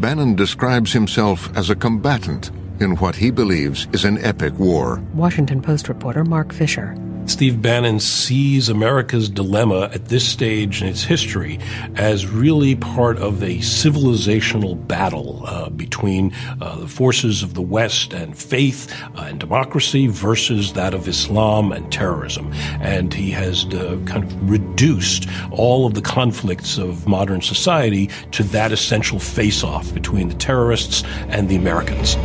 Bannon 0.00 0.34
describes 0.34 0.92
himself 0.92 1.56
as 1.56 1.70
a 1.70 1.76
combatant 1.76 2.50
in 2.80 2.96
what 2.96 3.14
he 3.14 3.30
believes 3.30 3.86
is 3.92 4.04
an 4.04 4.18
epic 4.18 4.58
war. 4.58 5.00
Washington 5.14 5.62
Post 5.62 5.88
reporter 5.88 6.24
Marc 6.24 6.52
Fisher. 6.52 6.96
Steve 7.26 7.62
Bannon 7.62 8.00
sees 8.00 8.68
America's 8.68 9.28
dilemma 9.28 9.90
at 9.94 10.06
this 10.06 10.26
stage 10.26 10.82
in 10.82 10.88
its 10.88 11.02
history 11.02 11.58
as 11.96 12.26
really 12.26 12.76
part 12.76 13.18
of 13.18 13.42
a 13.42 13.58
civilizational 13.58 14.86
battle 14.86 15.42
uh, 15.46 15.70
between 15.70 16.32
uh, 16.60 16.76
the 16.76 16.88
forces 16.88 17.42
of 17.42 17.54
the 17.54 17.62
West 17.62 18.12
and 18.12 18.36
faith 18.36 18.94
uh, 19.16 19.22
and 19.22 19.40
democracy 19.40 20.06
versus 20.06 20.74
that 20.74 20.92
of 20.92 21.08
Islam 21.08 21.72
and 21.72 21.90
terrorism. 21.90 22.52
And 22.80 23.12
he 23.12 23.30
has 23.30 23.64
uh, 23.66 23.98
kind 24.04 24.24
of 24.24 24.50
reduced 24.50 25.26
all 25.50 25.86
of 25.86 25.94
the 25.94 26.02
conflicts 26.02 26.78
of 26.78 27.06
modern 27.06 27.40
society 27.40 28.10
to 28.32 28.42
that 28.44 28.70
essential 28.70 29.18
face 29.18 29.64
off 29.64 29.92
between 29.94 30.28
the 30.28 30.34
terrorists 30.34 31.02
and 31.28 31.48
the 31.48 31.56
Americans. 31.56 32.16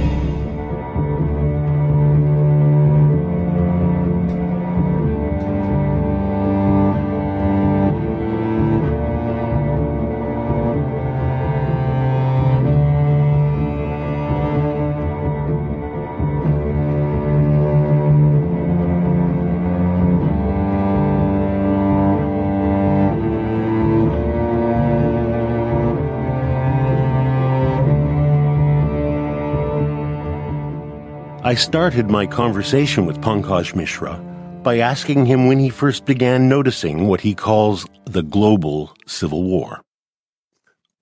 I 31.49 31.55
started 31.55 32.11
my 32.11 32.27
conversation 32.27 33.07
with 33.07 33.21
Pankaj 33.21 33.73
Mishra 33.73 34.17
by 34.61 34.77
asking 34.77 35.25
him 35.25 35.47
when 35.47 35.57
he 35.57 35.69
first 35.69 36.05
began 36.05 36.47
noticing 36.47 37.07
what 37.07 37.21
he 37.21 37.33
calls 37.33 37.87
the 38.05 38.21
global 38.21 38.95
civil 39.07 39.41
war. 39.41 39.81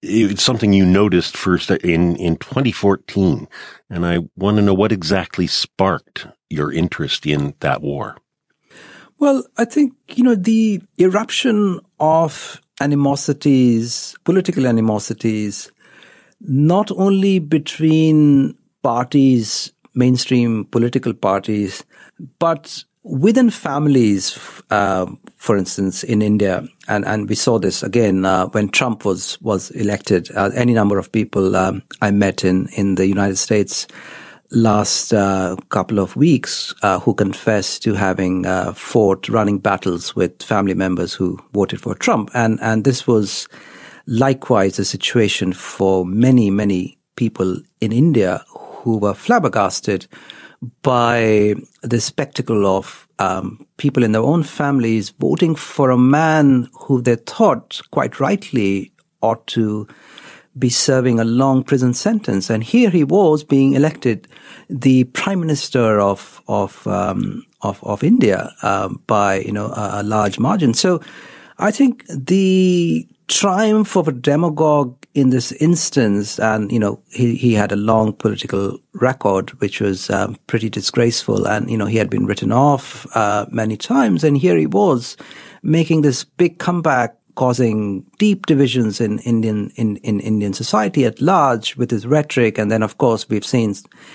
It's 0.01 0.41
something 0.41 0.71
you 0.71 0.85
noticed 0.85 1.35
first 1.35 1.69
in, 1.69 2.15
in 2.15 2.37
2014, 2.37 3.49
and 3.89 4.05
I 4.05 4.19
want 4.37 4.55
to 4.55 4.63
know 4.63 4.73
what 4.73 4.93
exactly 4.93 5.47
sparked 5.47 6.27
your 6.49 6.71
interest 6.71 7.25
in 7.25 7.53
that 7.59 7.81
war. 7.81 8.15
Well, 9.19 9.43
I 9.57 9.65
think, 9.65 9.95
you 10.15 10.23
know, 10.23 10.35
the 10.35 10.81
eruption 10.97 11.81
of 11.99 12.61
animosities, 12.79 14.15
political 14.23 14.65
animosities, 14.65 15.73
not 16.39 16.89
only 16.91 17.39
between 17.39 18.57
parties 18.81 19.73
mainstream 19.97 20.65
political 20.65 21.13
parties, 21.13 21.83
but 22.39 22.83
within 23.03 23.49
families, 23.49 24.37
uh, 24.69 25.05
for 25.37 25.57
instance, 25.57 26.03
in 26.03 26.21
India, 26.21 26.67
and, 26.87 27.05
and 27.05 27.29
we 27.29 27.35
saw 27.35 27.57
this 27.57 27.81
again 27.83 28.25
uh, 28.25 28.47
when 28.47 28.69
Trump 28.69 29.05
was 29.05 29.41
was 29.41 29.71
elected. 29.71 30.29
Uh, 30.35 30.51
any 30.55 30.73
number 30.73 30.97
of 30.97 31.11
people 31.11 31.55
um, 31.55 31.81
I 32.01 32.11
met 32.11 32.43
in 32.43 32.67
in 32.75 32.95
the 32.95 33.07
United 33.07 33.37
States 33.37 33.87
last 34.51 35.13
uh, 35.13 35.55
couple 35.69 35.99
of 35.99 36.15
weeks 36.15 36.73
uh, 36.81 36.99
who 36.99 37.13
confessed 37.13 37.83
to 37.83 37.93
having 37.93 38.45
uh, 38.45 38.71
fought 38.73 39.27
running 39.27 39.59
battles 39.59 40.15
with 40.15 40.41
family 40.41 40.73
members 40.73 41.13
who 41.13 41.37
voted 41.53 41.81
for 41.81 41.95
Trump, 41.95 42.29
and 42.33 42.59
and 42.61 42.83
this 42.83 43.07
was 43.07 43.47
likewise 44.05 44.79
a 44.79 44.85
situation 44.85 45.53
for 45.53 46.05
many 46.05 46.49
many 46.49 46.97
people 47.15 47.57
in 47.81 47.91
India 47.91 48.43
who 48.87 48.97
were 48.99 49.13
flabbergasted 49.13 50.07
by 50.81 51.53
the 51.81 51.99
spectacle 51.99 52.65
of 52.65 53.05
um, 53.19 53.67
people 53.75 54.01
in 54.01 54.13
their 54.13 54.21
own 54.21 54.43
families 54.43 55.09
voting 55.09 55.55
for 55.55 55.89
a 55.89 55.97
man 55.97 56.69
who 56.73 57.01
they 57.01 57.17
thought, 57.17 57.81
quite 57.91 58.21
rightly, 58.21 58.93
ought 59.21 59.45
to 59.47 59.85
be 60.57 60.69
serving 60.69 61.19
a 61.19 61.25
long 61.25 61.65
prison 61.65 61.93
sentence. 61.93 62.49
And 62.49 62.63
here 62.63 62.89
he 62.89 63.03
was 63.03 63.43
being 63.43 63.73
elected 63.73 64.29
the 64.69 65.03
prime 65.03 65.41
minister 65.41 65.99
of 65.99 66.41
of 66.47 66.87
um, 66.87 67.45
of, 67.61 67.83
of, 67.83 68.05
India 68.05 68.53
uh, 68.61 68.87
by 69.05 69.39
you 69.39 69.51
know 69.51 69.67
a, 69.67 69.99
a 70.01 70.03
large 70.03 70.39
margin. 70.39 70.73
So 70.73 71.01
I 71.59 71.71
think 71.71 72.05
the 72.07 73.05
triumph 73.27 73.95
of 73.95 74.07
a 74.07 74.11
demagogue 74.11 74.95
in 75.13 75.29
this 75.29 75.51
instance, 75.53 76.39
and 76.39 76.71
you 76.71 76.79
know, 76.79 77.01
he, 77.09 77.35
he 77.35 77.53
had 77.53 77.71
a 77.71 77.75
long 77.75 78.13
political 78.13 78.77
record, 78.93 79.49
which 79.61 79.81
was 79.81 80.09
um, 80.09 80.37
pretty 80.47 80.69
disgraceful, 80.69 81.47
and 81.47 81.69
you 81.69 81.77
know, 81.77 81.85
he 81.85 81.97
had 81.97 82.09
been 82.09 82.25
written 82.25 82.51
off 82.51 83.05
uh, 83.15 83.45
many 83.49 83.77
times, 83.77 84.23
and 84.23 84.37
here 84.37 84.57
he 84.57 84.67
was 84.67 85.17
making 85.63 86.01
this 86.01 86.23
big 86.23 86.59
comeback, 86.59 87.17
causing 87.35 88.05
deep 88.17 88.45
divisions 88.45 89.01
in 89.01 89.19
Indian 89.19 89.71
in, 89.75 89.97
in 89.97 90.19
Indian 90.19 90.53
society 90.53 91.05
at 91.05 91.21
large 91.21 91.75
with 91.75 91.91
his 91.91 92.07
rhetoric, 92.07 92.57
and 92.57 92.71
then 92.71 92.83
of 92.83 92.97
course 92.97 93.27
we've 93.27 93.45
seen 93.45 93.73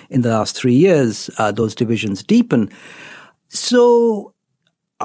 in 0.09 0.23
the 0.23 0.31
last 0.31 0.57
three 0.57 0.75
years 0.75 1.29
uh, 1.39 1.53
those 1.53 1.75
divisions 1.75 2.23
deepen. 2.23 2.71
So 3.49 4.32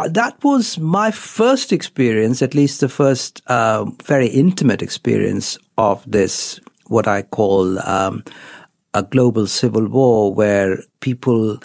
that 0.05 0.43
was 0.43 0.77
my 0.77 1.11
first 1.11 1.73
experience, 1.73 2.41
at 2.41 2.53
least 2.53 2.81
the 2.81 2.89
first 2.89 3.41
uh, 3.47 3.85
very 4.03 4.27
intimate 4.27 4.81
experience 4.81 5.57
of 5.77 6.03
this, 6.09 6.59
what 6.87 7.07
I 7.07 7.23
call 7.23 7.79
um, 7.79 8.23
a 8.93 9.03
global 9.03 9.47
civil 9.47 9.87
war, 9.87 10.33
where 10.33 10.79
people 10.99 11.57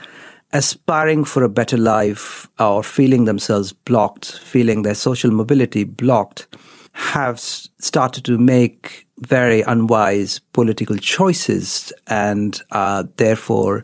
aspiring 0.52 1.24
for 1.24 1.42
a 1.42 1.48
better 1.48 1.76
life 1.76 2.48
or 2.58 2.82
feeling 2.82 3.24
themselves 3.24 3.72
blocked, 3.72 4.38
feeling 4.38 4.82
their 4.82 4.94
social 4.94 5.30
mobility 5.30 5.84
blocked, 5.84 6.46
have 6.92 7.40
started 7.40 8.24
to 8.24 8.38
make 8.38 9.06
very 9.20 9.62
unwise 9.62 10.40
political 10.52 10.96
choices 10.96 11.92
and 12.06 12.60
uh, 12.72 13.04
therefore 13.16 13.82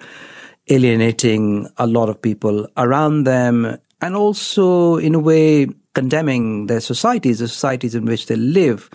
alienating 0.68 1.68
a 1.78 1.86
lot 1.86 2.08
of 2.08 2.20
people 2.20 2.68
around 2.76 3.24
them 3.24 3.78
and 4.00 4.14
also, 4.14 4.96
in 4.96 5.14
a 5.14 5.18
way, 5.18 5.66
condemning 5.94 6.66
their 6.66 6.80
societies, 6.80 7.40
the 7.40 7.48
societies 7.48 7.94
in 7.94 8.04
which 8.04 8.26
they 8.26 8.36
live, 8.36 8.88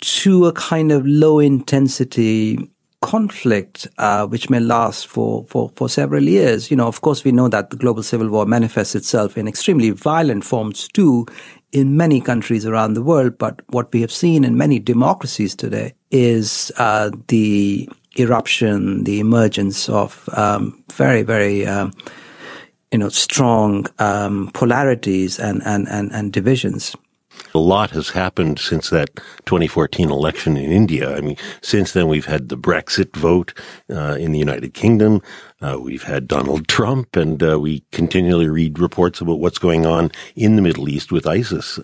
to 0.00 0.46
a 0.46 0.52
kind 0.52 0.92
of 0.92 1.06
low 1.06 1.38
intensity 1.38 2.70
conflict, 3.00 3.86
uh, 3.98 4.26
which 4.26 4.48
may 4.48 4.60
last 4.60 5.06
for, 5.06 5.44
for, 5.44 5.70
for 5.76 5.88
several 5.88 6.22
years. 6.22 6.70
You 6.70 6.76
know, 6.76 6.86
of 6.86 7.02
course, 7.02 7.22
we 7.22 7.32
know 7.32 7.48
that 7.48 7.70
the 7.70 7.76
global 7.76 8.02
civil 8.02 8.28
war 8.28 8.46
manifests 8.46 8.94
itself 8.94 9.36
in 9.36 9.46
extremely 9.46 9.90
violent 9.90 10.44
forms 10.44 10.88
too 10.88 11.26
in 11.72 11.96
many 11.96 12.20
countries 12.20 12.64
around 12.64 12.94
the 12.94 13.02
world. 13.02 13.36
But 13.36 13.60
what 13.68 13.92
we 13.92 14.00
have 14.00 14.12
seen 14.12 14.44
in 14.44 14.56
many 14.56 14.78
democracies 14.78 15.54
today 15.54 15.94
is 16.10 16.72
uh, 16.78 17.10
the 17.28 17.88
eruption, 18.18 19.04
the 19.04 19.20
emergence 19.20 19.88
of 19.88 20.26
um, 20.32 20.82
very, 20.92 21.22
very 21.22 21.66
um, 21.66 21.92
you 22.94 22.98
know, 22.98 23.08
strong 23.08 23.86
um, 23.98 24.52
polarities 24.54 25.40
and, 25.40 25.60
and, 25.66 25.88
and, 25.88 26.12
and 26.12 26.32
divisions. 26.32 26.94
A 27.52 27.58
lot 27.58 27.90
has 27.90 28.08
happened 28.08 28.60
since 28.60 28.90
that 28.90 29.16
2014 29.46 30.10
election 30.10 30.56
in 30.56 30.70
India. 30.70 31.16
I 31.16 31.20
mean, 31.20 31.36
since 31.60 31.90
then 31.90 32.06
we've 32.06 32.24
had 32.24 32.50
the 32.50 32.56
Brexit 32.56 33.16
vote 33.16 33.52
uh, 33.90 34.16
in 34.20 34.30
the 34.30 34.38
United 34.38 34.74
Kingdom. 34.74 35.22
Uh, 35.60 35.76
we've 35.80 36.04
had 36.04 36.28
Donald 36.28 36.68
Trump, 36.68 37.16
and 37.16 37.42
uh, 37.42 37.58
we 37.58 37.82
continually 37.90 38.48
read 38.48 38.78
reports 38.78 39.20
about 39.20 39.40
what's 39.40 39.58
going 39.58 39.86
on 39.86 40.12
in 40.36 40.54
the 40.54 40.62
Middle 40.62 40.88
East 40.88 41.10
with 41.10 41.26
ISIS. 41.26 41.80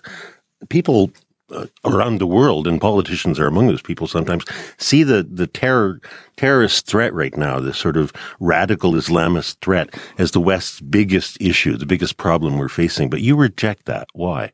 People 0.69 1.11
uh, 1.51 1.67
around 1.85 2.19
the 2.19 2.27
world, 2.27 2.67
and 2.67 2.81
politicians 2.81 3.39
are 3.39 3.47
among 3.47 3.67
those 3.67 3.83
people 3.83 4.07
sometimes, 4.07 4.45
see 4.79 5.03
the, 5.03 5.23
the 5.23 5.47
terror, 5.47 6.01
terrorist 6.37 6.87
threat 6.87 7.13
right 7.15 7.37
now, 7.37 7.61
this 7.61 7.79
sort 7.79 7.97
of 7.97 8.13
radical 8.39 8.93
Islamist 8.93 9.57
threat 9.61 9.95
as 10.19 10.31
the 10.31 10.41
West's 10.41 10.81
biggest 10.81 11.41
issue, 11.41 11.77
the 11.77 11.87
biggest 11.87 12.17
problem 12.17 12.59
we're 12.59 12.69
facing. 12.69 13.11
But 13.11 13.21
you 13.21 13.37
reject 13.37 13.87
that. 13.87 14.09
Why? 14.13 14.53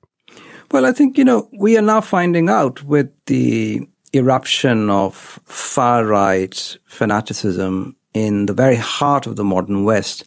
Well, 0.72 0.84
I 0.84 0.92
think, 0.92 1.16
you 1.16 1.24
know, 1.24 1.49
we 1.53 1.78
are 1.78 1.82
now 1.82 2.01
finding 2.01 2.49
out 2.49 2.82
with 2.82 3.11
the 3.26 3.88
eruption 4.12 4.90
of 4.90 5.40
far 5.44 6.05
right 6.05 6.76
fanaticism 6.86 7.97
in 8.14 8.47
the 8.47 8.55
very 8.55 8.76
heart 8.76 9.26
of 9.26 9.36
the 9.36 9.44
modern 9.44 9.84
West 9.84 10.24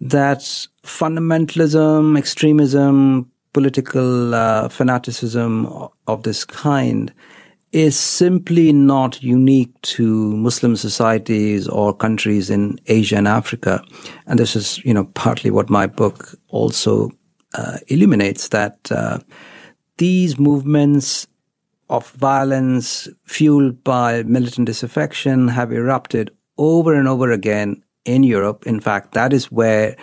that 0.00 0.40
fundamentalism, 0.82 2.16
extremism, 2.18 3.30
political 3.54 4.34
uh, 4.34 4.68
fanaticism 4.68 5.66
of 6.06 6.24
this 6.24 6.44
kind 6.44 7.14
is 7.72 7.98
simply 7.98 8.72
not 8.72 9.22
unique 9.22 9.80
to 9.82 10.36
Muslim 10.36 10.76
societies 10.76 11.66
or 11.66 11.92
countries 11.92 12.50
in 12.50 12.78
Asia 12.86 13.16
and 13.16 13.26
Africa. 13.26 13.82
And 14.26 14.38
this 14.38 14.54
is, 14.54 14.84
you 14.84 14.92
know, 14.92 15.06
partly 15.14 15.50
what 15.50 15.70
my 15.70 15.86
book 15.86 16.38
also 16.48 17.10
uh, 17.54 17.78
illuminates 17.88 18.48
that 18.48 18.78
uh, 18.92 19.18
these 19.96 20.38
movements 20.38 21.26
of 21.90 22.10
violence 22.10 23.08
fueled 23.24 23.82
by 23.82 24.22
militant 24.24 24.66
disaffection 24.66 25.48
have 25.48 25.72
erupted 25.72 26.30
over 26.58 26.94
and 26.94 27.08
over 27.08 27.30
again 27.32 27.82
in 28.04 28.22
Europe. 28.22 28.66
In 28.66 28.80
fact, 28.80 29.14
that 29.14 29.32
is 29.32 29.50
where 29.50 29.96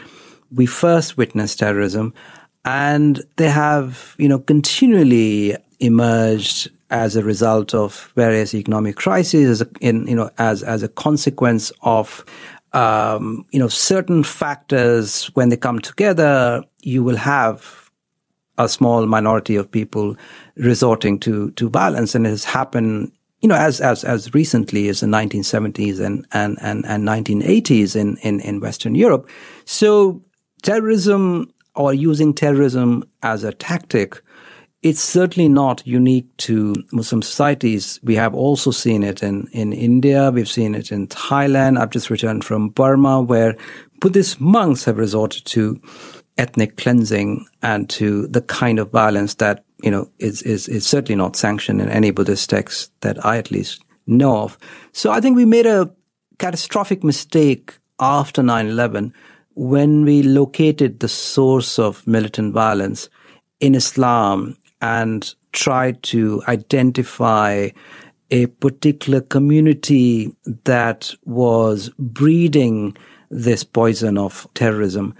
we 0.51 0.65
first 0.65 1.17
witnessed 1.17 1.59
terrorism 1.59 2.13
And 2.63 3.23
they 3.37 3.49
have, 3.49 4.15
you 4.17 4.27
know, 4.27 4.39
continually 4.39 5.55
emerged 5.79 6.69
as 6.91 7.15
a 7.15 7.23
result 7.23 7.73
of 7.73 8.11
various 8.15 8.53
economic 8.53 8.97
crises, 8.97 9.63
in, 9.79 10.05
you 10.07 10.15
know, 10.15 10.29
as, 10.37 10.61
as 10.61 10.83
a 10.83 10.89
consequence 10.89 11.71
of, 11.81 12.23
um, 12.73 13.45
you 13.51 13.59
know, 13.59 13.69
certain 13.69 14.23
factors 14.23 15.25
when 15.33 15.49
they 15.49 15.57
come 15.57 15.79
together, 15.79 16.63
you 16.81 17.01
will 17.01 17.15
have 17.15 17.89
a 18.57 18.67
small 18.67 19.05
minority 19.07 19.55
of 19.55 19.71
people 19.71 20.15
resorting 20.55 21.17
to, 21.19 21.51
to 21.51 21.69
violence. 21.69 22.13
And 22.13 22.27
it 22.27 22.31
has 22.31 22.43
happened, 22.43 23.11
you 23.41 23.47
know, 23.47 23.55
as, 23.55 23.79
as, 23.79 24.03
as 24.03 24.33
recently 24.33 24.89
as 24.89 24.99
the 24.99 25.07
1970s 25.07 25.99
and, 25.99 26.27
and, 26.33 26.57
and, 26.61 26.85
and 26.85 27.07
1980s 27.07 27.95
in, 27.95 28.17
in, 28.17 28.41
in 28.41 28.59
Western 28.59 28.95
Europe. 28.95 29.29
So 29.65 30.21
terrorism 30.61 31.51
or 31.75 31.93
using 31.93 32.33
terrorism 32.33 33.03
as 33.23 33.43
a 33.43 33.53
tactic, 33.53 34.21
it's 34.81 34.99
certainly 34.99 35.47
not 35.47 35.85
unique 35.85 36.35
to 36.37 36.73
Muslim 36.91 37.21
societies. 37.21 37.99
We 38.03 38.15
have 38.15 38.33
also 38.33 38.71
seen 38.71 39.03
it 39.03 39.21
in, 39.21 39.47
in 39.51 39.73
India. 39.73 40.31
We've 40.31 40.49
seen 40.49 40.73
it 40.73 40.91
in 40.91 41.07
Thailand. 41.07 41.79
I've 41.79 41.91
just 41.91 42.09
returned 42.09 42.43
from 42.43 42.69
Burma 42.69 43.21
where 43.21 43.55
Buddhist 43.99 44.41
monks 44.41 44.85
have 44.85 44.97
resorted 44.97 45.45
to 45.45 45.79
ethnic 46.37 46.77
cleansing 46.77 47.45
and 47.61 47.89
to 47.91 48.25
the 48.27 48.41
kind 48.41 48.79
of 48.79 48.89
violence 48.89 49.35
that, 49.35 49.63
you 49.83 49.91
know, 49.91 50.09
is, 50.17 50.41
is, 50.41 50.67
is 50.67 50.87
certainly 50.87 51.15
not 51.15 51.35
sanctioned 51.35 51.79
in 51.79 51.89
any 51.89 52.09
Buddhist 52.09 52.49
text 52.49 52.91
that 53.01 53.23
I 53.23 53.37
at 53.37 53.51
least 53.51 53.83
know 54.07 54.37
of. 54.39 54.57
So 54.93 55.11
I 55.11 55.21
think 55.21 55.35
we 55.35 55.45
made 55.45 55.67
a 55.67 55.93
catastrophic 56.39 57.03
mistake 57.03 57.77
after 57.99 58.41
9-11 58.41 59.13
when 59.61 60.03
we 60.03 60.23
located 60.23 61.01
the 61.01 61.07
source 61.07 61.77
of 61.77 62.07
militant 62.07 62.51
violence 62.51 63.09
in 63.59 63.75
Islam 63.75 64.57
and 64.81 65.35
tried 65.51 66.01
to 66.01 66.41
identify 66.47 67.69
a 68.31 68.47
particular 68.47 69.21
community 69.21 70.35
that 70.63 71.13
was 71.25 71.91
breeding 71.99 72.97
this 73.29 73.63
poison 73.63 74.17
of 74.17 74.47
terrorism. 74.55 75.13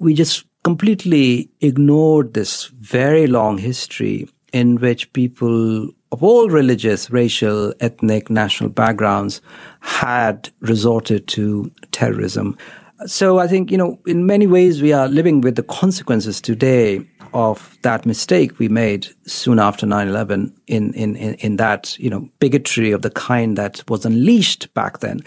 We 0.00 0.14
just 0.14 0.46
completely 0.64 1.48
ignored 1.60 2.34
this 2.34 2.64
very 2.64 3.28
long 3.28 3.56
history 3.56 4.28
in 4.52 4.80
which 4.80 5.12
people 5.12 5.90
of 6.10 6.24
all 6.24 6.48
religious, 6.48 7.10
racial, 7.12 7.72
ethnic, 7.78 8.30
national 8.30 8.70
backgrounds 8.70 9.40
had 9.80 10.50
resorted 10.58 11.28
to 11.28 11.70
terrorism. 11.92 12.58
So 13.04 13.38
I 13.38 13.46
think, 13.46 13.70
you 13.70 13.76
know, 13.76 13.98
in 14.06 14.26
many 14.26 14.46
ways 14.46 14.80
we 14.80 14.92
are 14.92 15.08
living 15.08 15.42
with 15.42 15.56
the 15.56 15.62
consequences 15.62 16.40
today 16.40 17.06
of 17.34 17.76
that 17.82 18.06
mistake 18.06 18.58
we 18.58 18.68
made 18.68 19.08
soon 19.26 19.58
after 19.58 19.86
9-11 19.86 20.52
in, 20.66 20.94
in, 20.94 21.14
in, 21.16 21.34
in 21.34 21.56
that, 21.56 21.98
you 21.98 22.08
know, 22.08 22.28
bigotry 22.38 22.92
of 22.92 23.02
the 23.02 23.10
kind 23.10 23.58
that 23.58 23.82
was 23.88 24.06
unleashed 24.06 24.72
back 24.72 25.00
then 25.00 25.20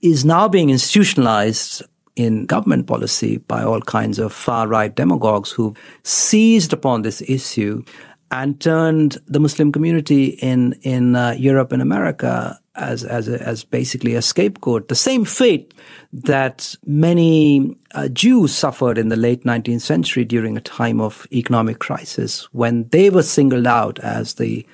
is 0.00 0.24
now 0.24 0.46
being 0.46 0.70
institutionalized 0.70 1.82
in 2.14 2.46
government 2.46 2.86
policy 2.86 3.38
by 3.38 3.62
all 3.62 3.80
kinds 3.80 4.18
of 4.18 4.32
far 4.32 4.68
right 4.68 4.94
demagogues 4.94 5.50
who 5.50 5.74
seized 6.04 6.72
upon 6.72 7.02
this 7.02 7.22
issue 7.22 7.82
and 8.30 8.60
turned 8.60 9.18
the 9.26 9.40
Muslim 9.40 9.72
community 9.72 10.26
in 10.26 10.74
in 10.82 11.16
uh, 11.16 11.34
Europe 11.38 11.72
and 11.72 11.82
America 11.82 12.58
as 12.74 13.04
as 13.04 13.28
as 13.28 13.64
basically 13.64 14.14
a 14.14 14.22
scapegoat. 14.22 14.88
The 14.88 14.94
same 14.94 15.24
fate 15.24 15.74
that 16.12 16.74
many 16.86 17.76
uh, 17.94 18.08
Jews 18.08 18.54
suffered 18.54 18.98
in 18.98 19.08
the 19.08 19.16
late 19.16 19.44
19th 19.44 19.82
century 19.82 20.24
during 20.24 20.56
a 20.56 20.62
time 20.62 21.00
of 21.00 21.26
economic 21.32 21.78
crisis 21.78 22.48
when 22.52 22.88
they 22.88 23.10
were 23.10 23.22
singled 23.22 23.66
out 23.66 23.98
as 24.00 24.34
the 24.34 24.66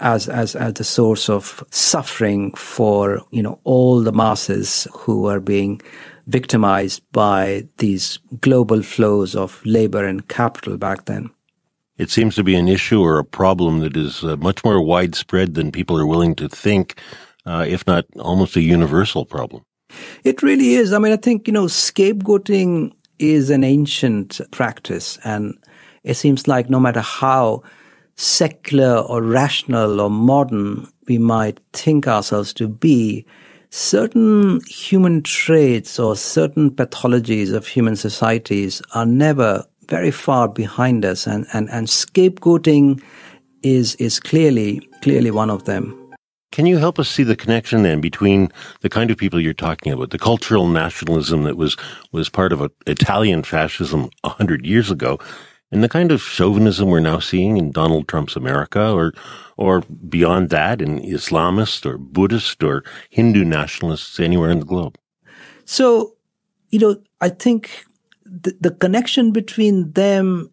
as 0.00 0.28
as 0.28 0.56
as 0.56 0.74
the 0.74 0.84
source 0.84 1.28
of 1.28 1.64
suffering 1.70 2.52
for 2.54 3.22
you 3.30 3.42
know 3.42 3.60
all 3.64 4.00
the 4.00 4.12
masses 4.12 4.88
who 4.92 5.26
are 5.26 5.40
being 5.40 5.80
victimized 6.26 7.02
by 7.12 7.68
these 7.78 8.18
global 8.40 8.82
flows 8.82 9.36
of 9.36 9.64
labor 9.64 10.04
and 10.04 10.28
capital 10.28 10.76
back 10.76 11.04
then. 11.04 11.30
It 11.96 12.10
seems 12.10 12.34
to 12.34 12.42
be 12.42 12.56
an 12.56 12.66
issue 12.66 13.00
or 13.00 13.18
a 13.18 13.24
problem 13.24 13.78
that 13.80 13.96
is 13.96 14.24
uh, 14.24 14.36
much 14.38 14.64
more 14.64 14.82
widespread 14.82 15.54
than 15.54 15.70
people 15.70 15.96
are 15.96 16.06
willing 16.06 16.34
to 16.36 16.48
think, 16.48 16.98
uh, 17.46 17.64
if 17.68 17.86
not 17.86 18.04
almost 18.18 18.56
a 18.56 18.62
universal 18.62 19.24
problem. 19.24 19.62
It 20.24 20.42
really 20.42 20.74
is. 20.74 20.92
I 20.92 20.98
mean, 20.98 21.12
I 21.12 21.16
think, 21.16 21.46
you 21.46 21.52
know, 21.52 21.66
scapegoating 21.66 22.92
is 23.18 23.50
an 23.50 23.64
ancient 23.64 24.40
practice 24.50 25.18
and 25.24 25.56
it 26.02 26.14
seems 26.14 26.48
like 26.48 26.68
no 26.68 26.80
matter 26.80 27.00
how 27.00 27.62
secular 28.16 28.98
or 28.98 29.22
rational 29.22 30.00
or 30.00 30.10
modern 30.10 30.88
we 31.08 31.18
might 31.18 31.60
think 31.72 32.06
ourselves 32.06 32.52
to 32.54 32.68
be, 32.68 33.26
certain 33.70 34.60
human 34.68 35.22
traits 35.22 35.98
or 35.98 36.16
certain 36.16 36.70
pathologies 36.70 37.52
of 37.52 37.66
human 37.66 37.96
societies 37.96 38.80
are 38.94 39.06
never 39.06 39.64
very 39.88 40.10
far 40.10 40.48
behind 40.48 41.04
us 41.04 41.26
and, 41.26 41.46
and, 41.52 41.68
and 41.70 41.88
scapegoating 41.88 43.02
is 43.62 43.94
is 43.96 44.20
clearly 44.20 44.86
clearly 45.00 45.30
one 45.30 45.50
of 45.50 45.64
them. 45.64 46.03
Can 46.54 46.66
you 46.66 46.78
help 46.78 47.00
us 47.00 47.08
see 47.08 47.24
the 47.24 47.34
connection 47.34 47.82
then 47.82 48.00
between 48.00 48.48
the 48.80 48.88
kind 48.88 49.10
of 49.10 49.16
people 49.16 49.40
you're 49.40 49.52
talking 49.52 49.92
about, 49.92 50.10
the 50.10 50.20
cultural 50.20 50.68
nationalism 50.68 51.42
that 51.42 51.56
was 51.56 51.76
was 52.12 52.28
part 52.28 52.52
of 52.52 52.70
Italian 52.86 53.42
fascism 53.42 54.08
a 54.22 54.28
hundred 54.28 54.64
years 54.64 54.88
ago, 54.88 55.18
and 55.72 55.82
the 55.82 55.88
kind 55.88 56.12
of 56.12 56.22
chauvinism 56.22 56.88
we're 56.88 57.00
now 57.00 57.18
seeing 57.18 57.56
in 57.56 57.72
Donald 57.72 58.06
Trump's 58.06 58.36
America, 58.36 58.92
or 58.92 59.12
or 59.56 59.80
beyond 60.08 60.50
that 60.50 60.80
in 60.80 61.00
Islamist 61.00 61.84
or 61.84 61.98
Buddhist 61.98 62.62
or 62.62 62.84
Hindu 63.10 63.44
nationalists 63.44 64.20
anywhere 64.20 64.52
in 64.52 64.60
the 64.60 64.66
globe? 64.66 64.96
So, 65.64 66.14
you 66.70 66.78
know, 66.78 67.02
I 67.20 67.30
think 67.30 67.84
the, 68.24 68.56
the 68.60 68.70
connection 68.70 69.32
between 69.32 69.90
them 69.90 70.50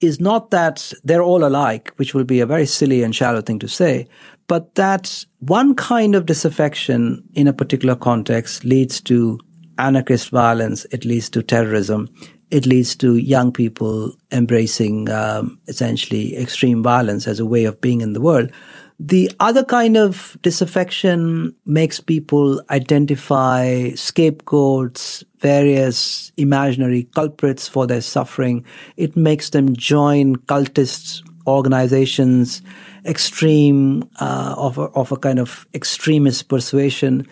is 0.00 0.20
not 0.20 0.50
that 0.50 0.92
they're 1.04 1.22
all 1.22 1.44
alike, 1.44 1.92
which 1.98 2.14
will 2.14 2.24
be 2.24 2.40
a 2.40 2.46
very 2.46 2.66
silly 2.66 3.04
and 3.04 3.14
shallow 3.14 3.42
thing 3.42 3.60
to 3.60 3.68
say, 3.68 4.06
but 4.46 4.74
that 4.76 5.24
one 5.40 5.74
kind 5.74 6.14
of 6.14 6.26
disaffection 6.26 7.22
in 7.34 7.48
a 7.48 7.52
particular 7.52 7.96
context 7.96 8.64
leads 8.64 9.00
to 9.02 9.38
anarchist 9.78 10.30
violence, 10.30 10.86
it 10.90 11.04
leads 11.04 11.28
to 11.30 11.42
terrorism, 11.42 12.08
it 12.50 12.66
leads 12.66 12.94
to 12.96 13.16
young 13.16 13.52
people 13.52 14.14
embracing 14.30 15.10
um, 15.10 15.58
essentially 15.66 16.36
extreme 16.36 16.82
violence 16.82 17.26
as 17.26 17.40
a 17.40 17.46
way 17.46 17.64
of 17.64 17.80
being 17.80 18.00
in 18.00 18.12
the 18.12 18.20
world. 18.20 18.50
The 18.98 19.30
other 19.40 19.62
kind 19.62 19.96
of 19.96 20.38
disaffection 20.40 21.54
makes 21.66 22.00
people 22.00 22.62
identify 22.70 23.90
scapegoats, 23.90 25.22
various 25.40 26.32
imaginary 26.38 27.04
culprits 27.14 27.68
for 27.68 27.86
their 27.86 28.00
suffering. 28.00 28.64
It 28.96 29.14
makes 29.14 29.50
them 29.50 29.76
join 29.76 30.36
cultist 30.36 31.22
organizations, 31.46 32.62
extreme, 33.06 34.08
uh, 34.20 34.54
of, 34.56 34.78
a, 34.78 34.82
of 34.82 35.12
a 35.12 35.16
kind 35.16 35.38
of 35.38 35.66
extremist 35.74 36.48
persuasion. 36.48 37.26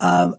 Uh, 0.00 0.32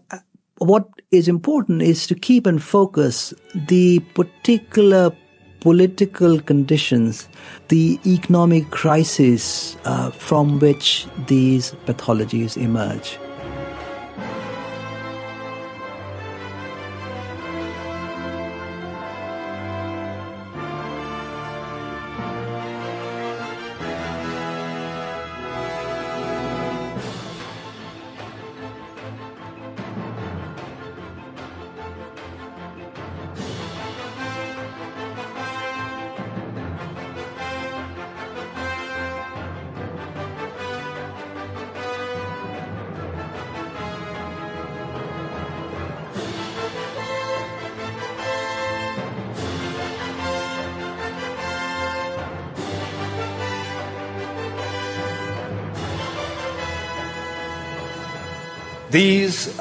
what 0.58 0.88
is 1.10 1.28
important 1.28 1.82
is 1.82 2.06
to 2.06 2.14
keep 2.14 2.46
and 2.46 2.62
focus 2.62 3.34
the 3.54 4.00
particular 4.14 5.12
political 5.60 6.40
conditions, 6.40 7.28
the 7.68 7.98
economic 8.04 8.70
crisis 8.70 9.76
uh, 9.84 10.10
from 10.10 10.58
which 10.58 11.06
these 11.28 11.72
pathologies 11.86 12.56
emerge. 12.56 13.18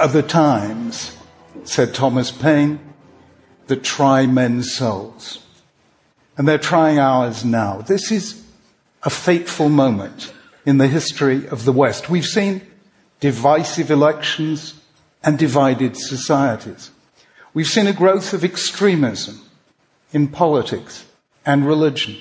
Are 0.02 0.08
the 0.08 0.24
times, 0.24 1.16
said 1.64 1.94
Thomas 1.94 2.32
Paine, 2.32 2.80
that 3.68 3.84
try 3.84 4.26
men's 4.26 4.74
souls. 4.74 5.46
and 6.38 6.48
they're 6.48 6.58
trying 6.58 6.98
ours 6.98 7.46
now. 7.46 7.82
This 7.82 8.12
is 8.12 8.44
a 9.04 9.12
fateful 9.12 9.70
moment 9.70 10.34
in 10.66 10.80
the 10.80 10.88
history 10.88 11.48
of 11.50 11.66
the 11.66 11.72
West. 11.72 12.10
We've 12.10 12.26
seen 12.26 12.62
divisive 13.20 13.92
elections 13.92 14.74
and 15.24 15.38
divided 15.38 15.96
societies. 15.96 16.90
We've 17.54 17.68
seen 17.68 17.86
a 17.86 17.94
growth 17.94 18.34
of 18.34 18.44
extremism 18.44 19.40
in 20.14 20.30
politics 20.30 21.06
and 21.46 21.68
religion. 21.68 22.18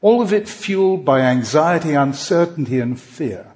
All 0.00 0.22
of 0.22 0.32
it 0.32 0.48
fueled 0.48 1.04
by 1.04 1.22
anxiety, 1.22 1.94
uncertainty, 1.94 2.78
and 2.78 3.00
fear 3.00 3.48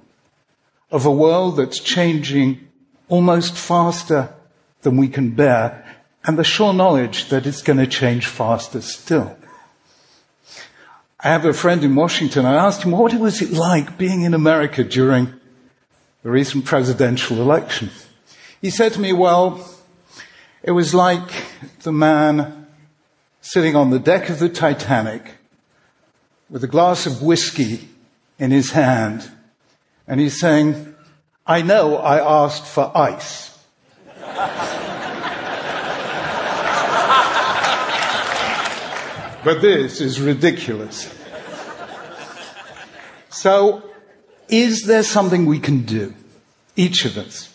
of 0.91 1.05
a 1.05 1.11
world 1.11 1.55
that's 1.55 1.79
changing 1.79 2.67
almost 3.07 3.55
faster 3.55 4.33
than 4.81 4.97
we 4.97 5.07
can 5.07 5.31
bear, 5.31 5.85
and 6.23 6.37
the 6.37 6.43
sure 6.43 6.73
knowledge 6.73 7.29
that 7.29 7.45
it's 7.45 7.61
going 7.61 7.79
to 7.79 7.87
change 7.87 8.25
faster 8.27 8.81
still. 8.81 9.37
I 11.19 11.29
have 11.29 11.45
a 11.45 11.53
friend 11.53 11.83
in 11.83 11.95
Washington. 11.95 12.45
I 12.45 12.53
asked 12.53 12.83
him, 12.83 12.91
what 12.91 13.13
was 13.13 13.41
it 13.41 13.51
like 13.51 13.97
being 13.97 14.21
in 14.21 14.33
America 14.33 14.83
during 14.83 15.33
the 16.23 16.29
recent 16.29 16.65
presidential 16.65 17.41
election? 17.41 17.89
He 18.61 18.69
said 18.69 18.93
to 18.93 18.99
me, 18.99 19.13
well, 19.13 19.67
it 20.63 20.71
was 20.71 20.93
like 20.93 21.31
the 21.83 21.91
man 21.91 22.67
sitting 23.41 23.75
on 23.75 23.91
the 23.91 23.99
deck 23.99 24.29
of 24.29 24.39
the 24.39 24.49
Titanic 24.49 25.35
with 26.49 26.63
a 26.63 26.67
glass 26.67 27.05
of 27.05 27.21
whiskey 27.21 27.87
in 28.39 28.51
his 28.51 28.71
hand, 28.71 29.29
and 30.07 30.19
he's 30.19 30.39
saying, 30.39 30.94
I 31.47 31.61
know 31.61 31.97
I 31.97 32.43
asked 32.43 32.65
for 32.65 32.91
ice. 32.97 33.55
but 39.43 39.61
this 39.61 40.01
is 40.01 40.19
ridiculous. 40.19 41.13
So, 43.29 43.83
is 44.49 44.85
there 44.87 45.03
something 45.03 45.45
we 45.45 45.59
can 45.59 45.83
do, 45.83 46.15
each 46.75 47.05
of 47.05 47.15
us, 47.15 47.53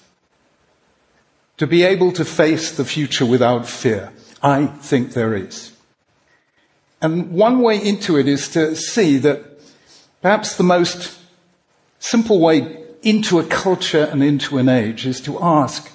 to 1.56 1.66
be 1.66 1.82
able 1.82 2.12
to 2.12 2.24
face 2.24 2.70
the 2.70 2.84
future 2.84 3.26
without 3.26 3.66
fear? 3.66 4.12
I 4.40 4.66
think 4.66 5.14
there 5.14 5.34
is. 5.34 5.72
And 7.02 7.32
one 7.32 7.60
way 7.60 7.84
into 7.84 8.18
it 8.18 8.28
is 8.28 8.48
to 8.50 8.76
see 8.76 9.18
that 9.18 9.42
perhaps 10.22 10.54
the 10.54 10.62
most 10.62 11.18
simple 11.98 12.38
way 12.38 12.79
into 13.02 13.38
a 13.38 13.44
culture 13.44 14.04
and 14.04 14.22
into 14.22 14.58
an 14.58 14.68
age 14.68 15.06
is 15.06 15.20
to 15.22 15.42
ask, 15.42 15.90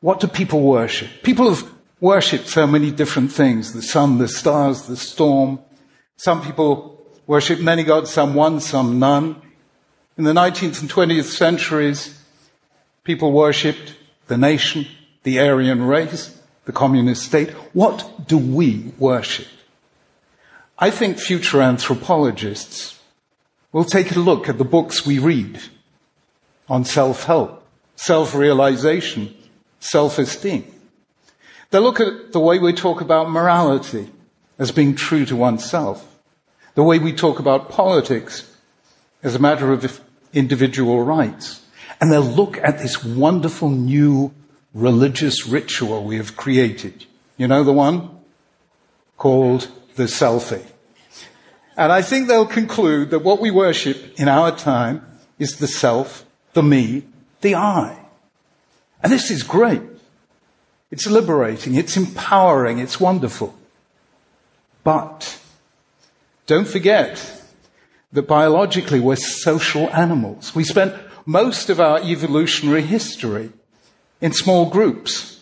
what 0.00 0.20
do 0.20 0.26
people 0.26 0.60
worship? 0.60 1.08
People 1.22 1.48
have 1.48 1.70
worshipped 2.00 2.48
so 2.48 2.66
many 2.66 2.90
different 2.90 3.32
things. 3.32 3.72
The 3.72 3.82
sun, 3.82 4.18
the 4.18 4.28
stars, 4.28 4.82
the 4.82 4.96
storm. 4.96 5.60
Some 6.16 6.42
people 6.42 7.02
worship 7.26 7.60
many 7.60 7.82
gods, 7.82 8.10
some 8.10 8.34
one, 8.34 8.60
some 8.60 8.98
none. 8.98 9.40
In 10.16 10.24
the 10.24 10.32
19th 10.32 10.82
and 10.82 10.90
20th 10.90 11.24
centuries, 11.24 12.22
people 13.02 13.32
worshipped 13.32 13.96
the 14.26 14.36
nation, 14.36 14.86
the 15.22 15.40
Aryan 15.40 15.82
race, 15.82 16.38
the 16.66 16.72
communist 16.72 17.22
state. 17.24 17.50
What 17.72 18.28
do 18.28 18.38
we 18.38 18.92
worship? 18.98 19.46
I 20.78 20.90
think 20.90 21.18
future 21.18 21.62
anthropologists 21.62 23.00
will 23.72 23.84
take 23.84 24.14
a 24.14 24.20
look 24.20 24.48
at 24.48 24.58
the 24.58 24.64
books 24.64 25.06
we 25.06 25.18
read 25.18 25.60
on 26.68 26.84
self-help, 26.84 27.66
self-realization, 27.96 29.34
self-esteem. 29.80 30.64
They'll 31.70 31.82
look 31.82 32.00
at 32.00 32.32
the 32.32 32.40
way 32.40 32.58
we 32.58 32.72
talk 32.72 33.00
about 33.00 33.30
morality 33.30 34.10
as 34.58 34.70
being 34.70 34.94
true 34.94 35.24
to 35.26 35.36
oneself, 35.36 36.18
the 36.74 36.82
way 36.82 36.98
we 36.98 37.12
talk 37.12 37.38
about 37.38 37.68
politics 37.68 38.50
as 39.22 39.34
a 39.34 39.40
matter 39.40 39.72
of 39.72 40.00
individual 40.32 41.02
rights. 41.02 41.62
And 42.00 42.12
they'll 42.12 42.22
look 42.22 42.58
at 42.58 42.78
this 42.78 43.04
wonderful 43.04 43.70
new 43.70 44.32
religious 44.72 45.46
ritual 45.46 46.04
we 46.04 46.16
have 46.16 46.36
created. 46.36 47.06
You 47.36 47.48
know 47.48 47.64
the 47.64 47.72
one? 47.72 48.10
Called 49.16 49.68
the 49.96 50.04
selfie. 50.04 50.64
And 51.76 51.90
I 51.90 52.02
think 52.02 52.28
they'll 52.28 52.46
conclude 52.46 53.10
that 53.10 53.20
what 53.20 53.40
we 53.40 53.50
worship 53.50 54.18
in 54.18 54.28
our 54.28 54.56
time 54.56 55.04
is 55.38 55.56
the 55.56 55.66
self, 55.66 56.23
the 56.54 56.62
me, 56.62 57.04
the 57.40 57.54
I. 57.54 57.96
And 59.02 59.12
this 59.12 59.30
is 59.30 59.42
great. 59.42 59.82
It's 60.90 61.06
liberating, 61.06 61.74
it's 61.74 61.96
empowering, 61.96 62.78
it's 62.78 63.00
wonderful. 63.00 63.54
But 64.82 65.40
don't 66.46 66.68
forget 66.68 67.42
that 68.12 68.28
biologically 68.28 69.00
we're 69.00 69.16
social 69.16 69.90
animals. 69.90 70.54
We 70.54 70.64
spent 70.64 70.94
most 71.26 71.68
of 71.68 71.80
our 71.80 72.00
evolutionary 72.00 72.82
history 72.82 73.50
in 74.20 74.32
small 74.32 74.70
groups. 74.70 75.40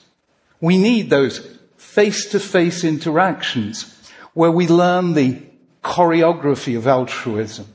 We 0.61 0.79
need 0.79 1.11
those 1.11 1.47
face 1.77 2.31
to 2.31 2.41
face 2.41 2.85
interactions 2.85 4.11
where 4.33 4.51
we 4.51 4.69
learn 4.69 5.13
the 5.13 5.43
choreography 5.85 6.77
of 6.77 6.87
altruism 6.87 7.67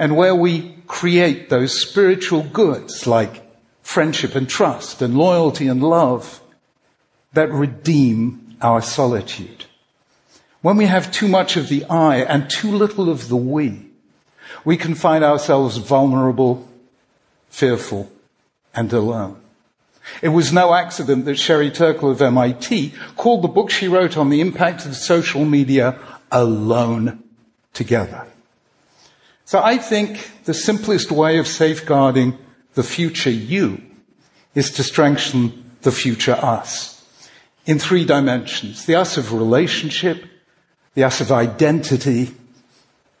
and 0.00 0.16
where 0.16 0.34
we 0.34 0.74
create 0.86 1.50
those 1.50 1.78
spiritual 1.78 2.42
goods 2.42 3.06
like 3.06 3.42
friendship 3.82 4.34
and 4.34 4.48
trust 4.48 5.02
and 5.02 5.14
loyalty 5.14 5.68
and 5.68 5.82
love 5.82 6.40
that 7.34 7.52
redeem 7.52 8.56
our 8.62 8.80
solitude. 8.80 9.66
When 10.62 10.78
we 10.78 10.86
have 10.86 11.12
too 11.12 11.28
much 11.28 11.58
of 11.58 11.68
the 11.68 11.84
I 11.84 12.16
and 12.16 12.48
too 12.48 12.72
little 12.72 13.10
of 13.10 13.28
the 13.28 13.36
we, 13.36 13.90
we 14.64 14.78
can 14.78 14.94
find 14.94 15.22
ourselves 15.22 15.76
vulnerable, 15.76 16.66
fearful, 17.50 18.10
and 18.74 18.90
alone. 18.94 19.36
It 20.22 20.30
was 20.30 20.50
no 20.50 20.72
accident 20.72 21.26
that 21.26 21.36
Sherry 21.36 21.70
Turkle 21.70 22.10
of 22.10 22.22
MIT 22.22 22.94
called 23.18 23.42
the 23.42 23.48
book 23.48 23.70
she 23.70 23.86
wrote 23.86 24.16
on 24.16 24.30
the 24.30 24.40
impact 24.40 24.86
of 24.86 24.96
social 24.96 25.44
media 25.44 25.98
Alone 26.32 27.22
Together. 27.74 28.26
So 29.50 29.60
I 29.60 29.78
think 29.78 30.44
the 30.44 30.54
simplest 30.54 31.10
way 31.10 31.38
of 31.38 31.48
safeguarding 31.48 32.38
the 32.74 32.84
future 32.84 33.32
you 33.32 33.82
is 34.54 34.70
to 34.74 34.84
strengthen 34.84 35.72
the 35.82 35.90
future 35.90 36.36
us 36.36 37.04
in 37.66 37.80
three 37.80 38.04
dimensions. 38.04 38.86
The 38.86 38.94
us 38.94 39.16
of 39.16 39.32
relationship, 39.32 40.24
the 40.94 41.02
us 41.02 41.20
of 41.20 41.32
identity, 41.32 42.32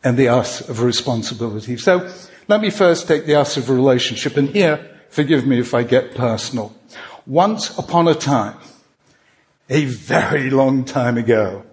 and 0.04 0.16
the 0.16 0.28
us 0.28 0.60
of 0.68 0.82
responsibility. 0.82 1.76
So 1.76 2.08
let 2.46 2.60
me 2.60 2.70
first 2.70 3.08
take 3.08 3.26
the 3.26 3.34
us 3.34 3.56
of 3.56 3.68
relationship. 3.68 4.36
And 4.36 4.50
here, 4.50 4.88
forgive 5.08 5.44
me 5.44 5.58
if 5.58 5.74
I 5.74 5.82
get 5.82 6.14
personal. 6.14 6.72
Once 7.26 7.76
upon 7.76 8.06
a 8.06 8.14
time, 8.14 8.56
a 9.68 9.84
very 9.84 10.48
long 10.48 10.84
time 10.84 11.18
ago, 11.18 11.64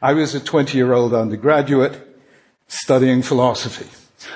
I 0.00 0.14
was 0.14 0.34
a 0.34 0.40
20 0.40 0.78
year 0.78 0.94
old 0.94 1.12
undergraduate 1.12 2.00
studying 2.66 3.20
philosophy. 3.20 3.90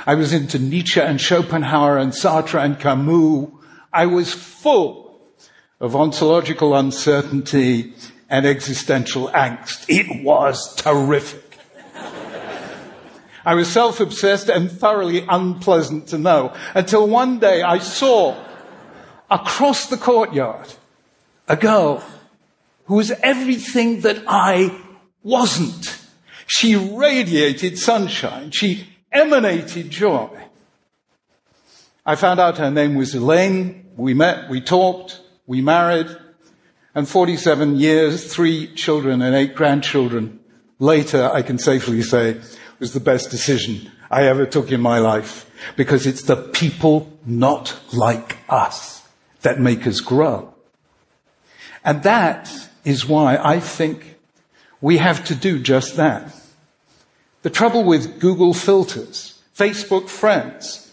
I 0.07 0.15
was 0.15 0.33
into 0.33 0.59
Nietzsche 0.59 1.01
and 1.01 1.21
Schopenhauer 1.21 1.99
and 1.99 2.13
Sartre 2.13 2.63
and 2.63 2.79
Camus. 2.79 3.49
I 3.93 4.07
was 4.07 4.33
full 4.33 5.21
of 5.81 5.97
ontological 5.97 6.75
uncertainty 6.75 7.95
and 8.29 8.47
existential 8.47 9.29
angst. 9.29 9.87
It 9.89 10.25
was 10.25 10.75
terrific. 10.77 11.59
I 13.45 13.55
was 13.55 13.69
self-obsessed 13.69 14.51
and 14.51 14.71
thoroughly 14.71 15.25
unpleasant 15.27 16.09
to 16.09 16.19
know 16.19 16.55
until 16.75 17.09
one 17.09 17.39
day 17.39 17.63
I 17.63 17.79
saw 17.79 18.37
across 19.31 19.87
the 19.87 19.97
courtyard 19.97 20.75
a 21.49 21.57
girl 21.57 22.05
who 22.85 22.97
was 22.97 23.11
everything 23.23 24.03
that 24.03 24.23
I 24.29 24.79
wasn't. 25.23 25.99
She 26.47 26.77
radiated 26.77 27.79
sunshine. 27.79 28.51
She 28.51 28.90
emanated 29.13 29.91
joy. 29.91 30.29
I 32.05 32.17
found 32.17 32.41
out 32.41 32.59
her 32.59 32.71
name 32.71 32.95
was 32.95 33.15
Elaine. 33.15 33.87
We 33.97 34.15
met, 34.15 34.49
we 34.49 34.61
talked, 34.61 35.21
we 35.47 35.61
married, 35.61 36.09
and 36.95 37.09
47 37.09 37.77
years, 37.77 38.33
three 38.33 38.67
children 38.75 39.23
and 39.23 39.35
eight 39.35 39.55
grandchildren 39.55 40.41
later, 40.79 41.31
I 41.33 41.43
can 41.43 41.59
safely 41.59 42.03
say, 42.03 42.41
was 42.79 42.93
the 42.93 43.01
best 43.01 43.31
decision 43.31 43.91
I 44.11 44.25
ever 44.25 44.47
took 44.47 44.73
in 44.73 44.81
my 44.81 44.99
life 44.99 45.49
because 45.77 46.07
it's 46.07 46.23
the 46.23 46.37
people 46.37 47.17
not 47.25 47.79
like 47.93 48.39
us 48.49 49.07
that 49.43 49.61
make 49.61 49.87
us 49.87 50.01
grow. 50.01 50.53
And 51.85 52.03
that 52.03 52.51
is 52.85 53.07
why 53.07 53.37
I 53.37 53.61
think 53.61 54.17
we 54.81 54.97
have 54.97 55.25
to 55.27 55.35
do 55.35 55.59
just 55.59 55.97
that. 55.97 56.35
The 57.43 57.51
trouble 57.51 57.85
with 57.85 58.21
Google 58.21 58.53
filters, 58.53 59.41
Facebook 59.57 60.09
friends, 60.09 60.93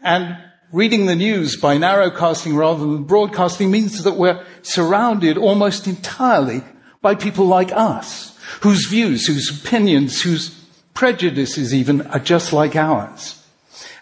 and 0.00 0.36
reading 0.72 1.06
the 1.06 1.14
news 1.14 1.56
by 1.56 1.76
narrowcasting 1.76 2.56
rather 2.56 2.80
than 2.80 3.04
broadcasting 3.04 3.70
means 3.70 4.02
that 4.02 4.16
we're 4.16 4.44
surrounded 4.62 5.38
almost 5.38 5.86
entirely 5.86 6.62
by 7.00 7.14
people 7.14 7.46
like 7.46 7.70
us, 7.72 8.36
whose 8.62 8.86
views, 8.86 9.26
whose 9.26 9.60
opinions, 9.60 10.22
whose 10.22 10.50
prejudices 10.92 11.72
even 11.72 12.02
are 12.08 12.18
just 12.18 12.52
like 12.52 12.74
ours. 12.74 13.44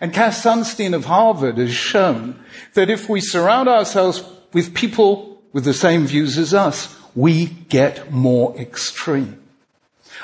And 0.00 0.12
Cass 0.12 0.42
Sunstein 0.42 0.94
of 0.94 1.04
Harvard 1.04 1.58
has 1.58 1.74
shown 1.74 2.42
that 2.72 2.88
if 2.88 3.08
we 3.08 3.20
surround 3.20 3.68
ourselves 3.68 4.24
with 4.52 4.74
people 4.74 5.42
with 5.52 5.64
the 5.64 5.74
same 5.74 6.06
views 6.06 6.38
as 6.38 6.54
us, 6.54 6.98
we 7.14 7.46
get 7.46 8.10
more 8.10 8.56
extreme. 8.56 9.40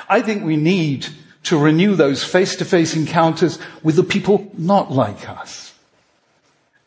I 0.09 0.21
think 0.21 0.43
we 0.43 0.57
need 0.57 1.07
to 1.43 1.57
renew 1.57 1.95
those 1.95 2.23
face 2.23 2.55
to 2.57 2.65
face 2.65 2.95
encounters 2.95 3.59
with 3.83 3.95
the 3.95 4.03
people 4.03 4.51
not 4.57 4.91
like 4.91 5.27
us. 5.27 5.73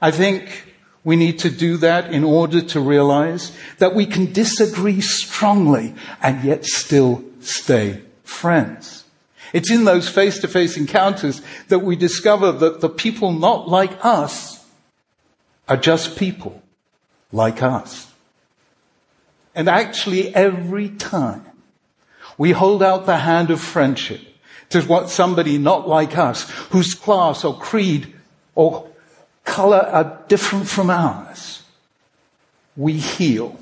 I 0.01 0.11
think 0.11 0.75
we 1.03 1.17
need 1.17 1.39
to 1.41 1.51
do 1.51 1.77
that 1.79 2.13
in 2.13 2.25
order 2.25 2.61
to 2.61 2.81
realize 2.81 3.57
that 3.79 3.95
we 3.95 4.07
can 4.07 4.33
disagree 4.33 5.01
strongly 5.01 5.95
and 6.23 6.43
yet 6.45 6.65
still 6.65 7.25
stay 7.41 8.01
friends. 8.23 9.05
It's 9.53 9.71
in 9.71 9.85
those 9.85 10.09
face 10.09 10.41
to 10.41 10.49
face 10.49 10.77
encounters 10.77 11.41
that 11.69 11.81
we 11.81 11.95
discover 11.95 12.53
that 12.53 12.81
the 12.81 12.89
people 12.89 13.33
not 13.33 13.69
like 13.69 14.05
us 14.05 14.67
are 15.69 15.77
just 15.77 16.19
people 16.19 16.63
like 17.31 17.63
us. 17.63 18.11
And 19.55 19.69
actually, 19.69 20.35
every 20.35 20.89
time 20.89 21.45
we 22.37 22.51
hold 22.51 22.83
out 22.83 23.07
the 23.07 23.19
hand 23.19 23.51
of 23.51 23.61
friendship 23.61 24.21
to 24.75 24.87
what 24.87 25.09
somebody 25.09 25.59
not 25.59 25.89
like 25.89 26.19
us, 26.19 26.49
whose 26.71 26.95
class 26.95 27.45
or 27.45 27.59
creed 27.59 28.13
or 28.55 28.89
color 29.45 29.79
are 29.79 30.23
different 30.29 30.69
from 30.69 30.91
ours, 30.91 31.63
we 32.77 32.95
heal 32.95 33.59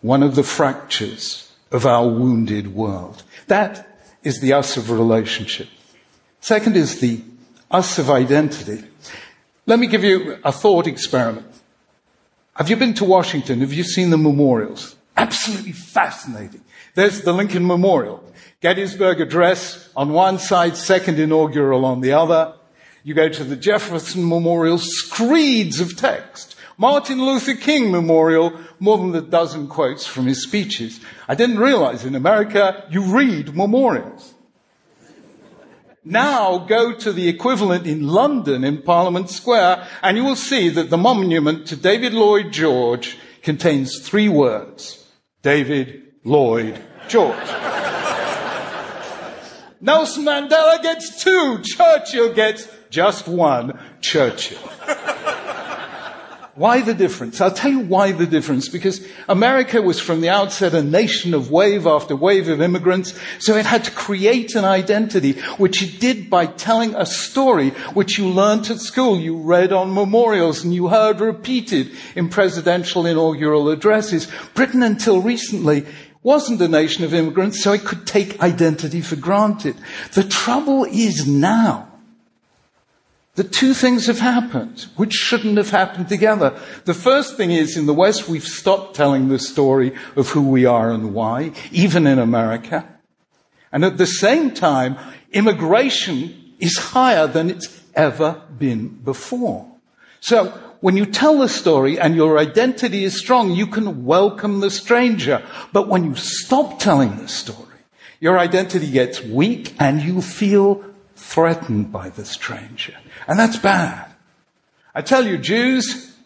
one 0.00 0.22
of 0.22 0.34
the 0.34 0.42
fractures 0.42 1.50
of 1.72 1.86
our 1.86 2.08
wounded 2.08 2.74
world. 2.74 3.22
That 3.48 3.86
is 4.22 4.40
the 4.40 4.52
us 4.52 4.76
of 4.76 4.90
relationship. 4.90 5.68
Second 6.40 6.76
is 6.76 7.00
the 7.00 7.22
us 7.70 7.98
of 7.98 8.10
identity. 8.10 8.84
Let 9.66 9.78
me 9.78 9.86
give 9.86 10.04
you 10.04 10.38
a 10.44 10.52
thought 10.52 10.86
experiment. 10.86 11.46
Have 12.54 12.68
you 12.68 12.76
been 12.76 12.94
to 12.94 13.04
Washington? 13.04 13.60
Have 13.60 13.72
you 13.72 13.84
seen 13.84 14.10
the 14.10 14.18
memorials? 14.18 14.96
Absolutely 15.16 15.72
fascinating. 15.72 16.62
There's 16.94 17.22
the 17.22 17.32
Lincoln 17.32 17.66
Memorial. 17.66 18.24
Gettysburg 18.60 19.22
Address 19.22 19.88
on 19.96 20.12
one 20.12 20.38
side, 20.38 20.76
second 20.76 21.18
inaugural 21.18 21.86
on 21.86 22.02
the 22.02 22.12
other. 22.12 22.54
You 23.02 23.14
go 23.14 23.30
to 23.30 23.42
the 23.42 23.56
Jefferson 23.56 24.28
Memorial, 24.28 24.76
screeds 24.76 25.80
of 25.80 25.96
text. 25.96 26.56
Martin 26.76 27.24
Luther 27.24 27.54
King 27.54 27.90
Memorial, 27.90 28.52
more 28.78 28.98
than 28.98 29.14
a 29.14 29.22
dozen 29.22 29.66
quotes 29.66 30.06
from 30.06 30.26
his 30.26 30.42
speeches. 30.42 31.00
I 31.26 31.34
didn't 31.36 31.58
realize 31.58 32.04
in 32.04 32.14
America 32.14 32.86
you 32.90 33.02
read 33.02 33.56
memorials. 33.56 34.34
Now 36.04 36.58
go 36.58 36.92
to 36.92 37.12
the 37.12 37.30
equivalent 37.30 37.86
in 37.86 38.08
London 38.08 38.62
in 38.64 38.82
Parliament 38.82 39.30
Square 39.30 39.88
and 40.02 40.18
you 40.18 40.24
will 40.24 40.36
see 40.36 40.68
that 40.68 40.90
the 40.90 40.98
monument 40.98 41.66
to 41.68 41.76
David 41.76 42.12
Lloyd 42.12 42.52
George 42.52 43.16
contains 43.42 44.00
three 44.00 44.28
words. 44.28 45.06
David 45.42 46.02
Lloyd 46.24 46.82
George. 47.08 47.48
Nelson 49.80 50.24
Mandela 50.24 50.82
gets 50.82 51.22
two. 51.22 51.62
Churchill 51.62 52.34
gets 52.34 52.68
just 52.90 53.26
one. 53.26 53.78
Churchill. 54.00 54.58
Why 56.60 56.82
the 56.82 56.92
difference? 56.92 57.40
I'll 57.40 57.50
tell 57.50 57.70
you 57.70 57.80
why 57.80 58.12
the 58.12 58.26
difference. 58.26 58.68
Because 58.68 59.06
America 59.28 59.80
was 59.80 59.98
from 59.98 60.20
the 60.20 60.28
outset 60.28 60.74
a 60.74 60.82
nation 60.82 61.32
of 61.32 61.50
wave 61.50 61.86
after 61.86 62.14
wave 62.14 62.48
of 62.48 62.60
immigrants, 62.60 63.18
so 63.38 63.56
it 63.56 63.64
had 63.64 63.84
to 63.84 63.90
create 63.90 64.54
an 64.54 64.66
identity, 64.66 65.40
which 65.56 65.82
it 65.82 65.98
did 66.00 66.28
by 66.28 66.44
telling 66.44 66.94
a 66.94 67.06
story 67.06 67.70
which 67.94 68.18
you 68.18 68.28
learned 68.28 68.68
at 68.68 68.80
school, 68.80 69.18
you 69.18 69.38
read 69.38 69.72
on 69.72 69.94
memorials, 69.94 70.62
and 70.62 70.74
you 70.74 70.88
heard 70.88 71.20
repeated 71.20 71.92
in 72.14 72.28
presidential 72.28 73.06
inaugural 73.06 73.70
addresses. 73.70 74.30
Britain 74.52 74.82
until 74.82 75.22
recently 75.22 75.86
wasn't 76.22 76.60
a 76.60 76.68
nation 76.68 77.04
of 77.04 77.14
immigrants, 77.14 77.62
so 77.62 77.72
it 77.72 77.84
could 77.84 78.06
take 78.06 78.40
identity 78.42 79.00
for 79.00 79.16
granted. 79.16 79.76
The 80.12 80.24
trouble 80.24 80.84
is 80.84 81.26
now 81.26 81.90
the 83.36 83.44
two 83.44 83.74
things 83.74 84.06
have 84.06 84.18
happened, 84.18 84.86
which 84.96 85.12
shouldn't 85.12 85.56
have 85.56 85.70
happened 85.70 86.08
together. 86.08 86.58
The 86.84 86.94
first 86.94 87.36
thing 87.36 87.50
is 87.50 87.76
in 87.76 87.86
the 87.86 87.94
West, 87.94 88.28
we've 88.28 88.44
stopped 88.44 88.96
telling 88.96 89.28
the 89.28 89.38
story 89.38 89.94
of 90.16 90.28
who 90.28 90.42
we 90.42 90.66
are 90.66 90.90
and 90.90 91.14
why, 91.14 91.52
even 91.70 92.06
in 92.06 92.18
America. 92.18 92.86
And 93.72 93.84
at 93.84 93.98
the 93.98 94.06
same 94.06 94.50
time, 94.50 94.98
immigration 95.32 96.54
is 96.58 96.76
higher 96.76 97.26
than 97.26 97.48
it's 97.48 97.80
ever 97.94 98.42
been 98.58 98.88
before. 98.88 99.66
So 100.20 100.52
when 100.80 100.96
you 100.96 101.06
tell 101.06 101.38
the 101.38 101.48
story 101.48 101.98
and 101.98 102.16
your 102.16 102.38
identity 102.38 103.04
is 103.04 103.18
strong, 103.18 103.52
you 103.52 103.66
can 103.66 104.04
welcome 104.04 104.60
the 104.60 104.70
stranger. 104.70 105.44
But 105.72 105.88
when 105.88 106.04
you 106.04 106.14
stop 106.16 106.78
telling 106.78 107.16
the 107.16 107.28
story, 107.28 107.66
your 108.18 108.38
identity 108.38 108.90
gets 108.90 109.20
weak 109.22 109.74
and 109.78 110.00
you 110.00 110.22
feel 110.22 110.84
threatened 111.16 111.92
by 111.92 112.08
the 112.08 112.24
stranger. 112.24 112.94
And 113.26 113.38
that's 113.38 113.56
bad. 113.56 114.10
I 114.94 115.02
tell 115.02 115.26
you, 115.26 115.38
Jews 115.38 116.16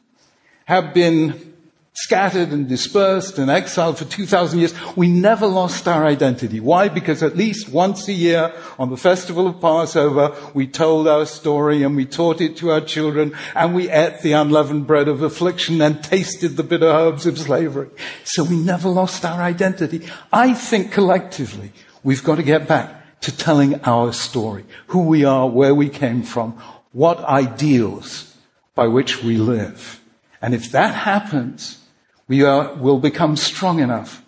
have 0.67 0.95
been 0.95 1.54
scattered 1.95 2.51
and 2.51 2.69
dispersed 2.69 3.39
and 3.39 3.49
exiled 3.49 3.97
for 3.97 4.05
2,000 4.05 4.59
years. 4.59 4.75
We 4.97 5.09
never 5.09 5.47
lost 5.47 5.87
our 5.87 6.05
identity. 6.05 6.59
Why? 6.59 6.89
Because 6.89 7.23
at 7.23 7.37
least 7.37 7.69
once 7.69 8.09
a 8.09 8.13
year 8.13 8.53
on 8.81 8.91
the 8.91 8.97
festival 8.97 9.47
of 9.47 9.61
Passover, 9.61 10.35
we 10.55 10.67
told 10.67 11.07
our 11.07 11.25
story 11.25 11.85
and 11.85 11.95
we 11.95 12.05
taught 12.05 12.41
it 12.41 12.57
to 12.59 12.73
our 12.73 12.81
children 12.81 13.37
and 13.55 13.75
we 13.75 13.89
ate 13.89 14.23
the 14.23 14.33
unleavened 14.33 14.89
bread 14.89 15.07
of 15.07 15.23
affliction 15.23 15.81
and 15.81 16.03
tasted 16.03 16.57
the 16.57 16.65
bitter 16.65 16.87
herbs 16.87 17.27
of 17.27 17.39
slavery. 17.39 17.91
So 18.25 18.43
we 18.43 18.57
never 18.57 18.89
lost 18.89 19.25
our 19.25 19.41
identity. 19.41 20.09
I 20.33 20.53
think 20.53 20.91
collectively 20.91 21.73
we've 22.03 22.25
got 22.25 22.37
to 22.37 22.43
get 22.43 22.67
back 22.67 23.21
to 23.21 23.37
telling 23.37 23.81
our 23.85 24.13
story, 24.13 24.65
who 24.89 25.05
we 25.05 25.25
are, 25.25 25.49
where 25.49 25.75
we 25.75 25.89
came 25.89 26.25
from, 26.25 26.53
what 26.91 27.21
ideals 27.21 28.37
by 28.75 28.89
which 28.89 29.23
we 29.23 29.37
live. 29.37 30.01
And 30.43 30.55
if 30.55 30.73
that 30.73 30.95
happens, 30.95 31.84
we 32.29 32.43
are, 32.43 32.75
will 32.75 32.99
become 32.99 33.37
strong 33.37 33.81
enough 33.81 34.23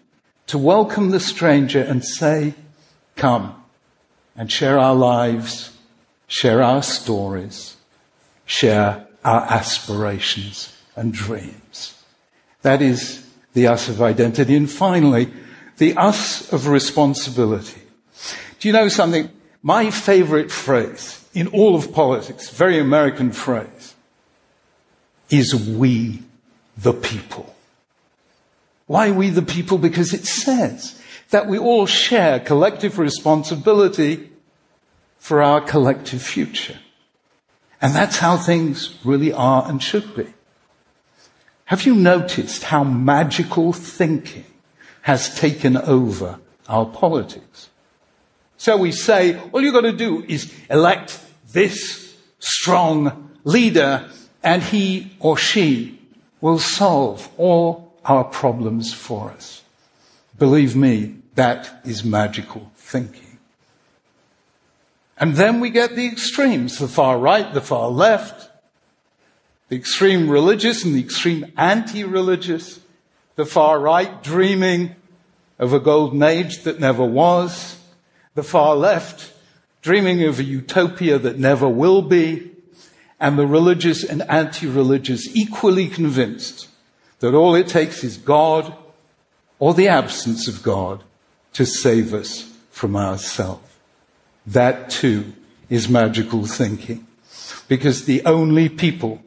to 0.49 0.59
welcome 0.59 1.11
the 1.11 1.21
stranger 1.21 1.81
and 1.81 2.05
say, 2.05 2.55
come 3.17 3.63
and 4.37 4.51
share 4.53 4.79
our 4.79 4.95
lives, 4.95 5.77
share 6.29 6.63
our 6.63 6.83
stories, 6.83 7.77
share 8.45 9.07
our 9.25 9.43
aspirations 9.43 10.73
and 10.95 11.13
dreams. 11.13 12.01
That 12.63 12.83
is 12.83 13.27
the 13.55 13.67
us 13.69 13.89
of 13.89 14.03
identity. 14.03 14.55
And 14.57 14.71
finally, 14.71 15.33
the 15.79 15.97
us 15.97 16.53
of 16.53 16.69
responsibility. 16.69 17.83
Do 18.61 18.69
you 18.69 18.73
know 18.73 18.89
something? 18.89 19.31
My 19.63 19.91
favorite 19.91 20.51
phrase 20.51 21.29
in 21.35 21.49
all 21.49 21.75
of 21.75 21.93
politics, 21.93 22.51
very 22.51 22.79
American 22.79 23.33
phrase, 23.33 23.95
is 25.29 25.55
we 25.55 26.23
the 26.77 26.93
people. 26.93 27.56
Why 28.87 29.11
we 29.11 29.31
the 29.31 29.43
people? 29.43 29.79
Because 29.79 30.15
it 30.15 30.25
says 30.27 31.01
that 31.31 31.49
we 31.49 31.59
all 31.59 31.87
share 31.87 32.39
collective 32.41 32.99
responsibility 32.99 34.31
for 35.19 35.43
our 35.43 35.61
collective 35.61 36.23
future. 36.23 36.79
And 37.83 37.95
that's 37.95 38.19
how 38.19 38.37
things 38.37 38.97
really 39.05 39.33
are 39.33 39.69
and 39.69 39.83
should 39.83 40.15
be. 40.15 40.33
Have 41.67 41.85
you 41.85 41.95
noticed 41.95 42.65
how 42.65 42.85
magical 42.85 43.73
thinking 43.73 44.45
has 45.03 45.37
taken 45.37 45.77
over 45.77 46.39
our 46.69 46.87
politics? 46.87 47.71
So 48.57 48.77
we 48.77 48.93
say, 48.93 49.39
all 49.53 49.61
you've 49.61 49.75
got 49.75 49.81
to 49.83 49.93
do 49.93 50.25
is 50.29 50.55
elect 50.71 51.21
this 51.53 52.17
strong 52.39 53.31
leader 53.45 54.09
and 54.43 54.63
he 54.63 55.13
or 55.19 55.37
she 55.37 56.01
will 56.41 56.61
solve 56.61 57.29
all 57.37 57.86
our 58.07 58.25
problems 58.25 58.95
for 58.95 59.31
us. 59.31 59.63
Believe 60.39 60.77
me, 60.77 61.17
that 61.35 61.81
is 61.85 62.05
magical 62.05 62.71
thinking. 62.77 63.39
And 65.19 65.35
then 65.35 65.61
we 65.61 65.71
get 65.71 65.97
the 65.97 66.07
extremes, 66.07 66.79
the 66.79 66.89
far 66.89 67.19
right, 67.19 67.53
the 67.53 67.61
far 67.61 67.89
left, 67.89 68.51
the 69.69 69.77
extreme 69.77 70.29
religious 70.29 70.85
and 70.85 70.95
the 70.95 71.01
extreme 71.01 71.53
anti-religious, 71.57 72.81
the 73.35 73.47
far 73.47 73.81
right 73.81 74.23
dreaming 74.23 74.95
of 75.59 75.73
a 75.73 75.81
golden 75.81 76.23
age 76.23 76.63
that 76.65 76.79
never 76.79 77.05
was, 77.05 77.79
the 78.35 78.43
far 78.43 78.77
left, 78.77 79.33
dreaming 79.81 80.23
of 80.25 80.39
a 80.39 80.45
utopia 80.45 81.19
that 81.19 81.39
never 81.39 81.69
will 81.69 82.03
be, 82.03 82.51
and 83.19 83.39
the 83.39 83.47
religious 83.47 84.05
and 84.05 84.23
anti-religious 84.29 85.35
equally 85.35 85.89
convinced 85.89 86.69
that 87.27 87.37
all 87.37 87.57
it 87.57 87.67
takes 87.67 88.05
is 88.05 88.17
God 88.17 88.73
or 89.59 89.75
the 89.75 89.89
absence 89.89 90.47
of 90.47 90.63
God 90.63 91.03
to 91.55 91.67
save 91.67 92.15
us 92.15 92.53
from 92.71 92.95
ourselves. 92.95 93.67
That 94.47 94.91
too 94.91 95.33
is 95.69 95.89
magical 95.89 96.47
thinking 96.47 97.05
because 97.67 98.05
the 98.05 98.25
only 98.25 98.69
people 98.69 99.21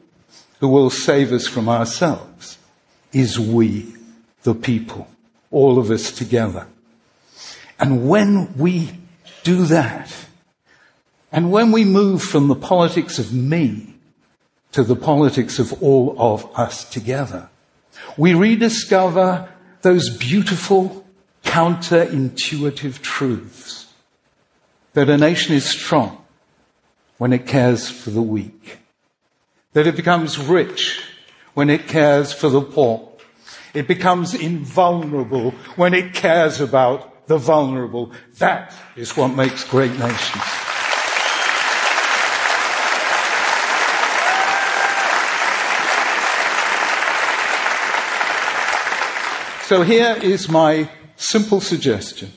who 0.60 0.68
will 0.68 0.88
save 0.88 1.30
us 1.30 1.46
from 1.46 1.68
ourselves 1.68 2.56
is 3.12 3.38
we, 3.38 3.94
the 4.44 4.54
people, 4.54 5.06
all 5.50 5.78
of 5.78 5.90
us 5.90 6.10
together. 6.10 6.66
And 7.78 8.08
when 8.08 8.56
we 8.56 8.92
do 9.42 9.66
that, 9.66 10.14
and 11.30 11.52
when 11.52 11.70
we 11.70 11.84
move 11.84 12.22
from 12.22 12.48
the 12.48 12.54
politics 12.54 13.18
of 13.18 13.34
me 13.34 13.94
to 14.72 14.82
the 14.82 14.96
politics 14.96 15.58
of 15.58 15.82
all 15.82 16.16
of 16.18 16.48
us 16.58 16.88
together, 16.88 17.49
we 18.16 18.34
rediscover 18.34 19.48
those 19.82 20.16
beautiful 20.16 21.04
counterintuitive 21.44 23.00
truths 23.00 23.92
that 24.92 25.08
a 25.08 25.16
nation 25.16 25.54
is 25.54 25.64
strong 25.64 26.24
when 27.18 27.32
it 27.32 27.46
cares 27.46 27.88
for 27.88 28.10
the 28.10 28.22
weak, 28.22 28.78
that 29.72 29.86
it 29.86 29.96
becomes 29.96 30.38
rich 30.38 31.02
when 31.54 31.70
it 31.70 31.86
cares 31.86 32.32
for 32.32 32.48
the 32.48 32.62
poor, 32.62 33.08
it 33.74 33.86
becomes 33.86 34.34
invulnerable 34.34 35.52
when 35.76 35.94
it 35.94 36.14
cares 36.14 36.60
about 36.60 37.26
the 37.26 37.38
vulnerable. 37.38 38.12
That 38.38 38.74
is 38.96 39.16
what 39.16 39.28
makes 39.28 39.64
great 39.64 39.92
nations. 39.92 40.59
So 49.70 49.82
here 49.82 50.18
is 50.20 50.48
my 50.48 50.90
simple 51.14 51.60
suggestion. 51.60 52.32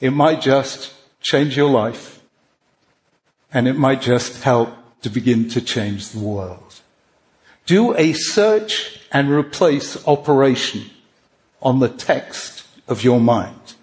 It 0.00 0.12
might 0.12 0.40
just 0.40 0.94
change 1.20 1.56
your 1.56 1.68
life, 1.68 2.22
and 3.52 3.66
it 3.66 3.72
might 3.72 4.00
just 4.00 4.44
help 4.44 4.68
to 5.02 5.10
begin 5.10 5.48
to 5.48 5.60
change 5.60 6.10
the 6.10 6.20
world. 6.20 6.82
Do 7.66 7.96
a 7.96 8.12
search 8.12 9.00
and 9.10 9.28
replace 9.28 10.06
operation 10.06 10.88
on 11.60 11.80
the 11.80 11.88
text 11.88 12.64
of 12.86 13.02
your 13.02 13.18
mind. 13.18 13.74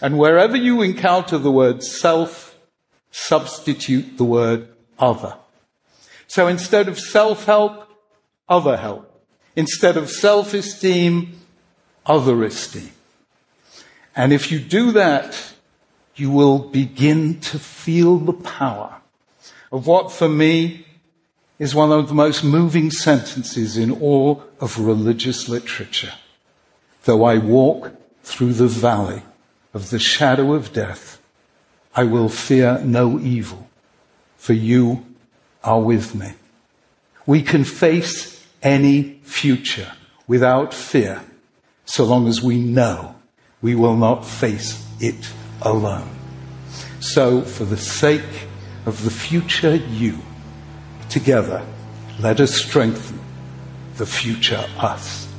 And 0.00 0.18
wherever 0.18 0.56
you 0.56 0.82
encounter 0.82 1.38
the 1.38 1.52
word 1.52 1.84
self, 1.84 2.58
substitute 3.12 4.16
the 4.18 4.24
word 4.24 4.66
other. 4.98 5.36
So 6.26 6.48
instead 6.48 6.88
of 6.88 6.98
self-help, 6.98 7.88
other 8.48 8.78
help. 8.78 9.24
Instead 9.54 9.96
of 9.96 10.10
self-esteem, 10.10 11.34
other 11.34 11.46
esteem. 12.18 12.90
And 14.16 14.32
if 14.32 14.50
you 14.50 14.58
do 14.58 14.92
that, 14.92 15.54
you 16.16 16.30
will 16.30 16.58
begin 16.58 17.40
to 17.40 17.58
feel 17.58 18.18
the 18.18 18.32
power 18.32 18.96
of 19.72 19.86
what 19.86 20.12
for 20.12 20.28
me 20.28 20.86
is 21.58 21.74
one 21.74 21.92
of 21.92 22.08
the 22.08 22.14
most 22.14 22.42
moving 22.42 22.90
sentences 22.90 23.76
in 23.76 23.90
all 23.90 24.42
of 24.60 24.78
religious 24.78 25.48
literature. 25.48 26.12
Though 27.04 27.24
I 27.24 27.38
walk 27.38 27.92
through 28.22 28.54
the 28.54 28.68
valley 28.68 29.22
of 29.72 29.90
the 29.90 29.98
shadow 29.98 30.54
of 30.54 30.72
death, 30.72 31.20
I 31.94 32.04
will 32.04 32.28
fear 32.28 32.80
no 32.84 33.18
evil, 33.18 33.68
for 34.36 34.52
you 34.52 35.04
are 35.62 35.80
with 35.80 36.14
me. 36.14 36.32
We 37.26 37.42
can 37.42 37.64
face 37.64 38.44
any 38.62 39.20
future 39.22 39.92
without 40.26 40.72
fear 40.74 41.22
so 41.90 42.04
long 42.04 42.28
as 42.28 42.40
we 42.40 42.56
know 42.60 43.16
we 43.62 43.74
will 43.74 43.96
not 43.96 44.24
face 44.24 44.86
it 45.00 45.32
alone. 45.62 46.08
So, 47.00 47.42
for 47.42 47.64
the 47.64 47.76
sake 47.76 48.46
of 48.86 49.02
the 49.02 49.10
future 49.10 49.74
you, 49.74 50.18
together, 51.08 51.66
let 52.20 52.38
us 52.38 52.54
strengthen 52.54 53.18
the 53.96 54.06
future 54.06 54.64
us. 54.78 55.29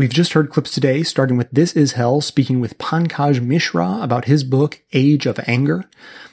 We've 0.00 0.08
just 0.08 0.32
heard 0.32 0.48
clips 0.48 0.70
today, 0.70 1.02
starting 1.02 1.36
with 1.36 1.50
This 1.52 1.74
Is 1.74 1.92
Hell, 1.92 2.22
speaking 2.22 2.58
with 2.58 2.78
Pankaj 2.78 3.42
Mishra 3.42 3.98
about 4.00 4.24
his 4.24 4.44
book, 4.44 4.80
Age 4.94 5.26
of 5.26 5.38
Anger. 5.46 5.84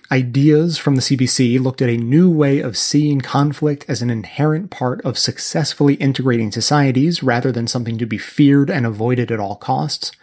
Ideas 0.10 0.78
from 0.78 0.96
the 0.96 1.02
CBC 1.02 1.60
looked 1.60 1.82
at 1.82 1.90
a 1.90 1.98
new 1.98 2.32
way 2.32 2.62
of 2.62 2.78
seeing 2.78 3.20
conflict 3.20 3.84
as 3.90 4.02
an 4.02 4.10
inherent 4.10 4.72
part 4.72 5.02
of 5.02 5.18
successfully 5.18 5.96
integrating 5.96 6.50
societies 6.50 7.22
rather 7.22 7.52
than 7.52 7.68
something 7.68 7.98
to 7.98 8.06
be 8.06 8.18
feared 8.18 8.70
and 8.70 8.86
avoided 8.86 9.34
at 9.34 9.40
all 9.42 9.58
costs. 9.58 10.14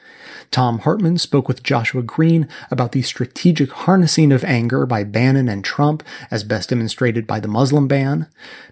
Thom 0.55 0.79
Hartmann 0.79 1.19
spoke 1.19 1.49
with 1.49 1.65
Joshua 1.65 2.01
Green 2.01 2.49
about 2.71 2.93
the 2.93 3.03
strategic 3.03 3.73
harnessing 3.73 4.31
of 4.31 4.45
anger 4.45 4.87
by 4.87 5.03
Bannon 5.03 5.49
and 5.49 5.65
Trump, 5.65 6.05
as 6.31 6.45
best 6.45 6.69
demonstrated 6.69 7.27
by 7.27 7.41
the 7.41 7.49
Muslim 7.49 7.89
ban. 7.89 8.29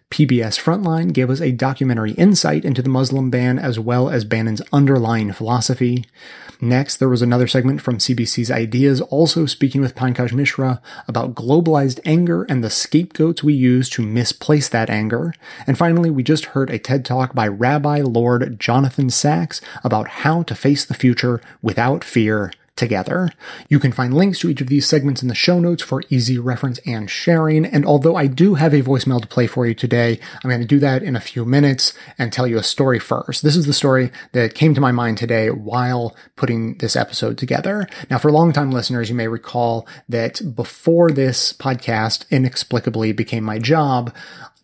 PBS 0.09 0.61
Frontline 0.61 1.13
gave 1.13 1.29
us 1.29 1.41
a 1.41 1.51
documentary 1.51 2.13
insight 2.13 2.65
into 2.65 2.83
the 2.83 2.89
Muslim 2.89 3.31
ban 3.31 3.59
as 3.59 3.81
well 3.81 4.11
as 4.11 4.25
Bannon's 4.25 4.63
underlying 4.73 5.33
philosophy. 5.33 6.05
Next, 6.65 6.99
there 6.99 7.09
was 7.09 7.23
another 7.23 7.49
segment 7.49 7.81
from 7.81 7.99
CBC's 7.99 8.49
Ideas, 8.49 9.01
also 9.01 9.47
speaking 9.47 9.81
with 9.81 9.97
Pankaj 9.97 10.33
Mishra 10.33 10.81
about 11.09 11.35
globalized 11.35 11.99
anger 12.05 12.45
and 12.45 12.63
the 12.63 12.71
scapegoats 12.71 13.43
we 13.43 13.55
use 13.55 13.89
to 13.91 14.03
misplace 14.03 14.69
that 14.69 14.89
anger. 14.89 15.35
And 15.67 15.77
finally, 15.77 16.09
we 16.09 16.23
just 16.23 16.45
heard 16.45 16.71
a 16.71 16.79
TED 16.79 17.05
Talk 17.05 17.35
by 17.35 17.49
Rabbi 17.49 18.03
Lord 18.03 18.61
Jonathan 18.61 19.11
Sacks 19.11 19.61
about 19.83 20.09
how 20.09 20.45
to 20.45 20.55
face 20.55 20.85
the 20.85 20.95
future 20.95 21.41
without 21.73 22.05
fear 22.05 22.53
together. 22.77 23.31
You 23.71 23.79
can 23.79 23.93
find 23.93 24.13
links 24.13 24.41
to 24.41 24.51
each 24.51 24.61
of 24.61 24.67
these 24.67 24.87
segments 24.87 25.23
in 25.23 25.29
the 25.29 25.35
show 25.35 25.59
notes 25.59 25.83
for 25.83 26.03
easy 26.11 26.39
reference 26.39 26.79
and 26.85 27.09
sharing. 27.09 27.65
And 27.65 27.87
although 27.87 28.17
I 28.17 28.27
do 28.27 28.57
have 28.57 28.75
a 28.75 28.83
voicemail 28.83 29.23
to 29.23 29.27
play 29.27 29.47
for 29.47 29.67
you 29.67 29.73
today, 29.73 30.21
I'm 30.45 30.51
going 30.51 30.61
to 30.61 30.67
do 30.67 30.79
that 30.81 31.03
in 31.03 31.17
a 31.17 31.21
few 31.21 31.47
minutes 31.47 31.95
and 32.19 32.31
tell 32.31 32.47
you 32.47 32.59
a 32.59 32.63
story 32.63 32.99
first. 32.99 33.43
This 33.43 33.57
is 33.57 33.65
the 33.65 33.73
story 33.73 34.11
that 34.33 34.55
came 34.55 34.75
to 34.75 34.83
my 34.83 34.93
mind 34.93 35.17
today 35.17 35.49
while 35.49 36.15
putting 36.37 36.77
this 36.77 36.95
episode 36.95 37.39
together. 37.39 37.89
Now, 38.11 38.19
for 38.19 38.31
longtime 38.31 38.71
listeners, 38.71 39.09
you 39.09 39.15
may 39.15 39.29
recall 39.29 39.89
that 40.11 40.55
before 40.55 41.11
this 41.11 41.55
podcast 41.55 42.29
inexplicably 42.31 43.13
became 43.13 43.45
my 43.45 43.59
job, 43.59 44.15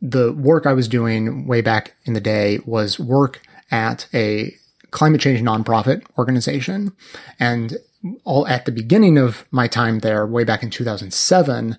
the 0.03 0.35
work 0.35 0.67
I 0.67 0.75
was 0.75 0.89
doing 0.89 1.47
way 1.47 1.63
back 1.63 1.95
in 2.05 2.13
the 2.13 2.21
day 2.21 2.59
was 2.67 3.01
work 3.01 3.41
at 3.71 4.09
a 4.13 4.55
climate 4.91 5.21
change 5.21 5.41
nonprofit 5.41 6.05
organization. 6.17 6.93
And 7.39 7.77
all 8.25 8.47
at 8.47 8.65
the 8.65 8.73
beginning 8.73 9.19
of 9.19 9.45
my 9.51 9.67
time 9.67 10.01
there, 10.01 10.27
way 10.27 10.45
back 10.45 10.63
in 10.63 10.71
2007, 10.71 11.77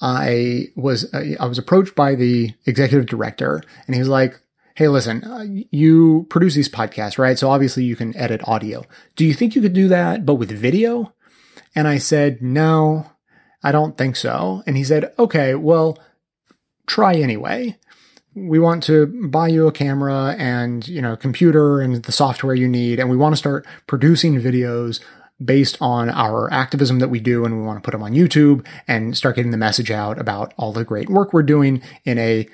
I 0.00 0.68
was 0.76 1.12
I 1.14 1.46
was 1.46 1.58
approached 1.58 1.94
by 1.94 2.14
the 2.14 2.52
executive 2.66 3.06
director, 3.06 3.62
and 3.86 3.94
he 3.94 4.00
was 4.00 4.08
like, 4.08 4.38
"Hey, 4.74 4.88
listen, 4.88 5.24
uh, 5.24 5.46
you 5.70 6.26
produce 6.28 6.54
these 6.54 6.68
podcasts, 6.68 7.18
right? 7.18 7.38
So 7.38 7.50
obviously 7.50 7.84
you 7.84 7.96
can 7.96 8.16
edit 8.16 8.46
audio. 8.46 8.84
Do 9.16 9.24
you 9.24 9.32
think 9.32 9.54
you 9.54 9.62
could 9.62 9.72
do 9.72 9.88
that, 9.88 10.26
but 10.26 10.34
with 10.34 10.50
video?" 10.50 11.14
And 11.74 11.88
I 11.88 11.98
said, 11.98 12.42
"No, 12.42 13.10
I 13.62 13.72
don't 13.72 13.96
think 13.96 14.16
so." 14.16 14.62
And 14.66 14.76
he 14.76 14.84
said, 14.84 15.12
"Okay, 15.18 15.54
well, 15.54 15.98
try 16.86 17.14
anyway." 17.14 17.78
We 18.36 18.58
want 18.58 18.82
to 18.82 19.06
buy 19.28 19.48
you 19.48 19.66
a 19.66 19.72
camera 19.72 20.36
and 20.38 20.86
you 20.86 21.00
know 21.00 21.16
computer 21.16 21.80
and 21.80 22.04
the 22.04 22.12
software 22.12 22.54
you 22.54 22.68
need 22.68 23.00
and 23.00 23.08
we 23.08 23.16
want 23.16 23.32
to 23.32 23.38
start 23.38 23.66
producing 23.86 24.40
videos 24.40 25.00
based 25.42 25.76
on 25.80 26.10
our 26.10 26.52
activism 26.52 26.98
that 26.98 27.08
we 27.08 27.18
do 27.18 27.44
and 27.44 27.58
we 27.58 27.66
want 27.66 27.78
to 27.78 27.84
put 27.84 27.92
them 27.92 28.02
on 28.02 28.12
YouTube 28.12 28.64
and 28.86 29.16
start 29.16 29.36
getting 29.36 29.50
the 29.50 29.56
message 29.56 29.90
out 29.90 30.18
about 30.18 30.52
all 30.56 30.72
the 30.72 30.84
great 30.84 31.08
work 31.08 31.32
we're 31.32 31.42
doing 31.42 31.82
in 32.04 32.18
a 32.18 32.46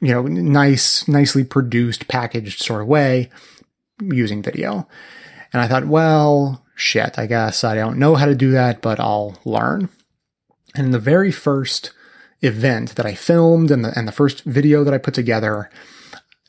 you 0.00 0.12
know 0.12 0.22
nice 0.22 1.06
nicely 1.06 1.44
produced 1.44 2.08
packaged 2.08 2.62
sort 2.62 2.80
of 2.80 2.88
way 2.88 3.30
using 4.00 4.42
video. 4.42 4.88
And 5.52 5.62
i 5.62 5.68
thought 5.68 5.86
well 5.86 6.64
shit 6.74 7.18
i 7.18 7.26
guess 7.26 7.64
i 7.64 7.74
don't 7.74 7.98
know 7.98 8.16
how 8.16 8.26
to 8.26 8.34
do 8.34 8.50
that 8.52 8.80
but 8.80 8.98
i'll 8.98 9.38
learn. 9.44 9.90
And 10.74 10.92
the 10.92 10.98
very 10.98 11.32
first 11.32 11.92
event 12.46 12.94
that 12.96 13.06
i 13.06 13.14
filmed 13.14 13.70
and 13.70 13.84
the, 13.84 13.96
and 13.98 14.06
the 14.06 14.12
first 14.12 14.42
video 14.44 14.84
that 14.84 14.94
i 14.94 14.98
put 14.98 15.14
together 15.14 15.70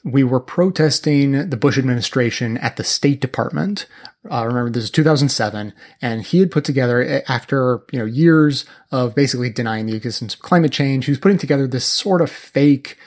we 0.07 0.23
were 0.23 0.39
protesting 0.39 1.49
the 1.49 1.57
Bush 1.57 1.77
administration 1.77 2.57
at 2.59 2.77
the 2.77 2.83
State 2.83 3.19
Department. 3.19 3.87
Uh, 4.31 4.45
remember, 4.45 4.69
this 4.69 4.85
is 4.85 4.91
2007, 4.91 5.73
and 6.01 6.21
he 6.21 6.39
had 6.39 6.49
put 6.49 6.63
together, 6.63 7.23
after 7.27 7.81
you 7.91 7.99
know 7.99 8.05
years 8.05 8.65
of 8.91 9.15
basically 9.15 9.49
denying 9.49 9.85
the 9.85 9.95
existence 9.95 10.33
of 10.33 10.39
climate 10.39 10.71
change, 10.71 11.05
he 11.05 11.11
was 11.11 11.19
putting 11.19 11.37
together 11.37 11.67
this 11.67 11.85
sort 11.85 12.21
of 12.21 12.31
fake 12.31 12.97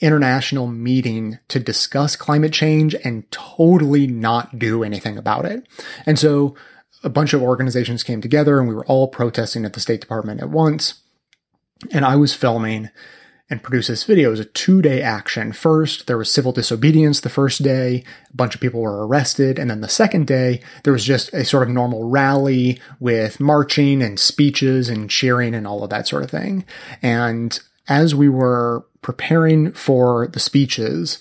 international 0.00 0.66
meeting 0.66 1.38
to 1.48 1.58
discuss 1.58 2.14
climate 2.16 2.52
change 2.52 2.94
and 3.04 3.30
totally 3.30 4.06
not 4.06 4.58
do 4.58 4.84
anything 4.84 5.16
about 5.16 5.46
it. 5.46 5.66
And 6.04 6.18
so 6.18 6.54
a 7.02 7.08
bunch 7.08 7.32
of 7.32 7.42
organizations 7.42 8.02
came 8.02 8.20
together 8.20 8.58
and 8.58 8.68
we 8.68 8.74
were 8.74 8.84
all 8.86 9.08
protesting 9.08 9.64
at 9.64 9.72
the 9.72 9.80
State 9.80 10.00
Department 10.00 10.42
at 10.42 10.50
once. 10.50 11.00
And 11.92 12.04
I 12.04 12.16
was 12.16 12.34
filming 12.34 12.90
and 13.50 13.62
produced 13.62 13.88
this 13.88 14.04
video. 14.04 14.28
It 14.28 14.32
was 14.32 14.40
a 14.40 14.46
two 14.46 14.80
day 14.80 15.02
action. 15.02 15.52
First, 15.52 16.06
there 16.06 16.18
was 16.18 16.32
civil 16.32 16.52
disobedience 16.52 17.20
the 17.20 17.28
first 17.28 17.62
day. 17.62 18.04
A 18.32 18.36
bunch 18.36 18.54
of 18.54 18.60
people 18.60 18.80
were 18.80 19.06
arrested. 19.06 19.58
And 19.58 19.70
then 19.70 19.80
the 19.80 19.88
second 19.88 20.26
day, 20.26 20.60
there 20.82 20.92
was 20.92 21.04
just 21.04 21.32
a 21.34 21.44
sort 21.44 21.62
of 21.62 21.68
normal 21.68 22.08
rally 22.08 22.80
with 23.00 23.40
marching 23.40 24.02
and 24.02 24.18
speeches 24.18 24.88
and 24.88 25.10
cheering 25.10 25.54
and 25.54 25.66
all 25.66 25.84
of 25.84 25.90
that 25.90 26.08
sort 26.08 26.24
of 26.24 26.30
thing. 26.30 26.64
And 27.02 27.58
as 27.86 28.14
we 28.14 28.28
were 28.28 28.86
preparing 29.02 29.72
for 29.72 30.26
the 30.28 30.40
speeches, 30.40 31.18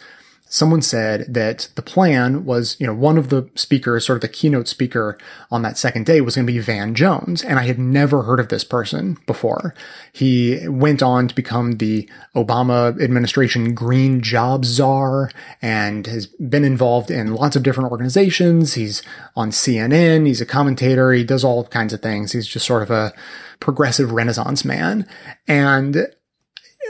someone 0.53 0.83
said 0.83 1.25
that 1.27 1.67
the 1.73 1.81
plan 1.81 2.45
was, 2.45 2.77
you 2.79 2.85
know, 2.85 2.93
one 2.93 3.17
of 3.17 3.29
the 3.29 3.49
speakers, 3.55 4.05
sort 4.05 4.17
of 4.17 4.21
the 4.21 4.27
keynote 4.27 4.67
speaker 4.67 5.17
on 5.49 5.63
that 5.63 5.79
second 5.79 6.05
day 6.05 6.21
was 6.21 6.35
going 6.35 6.45
to 6.45 6.53
be 6.53 6.59
Van 6.59 6.93
Jones. 6.93 7.41
And 7.41 7.57
I 7.57 7.63
had 7.63 7.79
never 7.79 8.21
heard 8.21 8.39
of 8.39 8.49
this 8.49 8.63
person 8.63 9.17
before. 9.25 9.73
He 10.11 10.67
went 10.67 11.01
on 11.01 11.27
to 11.27 11.33
become 11.33 11.77
the 11.77 12.07
Obama 12.35 13.01
administration 13.01 13.73
green 13.73 14.21
job 14.21 14.63
czar 14.63 15.31
and 15.59 16.05
has 16.05 16.27
been 16.27 16.63
involved 16.63 17.09
in 17.09 17.33
lots 17.33 17.55
of 17.55 17.63
different 17.63 17.89
organizations. 17.89 18.75
He's 18.75 19.01
on 19.35 19.49
CNN. 19.49 20.27
He's 20.27 20.39
a 20.39 20.45
commentator. 20.45 21.13
He 21.13 21.23
does 21.23 21.43
all 21.43 21.65
kinds 21.65 21.93
of 21.93 22.03
things. 22.03 22.33
He's 22.33 22.45
just 22.45 22.67
sort 22.67 22.83
of 22.83 22.91
a 22.91 23.11
progressive 23.59 24.11
renaissance 24.11 24.63
man. 24.63 25.07
And 25.47 26.13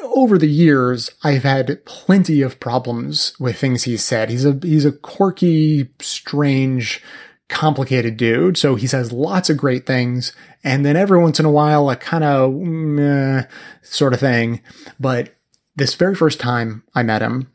over 0.03 0.37
the 0.37 0.49
years, 0.49 1.11
I've 1.23 1.43
had 1.43 1.85
plenty 1.85 2.41
of 2.41 2.59
problems 2.59 3.33
with 3.39 3.57
things 3.57 3.83
he's 3.83 4.03
said. 4.03 4.29
He's 4.29 4.45
a, 4.45 4.59
he's 4.61 4.85
a 4.85 4.91
quirky, 4.91 5.89
strange, 6.01 7.01
complicated 7.49 8.17
dude. 8.17 8.57
So 8.57 8.75
he 8.75 8.87
says 8.87 9.11
lots 9.11 9.49
of 9.49 9.57
great 9.57 9.85
things. 9.85 10.33
And 10.63 10.85
then 10.85 10.95
every 10.95 11.19
once 11.19 11.39
in 11.39 11.45
a 11.45 11.51
while, 11.51 11.89
a 11.89 11.95
kind 11.95 12.23
of 12.23 13.47
sort 13.81 14.13
of 14.13 14.19
thing. 14.19 14.61
But 14.99 15.35
this 15.75 15.95
very 15.95 16.15
first 16.15 16.39
time 16.39 16.83
I 16.95 17.03
met 17.03 17.21
him, 17.21 17.51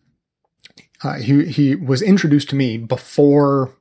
uh, 1.03 1.15
he, 1.15 1.47
he 1.47 1.75
was 1.75 2.03
introduced 2.03 2.51
to 2.51 2.57
me 2.57 2.77
before, 2.77 3.75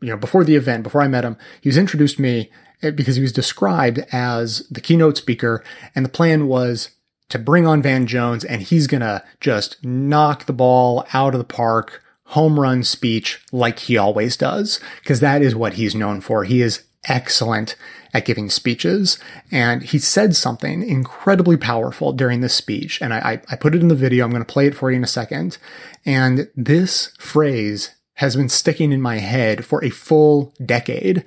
you 0.00 0.08
know, 0.08 0.16
before 0.16 0.44
the 0.44 0.56
event, 0.56 0.82
before 0.82 1.02
I 1.02 1.08
met 1.08 1.24
him. 1.24 1.36
He 1.60 1.68
was 1.68 1.78
introduced 1.78 2.16
to 2.16 2.22
me 2.22 2.50
eh, 2.82 2.90
because 2.90 3.16
he 3.16 3.22
was 3.22 3.32
described 3.32 4.04
as 4.12 4.66
the 4.70 4.80
keynote 4.80 5.16
speaker. 5.16 5.64
And 5.94 6.04
the 6.04 6.10
plan 6.10 6.46
was 6.46 6.90
to 7.30 7.38
bring 7.38 7.66
on 7.66 7.82
Van 7.82 8.06
Jones 8.06 8.44
and 8.44 8.62
he's 8.62 8.86
going 8.86 9.00
to 9.00 9.24
just 9.40 9.82
knock 9.84 10.44
the 10.44 10.52
ball 10.52 11.06
out 11.14 11.34
of 11.34 11.38
the 11.38 11.44
park, 11.44 12.02
home 12.26 12.60
run 12.60 12.84
speech 12.84 13.42
like 13.50 13.80
he 13.80 13.96
always 13.96 14.36
does, 14.36 14.78
because 15.00 15.20
that 15.20 15.42
is 15.42 15.54
what 15.54 15.74
he's 15.74 15.94
known 15.94 16.20
for. 16.20 16.44
He 16.44 16.60
is 16.60 16.84
excellent 17.08 17.76
at 18.12 18.24
giving 18.24 18.50
speeches. 18.50 19.18
And 19.50 19.82
he 19.82 19.98
said 19.98 20.36
something 20.36 20.82
incredibly 20.82 21.56
powerful 21.56 22.12
during 22.12 22.40
this 22.40 22.54
speech. 22.54 23.00
And 23.00 23.14
I, 23.14 23.40
I 23.48 23.56
put 23.56 23.74
it 23.74 23.80
in 23.80 23.88
the 23.88 23.94
video. 23.94 24.24
I'm 24.24 24.30
going 24.30 24.44
to 24.44 24.52
play 24.52 24.66
it 24.66 24.74
for 24.74 24.90
you 24.90 24.96
in 24.96 25.04
a 25.04 25.08
second. 25.08 25.58
And 26.04 26.50
this 26.56 27.12
phrase 27.18 27.94
has 28.14 28.36
been 28.36 28.48
sticking 28.48 28.92
in 28.92 29.00
my 29.00 29.18
head 29.18 29.64
for 29.64 29.82
a 29.84 29.90
full 29.90 30.52
decade. 30.64 31.24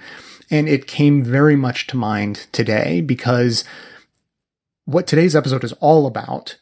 And 0.52 0.68
it 0.68 0.88
came 0.88 1.24
very 1.24 1.56
much 1.56 1.88
to 1.88 1.98
mind 1.98 2.48
today 2.52 3.02
because 3.02 3.64
what 4.86 5.08
today's 5.08 5.36
episode 5.36 5.64
is 5.64 5.74
all 5.74 6.06
about 6.06 6.58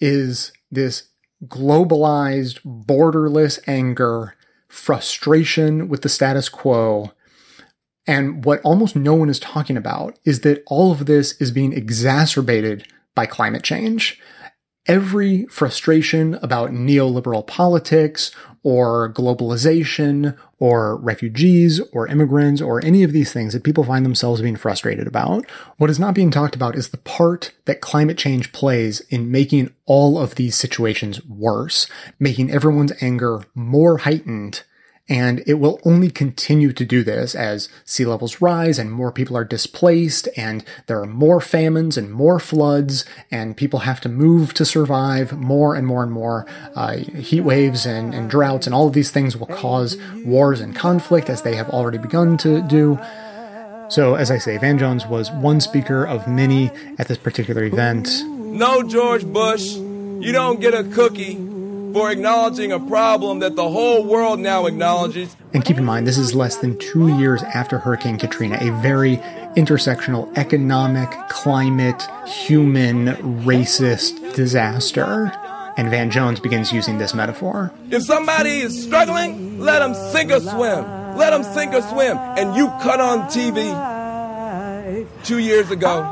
is 0.00 0.52
this 0.70 1.08
globalized, 1.46 2.60
borderless 2.64 3.58
anger, 3.66 4.34
frustration 4.68 5.88
with 5.88 6.02
the 6.02 6.08
status 6.08 6.48
quo. 6.48 7.12
And 8.06 8.44
what 8.44 8.60
almost 8.62 8.96
no 8.96 9.14
one 9.14 9.30
is 9.30 9.38
talking 9.38 9.76
about 9.76 10.18
is 10.24 10.40
that 10.40 10.62
all 10.66 10.92
of 10.92 11.06
this 11.06 11.40
is 11.40 11.50
being 11.50 11.72
exacerbated 11.72 12.86
by 13.14 13.26
climate 13.26 13.62
change. 13.62 14.20
Every 14.86 15.46
frustration 15.46 16.34
about 16.42 16.70
neoliberal 16.70 17.46
politics 17.46 18.30
or 18.62 19.10
globalization 19.12 20.36
or 20.64 20.96
refugees 20.96 21.78
or 21.92 22.08
immigrants 22.08 22.62
or 22.62 22.82
any 22.82 23.02
of 23.02 23.12
these 23.12 23.30
things 23.30 23.52
that 23.52 23.62
people 23.62 23.84
find 23.84 24.02
themselves 24.02 24.40
being 24.40 24.56
frustrated 24.56 25.06
about. 25.06 25.44
What 25.76 25.90
is 25.90 25.98
not 25.98 26.14
being 26.14 26.30
talked 26.30 26.56
about 26.56 26.74
is 26.74 26.88
the 26.88 26.96
part 26.96 27.52
that 27.66 27.82
climate 27.82 28.16
change 28.16 28.50
plays 28.50 29.00
in 29.10 29.30
making 29.30 29.74
all 29.84 30.18
of 30.18 30.36
these 30.36 30.54
situations 30.56 31.22
worse, 31.26 31.86
making 32.18 32.50
everyone's 32.50 32.94
anger 33.02 33.44
more 33.54 33.98
heightened 33.98 34.62
and 35.08 35.42
it 35.46 35.54
will 35.54 35.80
only 35.84 36.10
continue 36.10 36.72
to 36.72 36.84
do 36.84 37.02
this 37.02 37.34
as 37.34 37.68
sea 37.84 38.06
levels 38.06 38.40
rise 38.40 38.78
and 38.78 38.90
more 38.90 39.12
people 39.12 39.36
are 39.36 39.44
displaced 39.44 40.28
and 40.36 40.64
there 40.86 41.00
are 41.00 41.06
more 41.06 41.40
famines 41.40 41.98
and 41.98 42.10
more 42.10 42.38
floods 42.38 43.04
and 43.30 43.56
people 43.56 43.80
have 43.80 44.00
to 44.00 44.08
move 44.08 44.54
to 44.54 44.64
survive 44.64 45.32
more 45.32 45.74
and 45.74 45.86
more 45.86 46.02
and 46.02 46.12
more. 46.12 46.46
Uh, 46.74 46.96
heat 46.96 47.42
waves 47.42 47.84
and, 47.84 48.14
and 48.14 48.30
droughts 48.30 48.66
and 48.66 48.74
all 48.74 48.86
of 48.86 48.94
these 48.94 49.10
things 49.10 49.36
will 49.36 49.46
cause 49.46 49.98
wars 50.24 50.60
and 50.60 50.74
conflict 50.74 51.28
as 51.28 51.42
they 51.42 51.54
have 51.54 51.68
already 51.68 51.98
begun 51.98 52.38
to 52.38 52.62
do. 52.62 52.98
So, 53.90 54.14
as 54.14 54.30
I 54.30 54.38
say, 54.38 54.56
Van 54.56 54.78
Jones 54.78 55.06
was 55.06 55.30
one 55.30 55.60
speaker 55.60 56.06
of 56.06 56.26
many 56.26 56.70
at 56.98 57.06
this 57.06 57.18
particular 57.18 57.64
event. 57.64 58.08
No, 58.26 58.82
George 58.82 59.26
Bush, 59.26 59.74
you 59.74 60.32
don't 60.32 60.60
get 60.60 60.72
a 60.72 60.84
cookie 60.84 61.34
for 61.94 62.10
acknowledging 62.10 62.72
a 62.72 62.80
problem 62.80 63.38
that 63.38 63.54
the 63.54 63.70
whole 63.70 64.02
world 64.04 64.40
now 64.40 64.66
acknowledges. 64.66 65.36
And 65.54 65.64
keep 65.64 65.78
in 65.78 65.84
mind, 65.84 66.08
this 66.08 66.18
is 66.18 66.34
less 66.34 66.56
than 66.56 66.76
two 66.80 67.16
years 67.16 67.40
after 67.44 67.78
Hurricane 67.78 68.18
Katrina, 68.18 68.58
a 68.60 68.72
very 68.82 69.18
intersectional 69.56 70.36
economic, 70.36 71.08
climate, 71.28 72.02
human, 72.26 73.14
racist 73.44 74.34
disaster. 74.34 75.32
And 75.76 75.88
Van 75.88 76.10
Jones 76.10 76.40
begins 76.40 76.72
using 76.72 76.98
this 76.98 77.14
metaphor. 77.14 77.72
If 77.92 78.02
somebody 78.02 78.58
is 78.58 78.82
struggling, 78.82 79.60
let 79.60 79.78
them 79.78 79.94
sink 79.94 80.32
or 80.32 80.40
swim. 80.40 81.16
Let 81.16 81.30
them 81.30 81.44
sink 81.44 81.74
or 81.74 81.82
swim. 81.82 82.18
And 82.18 82.56
you 82.56 82.66
cut 82.82 83.00
on 83.00 83.28
TV 83.28 83.70
two 85.22 85.38
years 85.38 85.70
ago, 85.70 86.02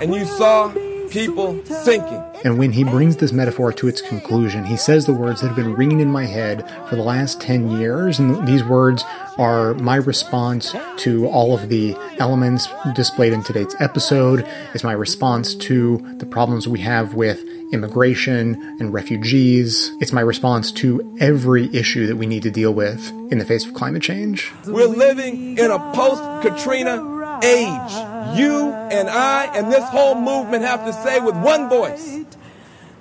and 0.00 0.12
you 0.12 0.24
saw 0.24 0.72
people 1.12 1.64
sinking. 1.66 2.22
And 2.44 2.58
when 2.58 2.72
he 2.72 2.84
brings 2.84 3.18
this 3.18 3.32
metaphor 3.32 3.72
to 3.74 3.86
its 3.86 4.00
conclusion, 4.00 4.64
he 4.64 4.76
says 4.76 5.06
the 5.06 5.12
words 5.12 5.40
that 5.40 5.48
have 5.48 5.56
been 5.56 5.74
ringing 5.74 6.00
in 6.00 6.08
my 6.08 6.24
head 6.24 6.68
for 6.88 6.96
the 6.96 7.02
last 7.02 7.40
10 7.40 7.70
years. 7.70 8.18
And 8.18 8.48
these 8.48 8.64
words 8.64 9.04
are 9.38 9.74
my 9.74 9.96
response 9.96 10.74
to 10.98 11.26
all 11.28 11.54
of 11.54 11.68
the 11.68 11.94
elements 12.18 12.66
displayed 12.94 13.32
in 13.32 13.42
today's 13.42 13.74
episode. 13.78 14.46
It's 14.74 14.84
my 14.84 14.92
response 14.92 15.54
to 15.56 15.98
the 16.16 16.26
problems 16.26 16.66
we 16.66 16.80
have 16.80 17.14
with 17.14 17.44
immigration 17.72 18.54
and 18.80 18.92
refugees. 18.92 19.90
It's 20.00 20.12
my 20.12 20.20
response 20.20 20.72
to 20.72 21.16
every 21.20 21.74
issue 21.74 22.06
that 22.06 22.16
we 22.16 22.26
need 22.26 22.42
to 22.42 22.50
deal 22.50 22.72
with 22.72 23.08
in 23.30 23.38
the 23.38 23.44
face 23.44 23.66
of 23.66 23.74
climate 23.74 24.02
change. 24.02 24.52
We're 24.66 24.86
living 24.86 25.58
in 25.58 25.70
a 25.70 25.78
post 25.94 26.22
Katrina 26.42 27.11
age. 27.42 28.38
You 28.38 28.70
and 28.70 29.08
I 29.08 29.50
and 29.54 29.72
this 29.72 29.84
whole 29.88 30.14
movement 30.14 30.64
have 30.64 30.84
to 30.86 30.92
say 30.92 31.20
with 31.20 31.36
one 31.36 31.68
voice 31.68 32.24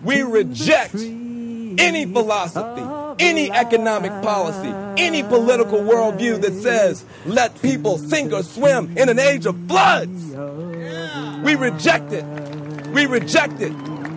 we 0.03 0.23
reject 0.23 0.95
any 0.95 2.05
philosophy, 2.05 2.83
any 3.19 3.51
economic 3.51 4.11
policy, 4.23 4.73
any 5.01 5.23
political 5.23 5.79
worldview 5.79 6.41
that 6.41 6.53
says 6.53 7.05
let 7.25 7.61
people 7.61 7.97
sink 7.97 8.33
or 8.33 8.43
swim 8.43 8.97
in 8.97 9.09
an 9.09 9.19
age 9.19 9.45
of 9.45 9.55
floods. 9.67 10.23
We 11.43 11.55
reject 11.55 12.11
it. 12.11 12.25
We 12.89 13.05
reject 13.05 13.61
it. 13.61 13.73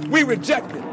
We 0.09 0.23
reject 0.23 0.71
it. 0.75 0.84